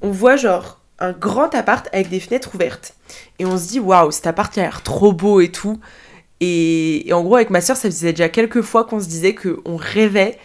on 0.00 0.10
voit 0.10 0.36
genre 0.36 0.77
un 0.98 1.12
grand 1.12 1.54
appart 1.54 1.88
avec 1.92 2.08
des 2.08 2.20
fenêtres 2.20 2.54
ouvertes. 2.54 2.94
Et 3.38 3.46
on 3.46 3.56
se 3.56 3.68
dit, 3.68 3.80
waouh, 3.80 4.10
cet 4.10 4.26
appart 4.26 4.56
a 4.58 4.62
l'air 4.62 4.82
trop 4.82 5.12
beau 5.12 5.40
et 5.40 5.50
tout. 5.50 5.80
Et, 6.40 7.08
et, 7.08 7.12
en 7.12 7.22
gros, 7.22 7.36
avec 7.36 7.50
ma 7.50 7.60
soeur, 7.60 7.76
ça 7.76 7.88
faisait 7.88 8.12
déjà 8.12 8.28
quelques 8.28 8.62
fois 8.62 8.84
qu'on 8.84 9.00
se 9.00 9.06
disait 9.06 9.34
qu'on 9.34 9.76
rêvait 9.76 10.38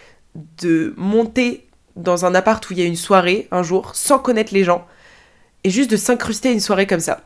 de 0.62 0.94
monter 0.98 1.68
dans 1.96 2.26
un 2.26 2.34
appart 2.34 2.68
où 2.70 2.74
il 2.74 2.80
y 2.80 2.82
a 2.82 2.86
une 2.86 2.96
soirée 2.96 3.48
un 3.52 3.62
jour 3.64 3.96
sans 3.96 4.18
connaître 4.20 4.54
les 4.54 4.64
gens 4.64 4.88
et 5.64 5.70
juste 5.70 5.92
de 5.92 5.98
s'incruster 5.98 6.50
à 6.50 6.52
une 6.52 6.60
soirée 6.60 6.88
comme 6.88 7.00
ça. 7.00 7.22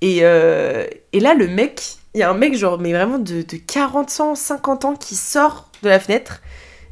Et, 0.00 0.18
euh, 0.22 0.86
et 1.12 1.20
là, 1.20 1.34
le 1.34 1.48
mec, 1.48 1.96
il 2.14 2.20
y 2.20 2.22
a 2.22 2.30
un 2.30 2.34
mec, 2.34 2.56
genre, 2.56 2.78
mais 2.78 2.92
vraiment 2.92 3.18
de, 3.18 3.42
de 3.42 3.56
40 3.56 4.20
ans, 4.20 4.34
50 4.34 4.84
ans, 4.84 4.96
qui 4.96 5.14
sort 5.14 5.70
de 5.82 5.88
la 5.88 5.98
fenêtre 5.98 6.42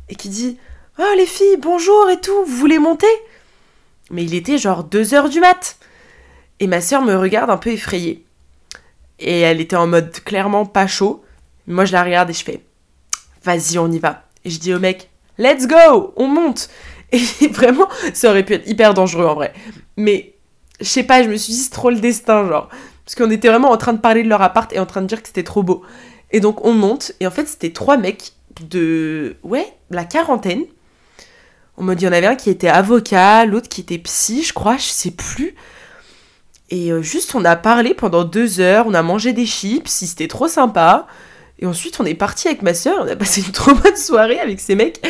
et 0.08 0.14
qui 0.14 0.28
dit 0.28 0.58
Oh 0.98 1.14
les 1.16 1.26
filles, 1.26 1.56
bonjour 1.58 2.08
et 2.10 2.20
tout, 2.20 2.44
vous 2.44 2.56
voulez 2.56 2.78
monter? 2.78 3.06
Mais 4.12 4.22
il 4.22 4.34
était 4.34 4.58
genre 4.58 4.84
2 4.84 5.14
heures 5.14 5.28
du 5.28 5.40
mat. 5.40 5.78
Et 6.60 6.68
ma 6.68 6.80
soeur 6.80 7.02
me 7.02 7.16
regarde 7.16 7.50
un 7.50 7.56
peu 7.56 7.70
effrayée. 7.70 8.24
Et 9.18 9.40
elle 9.40 9.60
était 9.60 9.76
en 9.76 9.88
mode 9.88 10.12
clairement 10.24 10.66
pas 10.66 10.86
chaud. 10.86 11.24
Moi, 11.66 11.84
je 11.84 11.92
la 11.92 12.04
regarde 12.04 12.30
et 12.30 12.32
je 12.32 12.44
fais 12.44 12.62
Vas-y, 13.42 13.78
on 13.78 13.90
y 13.90 13.98
va. 13.98 14.24
Et 14.44 14.50
je 14.50 14.60
dis 14.60 14.72
au 14.72 14.78
mec 14.78 15.10
Let's 15.38 15.66
go 15.66 16.12
On 16.16 16.28
monte 16.28 16.68
Et 17.10 17.18
vraiment, 17.50 17.88
ça 18.14 18.30
aurait 18.30 18.44
pu 18.44 18.54
être 18.54 18.68
hyper 18.68 18.94
dangereux 18.94 19.26
en 19.26 19.34
vrai. 19.34 19.52
Mais 19.96 20.34
je 20.80 20.86
sais 20.86 21.02
pas, 21.02 21.22
je 21.22 21.28
me 21.28 21.36
suis 21.36 21.52
dit 21.52 21.58
c'est 21.58 21.70
trop 21.70 21.90
le 21.90 22.00
destin, 22.00 22.46
genre. 22.48 22.68
Parce 23.04 23.14
qu'on 23.14 23.30
était 23.30 23.48
vraiment 23.48 23.70
en 23.70 23.76
train 23.76 23.92
de 23.92 23.98
parler 23.98 24.22
de 24.22 24.28
leur 24.28 24.42
appart 24.42 24.72
et 24.72 24.78
en 24.78 24.86
train 24.86 25.02
de 25.02 25.06
dire 25.06 25.22
que 25.22 25.28
c'était 25.28 25.42
trop 25.42 25.62
beau. 25.62 25.82
Et 26.30 26.40
donc 26.40 26.64
on 26.64 26.72
monte, 26.72 27.12
et 27.20 27.26
en 27.26 27.30
fait 27.30 27.46
c'était 27.46 27.72
trois 27.72 27.96
mecs 27.96 28.32
de. 28.60 29.36
Ouais, 29.42 29.66
la 29.90 30.04
quarantaine. 30.04 30.64
On 31.76 31.84
me 31.84 31.94
dit, 31.94 32.04
il 32.04 32.06
y 32.06 32.08
en 32.08 32.12
avait 32.12 32.26
un 32.26 32.36
qui 32.36 32.50
était 32.50 32.68
avocat, 32.68 33.46
l'autre 33.46 33.68
qui 33.68 33.80
était 33.80 33.98
psy, 33.98 34.42
je 34.42 34.52
crois, 34.52 34.76
je 34.76 34.88
sais 34.88 35.10
plus. 35.10 35.54
Et 36.70 36.92
euh, 36.92 37.02
juste, 37.02 37.34
on 37.34 37.44
a 37.44 37.56
parlé 37.56 37.94
pendant 37.94 38.24
deux 38.24 38.60
heures, 38.60 38.86
on 38.86 38.94
a 38.94 39.02
mangé 39.02 39.32
des 39.32 39.46
chips, 39.46 39.88
c'était 39.88 40.28
trop 40.28 40.48
sympa. 40.48 41.06
Et 41.58 41.66
ensuite, 41.66 42.00
on 42.00 42.04
est 42.04 42.14
parti 42.14 42.48
avec 42.48 42.62
ma 42.62 42.74
soeur, 42.74 42.96
on 43.02 43.08
a 43.08 43.16
passé 43.16 43.42
une 43.42 43.52
trop 43.52 43.74
bonne 43.74 43.96
soirée 43.96 44.40
avec 44.40 44.60
ces 44.60 44.74
mecs. 44.74 45.00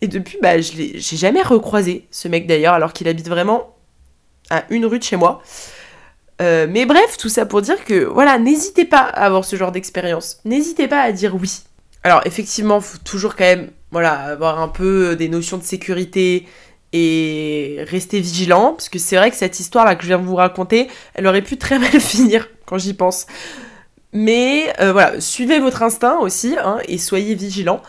Et 0.00 0.08
depuis, 0.08 0.38
bah, 0.42 0.60
je 0.60 0.72
l'ai, 0.72 0.98
j'ai 0.98 1.16
jamais 1.16 1.42
recroisé 1.42 2.08
ce 2.10 2.28
mec 2.28 2.46
d'ailleurs, 2.46 2.74
alors 2.74 2.92
qu'il 2.92 3.06
habite 3.06 3.28
vraiment 3.28 3.76
à 4.50 4.64
une 4.70 4.86
rue 4.86 4.98
de 4.98 5.04
chez 5.04 5.16
moi. 5.16 5.42
Euh, 6.40 6.66
mais 6.68 6.86
bref, 6.86 7.16
tout 7.18 7.28
ça 7.28 7.44
pour 7.46 7.60
dire 7.62 7.84
que 7.84 8.04
voilà, 8.04 8.38
n'hésitez 8.38 8.84
pas 8.84 9.00
à 9.00 9.26
avoir 9.26 9.44
ce 9.44 9.56
genre 9.56 9.72
d'expérience. 9.72 10.38
N'hésitez 10.44 10.88
pas 10.88 11.00
à 11.00 11.12
dire 11.12 11.34
oui. 11.34 11.60
Alors 12.02 12.22
effectivement, 12.24 12.80
faut 12.80 12.98
toujours 13.04 13.36
quand 13.36 13.44
même 13.44 13.70
voilà, 13.92 14.12
avoir 14.12 14.60
un 14.60 14.68
peu 14.68 15.16
des 15.16 15.28
notions 15.28 15.58
de 15.58 15.62
sécurité 15.62 16.46
et 16.92 17.78
rester 17.86 18.20
vigilant, 18.20 18.72
parce 18.72 18.88
que 18.88 18.98
c'est 18.98 19.16
vrai 19.16 19.30
que 19.30 19.36
cette 19.36 19.60
histoire 19.60 19.84
là 19.84 19.94
que 19.94 20.02
je 20.02 20.08
viens 20.08 20.18
de 20.18 20.26
vous 20.26 20.36
raconter, 20.36 20.88
elle 21.14 21.26
aurait 21.26 21.42
pu 21.42 21.56
très 21.56 21.78
mal 21.80 22.00
finir 22.00 22.48
quand 22.66 22.78
j'y 22.78 22.94
pense. 22.94 23.26
Mais 24.12 24.72
euh, 24.80 24.92
voilà, 24.92 25.20
suivez 25.20 25.60
votre 25.60 25.82
instinct 25.82 26.18
aussi 26.18 26.56
hein, 26.62 26.78
et 26.88 26.98
soyez 26.98 27.34
vigilant. 27.34 27.80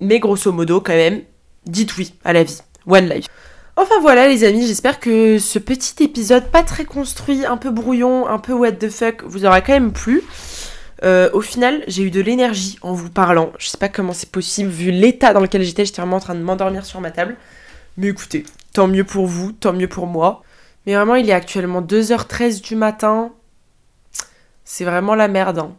Mais 0.00 0.20
grosso 0.20 0.52
modo, 0.52 0.80
quand 0.80 0.92
même, 0.92 1.22
dites 1.66 1.96
oui 1.96 2.14
à 2.24 2.32
la 2.32 2.44
vie. 2.44 2.60
One 2.86 3.08
life. 3.08 3.26
Enfin 3.76 3.98
voilà 4.00 4.28
les 4.28 4.44
amis, 4.44 4.66
j'espère 4.66 5.00
que 5.00 5.40
ce 5.40 5.58
petit 5.58 6.04
épisode 6.04 6.44
pas 6.44 6.62
très 6.62 6.84
construit, 6.84 7.44
un 7.44 7.56
peu 7.56 7.70
brouillon, 7.70 8.28
un 8.28 8.38
peu 8.38 8.52
what 8.52 8.72
the 8.72 8.88
fuck, 8.88 9.24
vous 9.24 9.44
aura 9.46 9.60
quand 9.62 9.72
même 9.72 9.92
plu. 9.92 10.22
Euh, 11.02 11.28
au 11.32 11.40
final, 11.40 11.82
j'ai 11.88 12.04
eu 12.04 12.10
de 12.10 12.20
l'énergie 12.20 12.78
en 12.82 12.92
vous 12.92 13.10
parlant. 13.10 13.52
Je 13.58 13.68
sais 13.68 13.78
pas 13.78 13.88
comment 13.88 14.12
c'est 14.12 14.30
possible, 14.30 14.70
vu 14.70 14.90
l'état 14.90 15.32
dans 15.32 15.40
lequel 15.40 15.62
j'étais, 15.62 15.84
j'étais 15.84 16.00
vraiment 16.00 16.16
en 16.16 16.20
train 16.20 16.34
de 16.34 16.40
m'endormir 16.40 16.86
sur 16.86 17.00
ma 17.00 17.10
table. 17.10 17.36
Mais 17.96 18.08
écoutez, 18.08 18.44
tant 18.72 18.86
mieux 18.86 19.04
pour 19.04 19.26
vous, 19.26 19.52
tant 19.52 19.72
mieux 19.72 19.88
pour 19.88 20.06
moi. 20.06 20.42
Mais 20.86 20.94
vraiment, 20.94 21.14
il 21.14 21.28
est 21.28 21.34
actuellement 21.34 21.82
2h13 21.82 22.62
du 22.62 22.76
matin. 22.76 23.32
C'est 24.64 24.84
vraiment 24.84 25.14
la 25.14 25.28
merde. 25.28 25.58
Hein. 25.58 25.72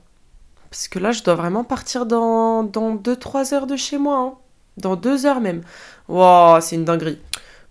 Parce 0.70 0.88
que 0.88 1.00
là, 1.00 1.12
je 1.12 1.24
dois 1.24 1.36
vraiment 1.36 1.64
partir 1.64 2.06
dans, 2.06 2.64
dans 2.64 2.96
2-3 2.96 3.54
heures 3.54 3.68
de 3.68 3.76
chez 3.76 3.98
moi. 3.98 4.18
Hein. 4.18 4.34
Dans 4.78 4.96
2 4.96 5.26
heures 5.26 5.42
même. 5.42 5.62
Wow, 6.08 6.60
c'est 6.62 6.76
une 6.76 6.86
dinguerie. 6.86 7.20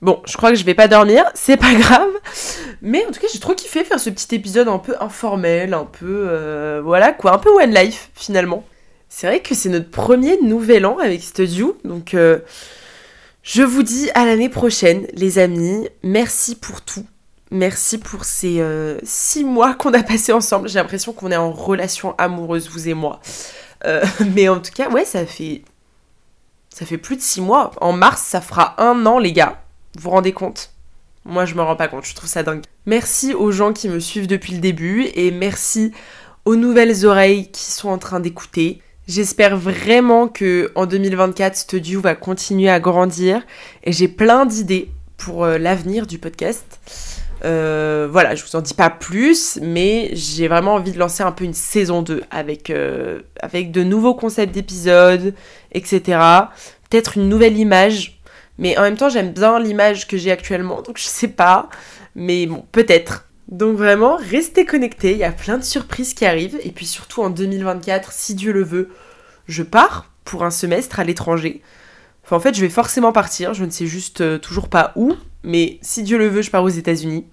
Bon, 0.04 0.20
je 0.26 0.36
crois 0.36 0.50
que 0.50 0.56
je 0.56 0.64
vais 0.66 0.74
pas 0.74 0.86
dormir, 0.86 1.24
c'est 1.32 1.56
pas 1.56 1.72
grave. 1.78 2.10
Mais 2.82 3.06
en 3.06 3.10
tout 3.10 3.20
cas, 3.20 3.26
j'ai 3.32 3.38
trop 3.38 3.54
kiffé 3.54 3.84
faire 3.84 3.98
ce 3.98 4.10
petit 4.10 4.34
épisode 4.34 4.68
un 4.68 4.76
peu 4.76 4.94
informel, 5.00 5.72
un 5.72 5.86
peu. 5.86 6.26
Euh, 6.28 6.82
voilà 6.84 7.12
quoi, 7.12 7.32
un 7.32 7.38
peu 7.38 7.48
One 7.48 7.74
Life 7.74 8.10
finalement. 8.14 8.64
C'est 9.08 9.26
vrai 9.26 9.40
que 9.40 9.54
c'est 9.54 9.70
notre 9.70 9.90
premier 9.90 10.38
nouvel 10.42 10.84
an 10.84 10.98
avec 10.98 11.22
Studio, 11.22 11.78
donc. 11.84 12.12
Euh, 12.12 12.40
Je 13.42 13.62
vous 13.62 13.82
dis 13.82 14.10
à 14.14 14.26
l'année 14.26 14.50
prochaine, 14.50 15.06
les 15.14 15.38
amis. 15.38 15.88
Merci 16.02 16.54
pour 16.54 16.82
tout. 16.82 17.06
Merci 17.50 17.96
pour 17.96 18.26
ces 18.26 18.60
euh, 18.60 18.98
six 19.04 19.42
mois 19.42 19.72
qu'on 19.72 19.94
a 19.94 20.02
passé 20.02 20.32
ensemble. 20.32 20.68
J'ai 20.68 20.80
l'impression 20.80 21.14
qu'on 21.14 21.30
est 21.30 21.36
en 21.36 21.50
relation 21.50 22.14
amoureuse, 22.18 22.68
vous 22.68 22.90
et 22.90 22.94
moi. 22.94 23.20
Mais 24.34 24.50
en 24.50 24.60
tout 24.60 24.72
cas, 24.74 24.90
ouais, 24.90 25.06
ça 25.06 25.24
fait. 25.24 25.62
Ça 26.68 26.84
fait 26.84 26.98
plus 26.98 27.16
de 27.16 27.22
six 27.22 27.40
mois. 27.40 27.70
En 27.80 27.92
mars, 27.92 28.20
ça 28.22 28.42
fera 28.42 28.74
un 28.82 29.06
an, 29.06 29.18
les 29.18 29.32
gars. 29.32 29.63
Vous 29.96 30.02
vous 30.02 30.10
rendez 30.10 30.32
compte? 30.32 30.70
Moi, 31.24 31.44
je 31.46 31.54
me 31.54 31.62
rends 31.62 31.76
pas 31.76 31.88
compte. 31.88 32.04
Je 32.04 32.14
trouve 32.14 32.28
ça 32.28 32.42
dingue. 32.42 32.62
Merci 32.86 33.32
aux 33.32 33.50
gens 33.50 33.72
qui 33.72 33.88
me 33.88 33.98
suivent 33.98 34.26
depuis 34.26 34.52
le 34.52 34.60
début 34.60 35.06
et 35.14 35.30
merci 35.30 35.92
aux 36.44 36.56
nouvelles 36.56 37.06
oreilles 37.06 37.50
qui 37.50 37.70
sont 37.70 37.88
en 37.88 37.98
train 37.98 38.20
d'écouter. 38.20 38.82
J'espère 39.06 39.56
vraiment 39.56 40.28
que 40.28 40.72
en 40.74 40.86
2024, 40.86 41.56
Studio 41.56 42.00
va 42.00 42.14
continuer 42.14 42.70
à 42.70 42.80
grandir 42.80 43.42
et 43.82 43.92
j'ai 43.92 44.08
plein 44.08 44.46
d'idées 44.46 44.90
pour 45.16 45.44
euh, 45.44 45.58
l'avenir 45.58 46.06
du 46.06 46.18
podcast. 46.18 46.80
Euh, 47.44 48.08
voilà, 48.10 48.34
je 48.34 48.44
vous 48.44 48.56
en 48.56 48.62
dis 48.62 48.74
pas 48.74 48.88
plus, 48.90 49.58
mais 49.60 50.10
j'ai 50.12 50.48
vraiment 50.48 50.74
envie 50.74 50.92
de 50.92 50.98
lancer 50.98 51.22
un 51.22 51.32
peu 51.32 51.44
une 51.44 51.54
saison 51.54 52.00
2 52.00 52.22
avec, 52.30 52.70
euh, 52.70 53.20
avec 53.40 53.70
de 53.70 53.82
nouveaux 53.82 54.14
concepts 54.14 54.54
d'épisodes, 54.54 55.34
etc. 55.72 56.18
Peut-être 56.88 57.18
une 57.18 57.28
nouvelle 57.28 57.58
image, 57.58 58.13
mais 58.58 58.76
en 58.78 58.82
même 58.82 58.96
temps 58.96 59.08
j'aime 59.08 59.32
bien 59.32 59.58
l'image 59.58 60.06
que 60.06 60.16
j'ai 60.16 60.30
actuellement, 60.30 60.82
donc 60.82 60.98
je 60.98 61.04
sais 61.04 61.28
pas, 61.28 61.68
mais 62.14 62.46
bon, 62.46 62.64
peut-être. 62.72 63.28
Donc 63.48 63.76
vraiment, 63.76 64.16
restez 64.16 64.64
connectés, 64.64 65.12
il 65.12 65.18
y 65.18 65.24
a 65.24 65.32
plein 65.32 65.58
de 65.58 65.64
surprises 65.64 66.14
qui 66.14 66.24
arrivent, 66.24 66.58
et 66.62 66.70
puis 66.70 66.86
surtout 66.86 67.22
en 67.22 67.30
2024, 67.30 68.12
si 68.12 68.34
Dieu 68.34 68.52
le 68.52 68.62
veut, 68.62 68.90
je 69.46 69.62
pars 69.62 70.10
pour 70.24 70.44
un 70.44 70.50
semestre 70.50 71.00
à 71.00 71.04
l'étranger. 71.04 71.62
Enfin 72.24 72.36
en 72.36 72.40
fait, 72.40 72.54
je 72.54 72.60
vais 72.62 72.70
forcément 72.70 73.12
partir, 73.12 73.52
je 73.52 73.64
ne 73.64 73.70
sais 73.70 73.86
juste 73.86 74.22
euh, 74.22 74.38
toujours 74.38 74.68
pas 74.68 74.92
où, 74.96 75.14
mais 75.42 75.78
si 75.82 76.02
Dieu 76.02 76.16
le 76.16 76.28
veut, 76.28 76.42
je 76.42 76.50
pars 76.50 76.64
aux 76.64 76.68
États-Unis. 76.68 77.26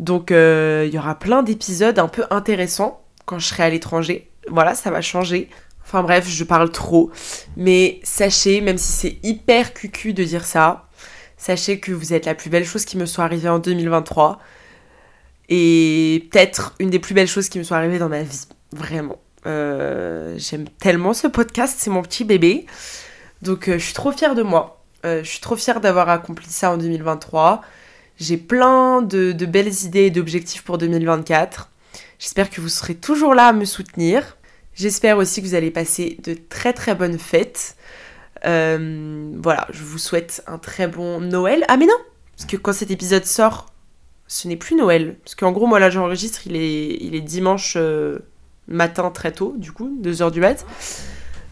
Donc 0.00 0.32
euh, 0.32 0.84
il 0.88 0.94
y 0.94 0.98
aura 0.98 1.16
plein 1.18 1.44
d'épisodes 1.44 1.98
un 1.98 2.08
peu 2.08 2.24
intéressants 2.30 3.04
quand 3.24 3.38
je 3.38 3.46
serai 3.46 3.62
à 3.62 3.70
l'étranger. 3.70 4.30
Voilà, 4.48 4.74
ça 4.74 4.90
va 4.90 5.00
changer. 5.00 5.48
Enfin 5.84 6.02
bref, 6.02 6.26
je 6.28 6.44
parle 6.44 6.70
trop. 6.70 7.10
Mais 7.56 8.00
sachez, 8.02 8.60
même 8.60 8.78
si 8.78 8.92
c'est 8.92 9.18
hyper 9.22 9.74
cucu 9.74 10.12
de 10.12 10.24
dire 10.24 10.44
ça, 10.44 10.88
sachez 11.36 11.80
que 11.80 11.92
vous 11.92 12.14
êtes 12.14 12.26
la 12.26 12.34
plus 12.34 12.50
belle 12.50 12.64
chose 12.64 12.84
qui 12.84 12.96
me 12.96 13.06
soit 13.06 13.24
arrivée 13.24 13.48
en 13.48 13.58
2023. 13.58 14.38
Et 15.48 16.28
peut-être 16.30 16.74
une 16.78 16.90
des 16.90 16.98
plus 16.98 17.14
belles 17.14 17.28
choses 17.28 17.48
qui 17.48 17.58
me 17.58 17.64
soit 17.64 17.76
arrivée 17.76 17.98
dans 17.98 18.08
ma 18.08 18.22
vie. 18.22 18.46
Vraiment. 18.72 19.20
Euh, 19.46 20.34
J'aime 20.38 20.68
tellement 20.80 21.12
ce 21.12 21.26
podcast, 21.26 21.76
c'est 21.78 21.90
mon 21.90 22.02
petit 22.02 22.24
bébé. 22.24 22.66
Donc 23.42 23.68
euh, 23.68 23.78
je 23.78 23.84
suis 23.84 23.94
trop 23.94 24.12
fière 24.12 24.34
de 24.34 24.42
moi. 24.42 24.82
Euh, 25.04 25.22
je 25.24 25.28
suis 25.28 25.40
trop 25.40 25.56
fière 25.56 25.80
d'avoir 25.80 26.08
accompli 26.08 26.48
ça 26.48 26.70
en 26.70 26.76
2023. 26.76 27.60
J'ai 28.18 28.36
plein 28.36 29.02
de, 29.02 29.32
de 29.32 29.46
belles 29.46 29.84
idées 29.84 30.04
et 30.04 30.10
d'objectifs 30.10 30.62
pour 30.62 30.78
2024. 30.78 31.70
J'espère 32.18 32.50
que 32.50 32.60
vous 32.60 32.68
serez 32.68 32.94
toujours 32.94 33.34
là 33.34 33.48
à 33.48 33.52
me 33.52 33.64
soutenir. 33.64 34.36
J'espère 34.74 35.18
aussi 35.18 35.42
que 35.42 35.46
vous 35.46 35.54
allez 35.54 35.70
passer 35.70 36.16
de 36.24 36.34
très 36.48 36.72
très 36.72 36.94
bonnes 36.94 37.18
fêtes. 37.18 37.76
Euh, 38.44 39.30
voilà, 39.42 39.68
je 39.70 39.82
vous 39.82 39.98
souhaite 39.98 40.42
un 40.46 40.58
très 40.58 40.86
bon 40.86 41.20
Noël. 41.20 41.64
Ah 41.68 41.76
mais 41.76 41.86
non 41.86 41.98
Parce 42.36 42.48
que 42.48 42.56
quand 42.56 42.72
cet 42.72 42.90
épisode 42.90 43.24
sort, 43.24 43.66
ce 44.26 44.48
n'est 44.48 44.56
plus 44.56 44.74
Noël. 44.74 45.16
Parce 45.24 45.34
qu'en 45.34 45.52
gros, 45.52 45.66
moi 45.66 45.78
là 45.78 45.90
j'enregistre, 45.90 46.46
il 46.46 46.56
est, 46.56 46.96
il 47.00 47.14
est 47.14 47.20
dimanche 47.20 47.74
euh, 47.76 48.18
matin 48.66 49.10
très 49.10 49.32
tôt, 49.32 49.54
du 49.58 49.72
coup, 49.72 49.98
2h 50.02 50.30
du 50.30 50.40
mat. 50.40 50.64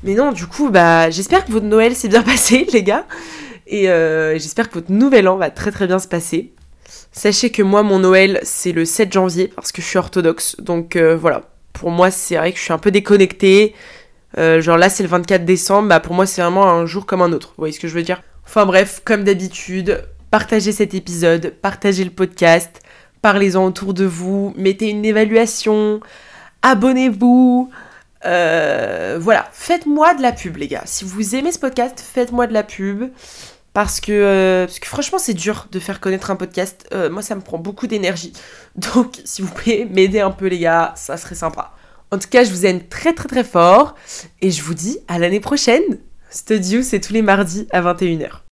Mais 0.02 0.14
non, 0.14 0.32
du 0.32 0.46
coup, 0.46 0.70
bah 0.70 1.10
j'espère 1.10 1.44
que 1.44 1.52
votre 1.52 1.66
Noël 1.66 1.94
s'est 1.94 2.08
bien 2.08 2.22
passé, 2.24 2.66
les 2.72 2.82
gars. 2.82 3.06
Et 3.66 3.90
euh, 3.90 4.32
j'espère 4.38 4.68
que 4.68 4.74
votre 4.74 4.90
nouvel 4.90 5.28
an 5.28 5.36
va 5.36 5.50
très 5.50 5.70
très 5.70 5.86
bien 5.86 5.98
se 5.98 6.08
passer. 6.08 6.52
Sachez 7.12 7.50
que 7.50 7.62
moi, 7.62 7.82
mon 7.82 7.98
Noël, 7.98 8.40
c'est 8.44 8.72
le 8.72 8.84
7 8.84 9.12
janvier, 9.12 9.48
parce 9.48 9.72
que 9.72 9.82
je 9.82 9.86
suis 9.86 9.98
orthodoxe. 9.98 10.56
Donc 10.60 10.96
voilà, 10.96 11.42
pour 11.80 11.90
moi, 11.90 12.10
c'est 12.10 12.36
vrai 12.36 12.52
que 12.52 12.58
je 12.58 12.62
suis 12.62 12.74
un 12.74 12.78
peu 12.78 12.90
déconnectée. 12.90 13.74
Euh, 14.36 14.60
genre 14.60 14.76
là, 14.76 14.90
c'est 14.90 15.02
le 15.02 15.08
24 15.08 15.46
décembre, 15.46 15.88
bah 15.88 15.98
pour 15.98 16.14
moi, 16.14 16.26
c'est 16.26 16.42
vraiment 16.42 16.68
un 16.68 16.84
jour 16.84 17.06
comme 17.06 17.22
un 17.22 17.32
autre. 17.32 17.48
Vous 17.48 17.62
voyez 17.62 17.72
ce 17.72 17.80
que 17.80 17.88
je 17.88 17.94
veux 17.94 18.02
dire? 18.02 18.20
Enfin 18.44 18.66
bref, 18.66 19.00
comme 19.02 19.24
d'habitude, 19.24 20.04
partagez 20.30 20.72
cet 20.72 20.92
épisode, 20.92 21.54
partagez 21.62 22.04
le 22.04 22.10
podcast, 22.10 22.82
parlez-en 23.22 23.64
autour 23.64 23.94
de 23.94 24.04
vous, 24.04 24.52
mettez 24.58 24.90
une 24.90 25.06
évaluation, 25.06 26.00
abonnez-vous. 26.60 27.70
Euh, 28.26 29.16
voilà, 29.18 29.48
faites-moi 29.50 30.12
de 30.12 30.20
la 30.20 30.32
pub, 30.32 30.58
les 30.58 30.68
gars. 30.68 30.82
Si 30.84 31.06
vous 31.06 31.34
aimez 31.34 31.50
ce 31.50 31.58
podcast, 31.58 31.98
faites-moi 31.98 32.46
de 32.46 32.52
la 32.52 32.62
pub. 32.62 33.04
Parce 33.72 34.00
que, 34.00 34.12
euh, 34.12 34.66
parce 34.66 34.80
que 34.80 34.86
franchement, 34.88 35.18
c'est 35.18 35.34
dur 35.34 35.68
de 35.70 35.78
faire 35.78 36.00
connaître 36.00 36.30
un 36.30 36.36
podcast. 36.36 36.88
Euh, 36.92 37.08
moi, 37.08 37.22
ça 37.22 37.36
me 37.36 37.40
prend 37.40 37.58
beaucoup 37.58 37.86
d'énergie. 37.86 38.32
Donc, 38.76 39.20
si 39.24 39.42
vous 39.42 39.48
pouvez 39.48 39.84
m'aider 39.84 40.20
un 40.20 40.32
peu, 40.32 40.46
les 40.46 40.58
gars, 40.58 40.92
ça 40.96 41.16
serait 41.16 41.36
sympa. 41.36 41.72
En 42.10 42.18
tout 42.18 42.28
cas, 42.28 42.42
je 42.42 42.50
vous 42.50 42.66
aime 42.66 42.88
très 42.88 43.12
très 43.12 43.28
très 43.28 43.44
fort. 43.44 43.94
Et 44.40 44.50
je 44.50 44.62
vous 44.62 44.74
dis 44.74 44.98
à 45.06 45.18
l'année 45.18 45.40
prochaine. 45.40 45.82
Studio, 46.30 46.82
c'est 46.82 47.00
tous 47.00 47.12
les 47.12 47.22
mardis 47.22 47.66
à 47.70 47.80
21h. 47.80 48.49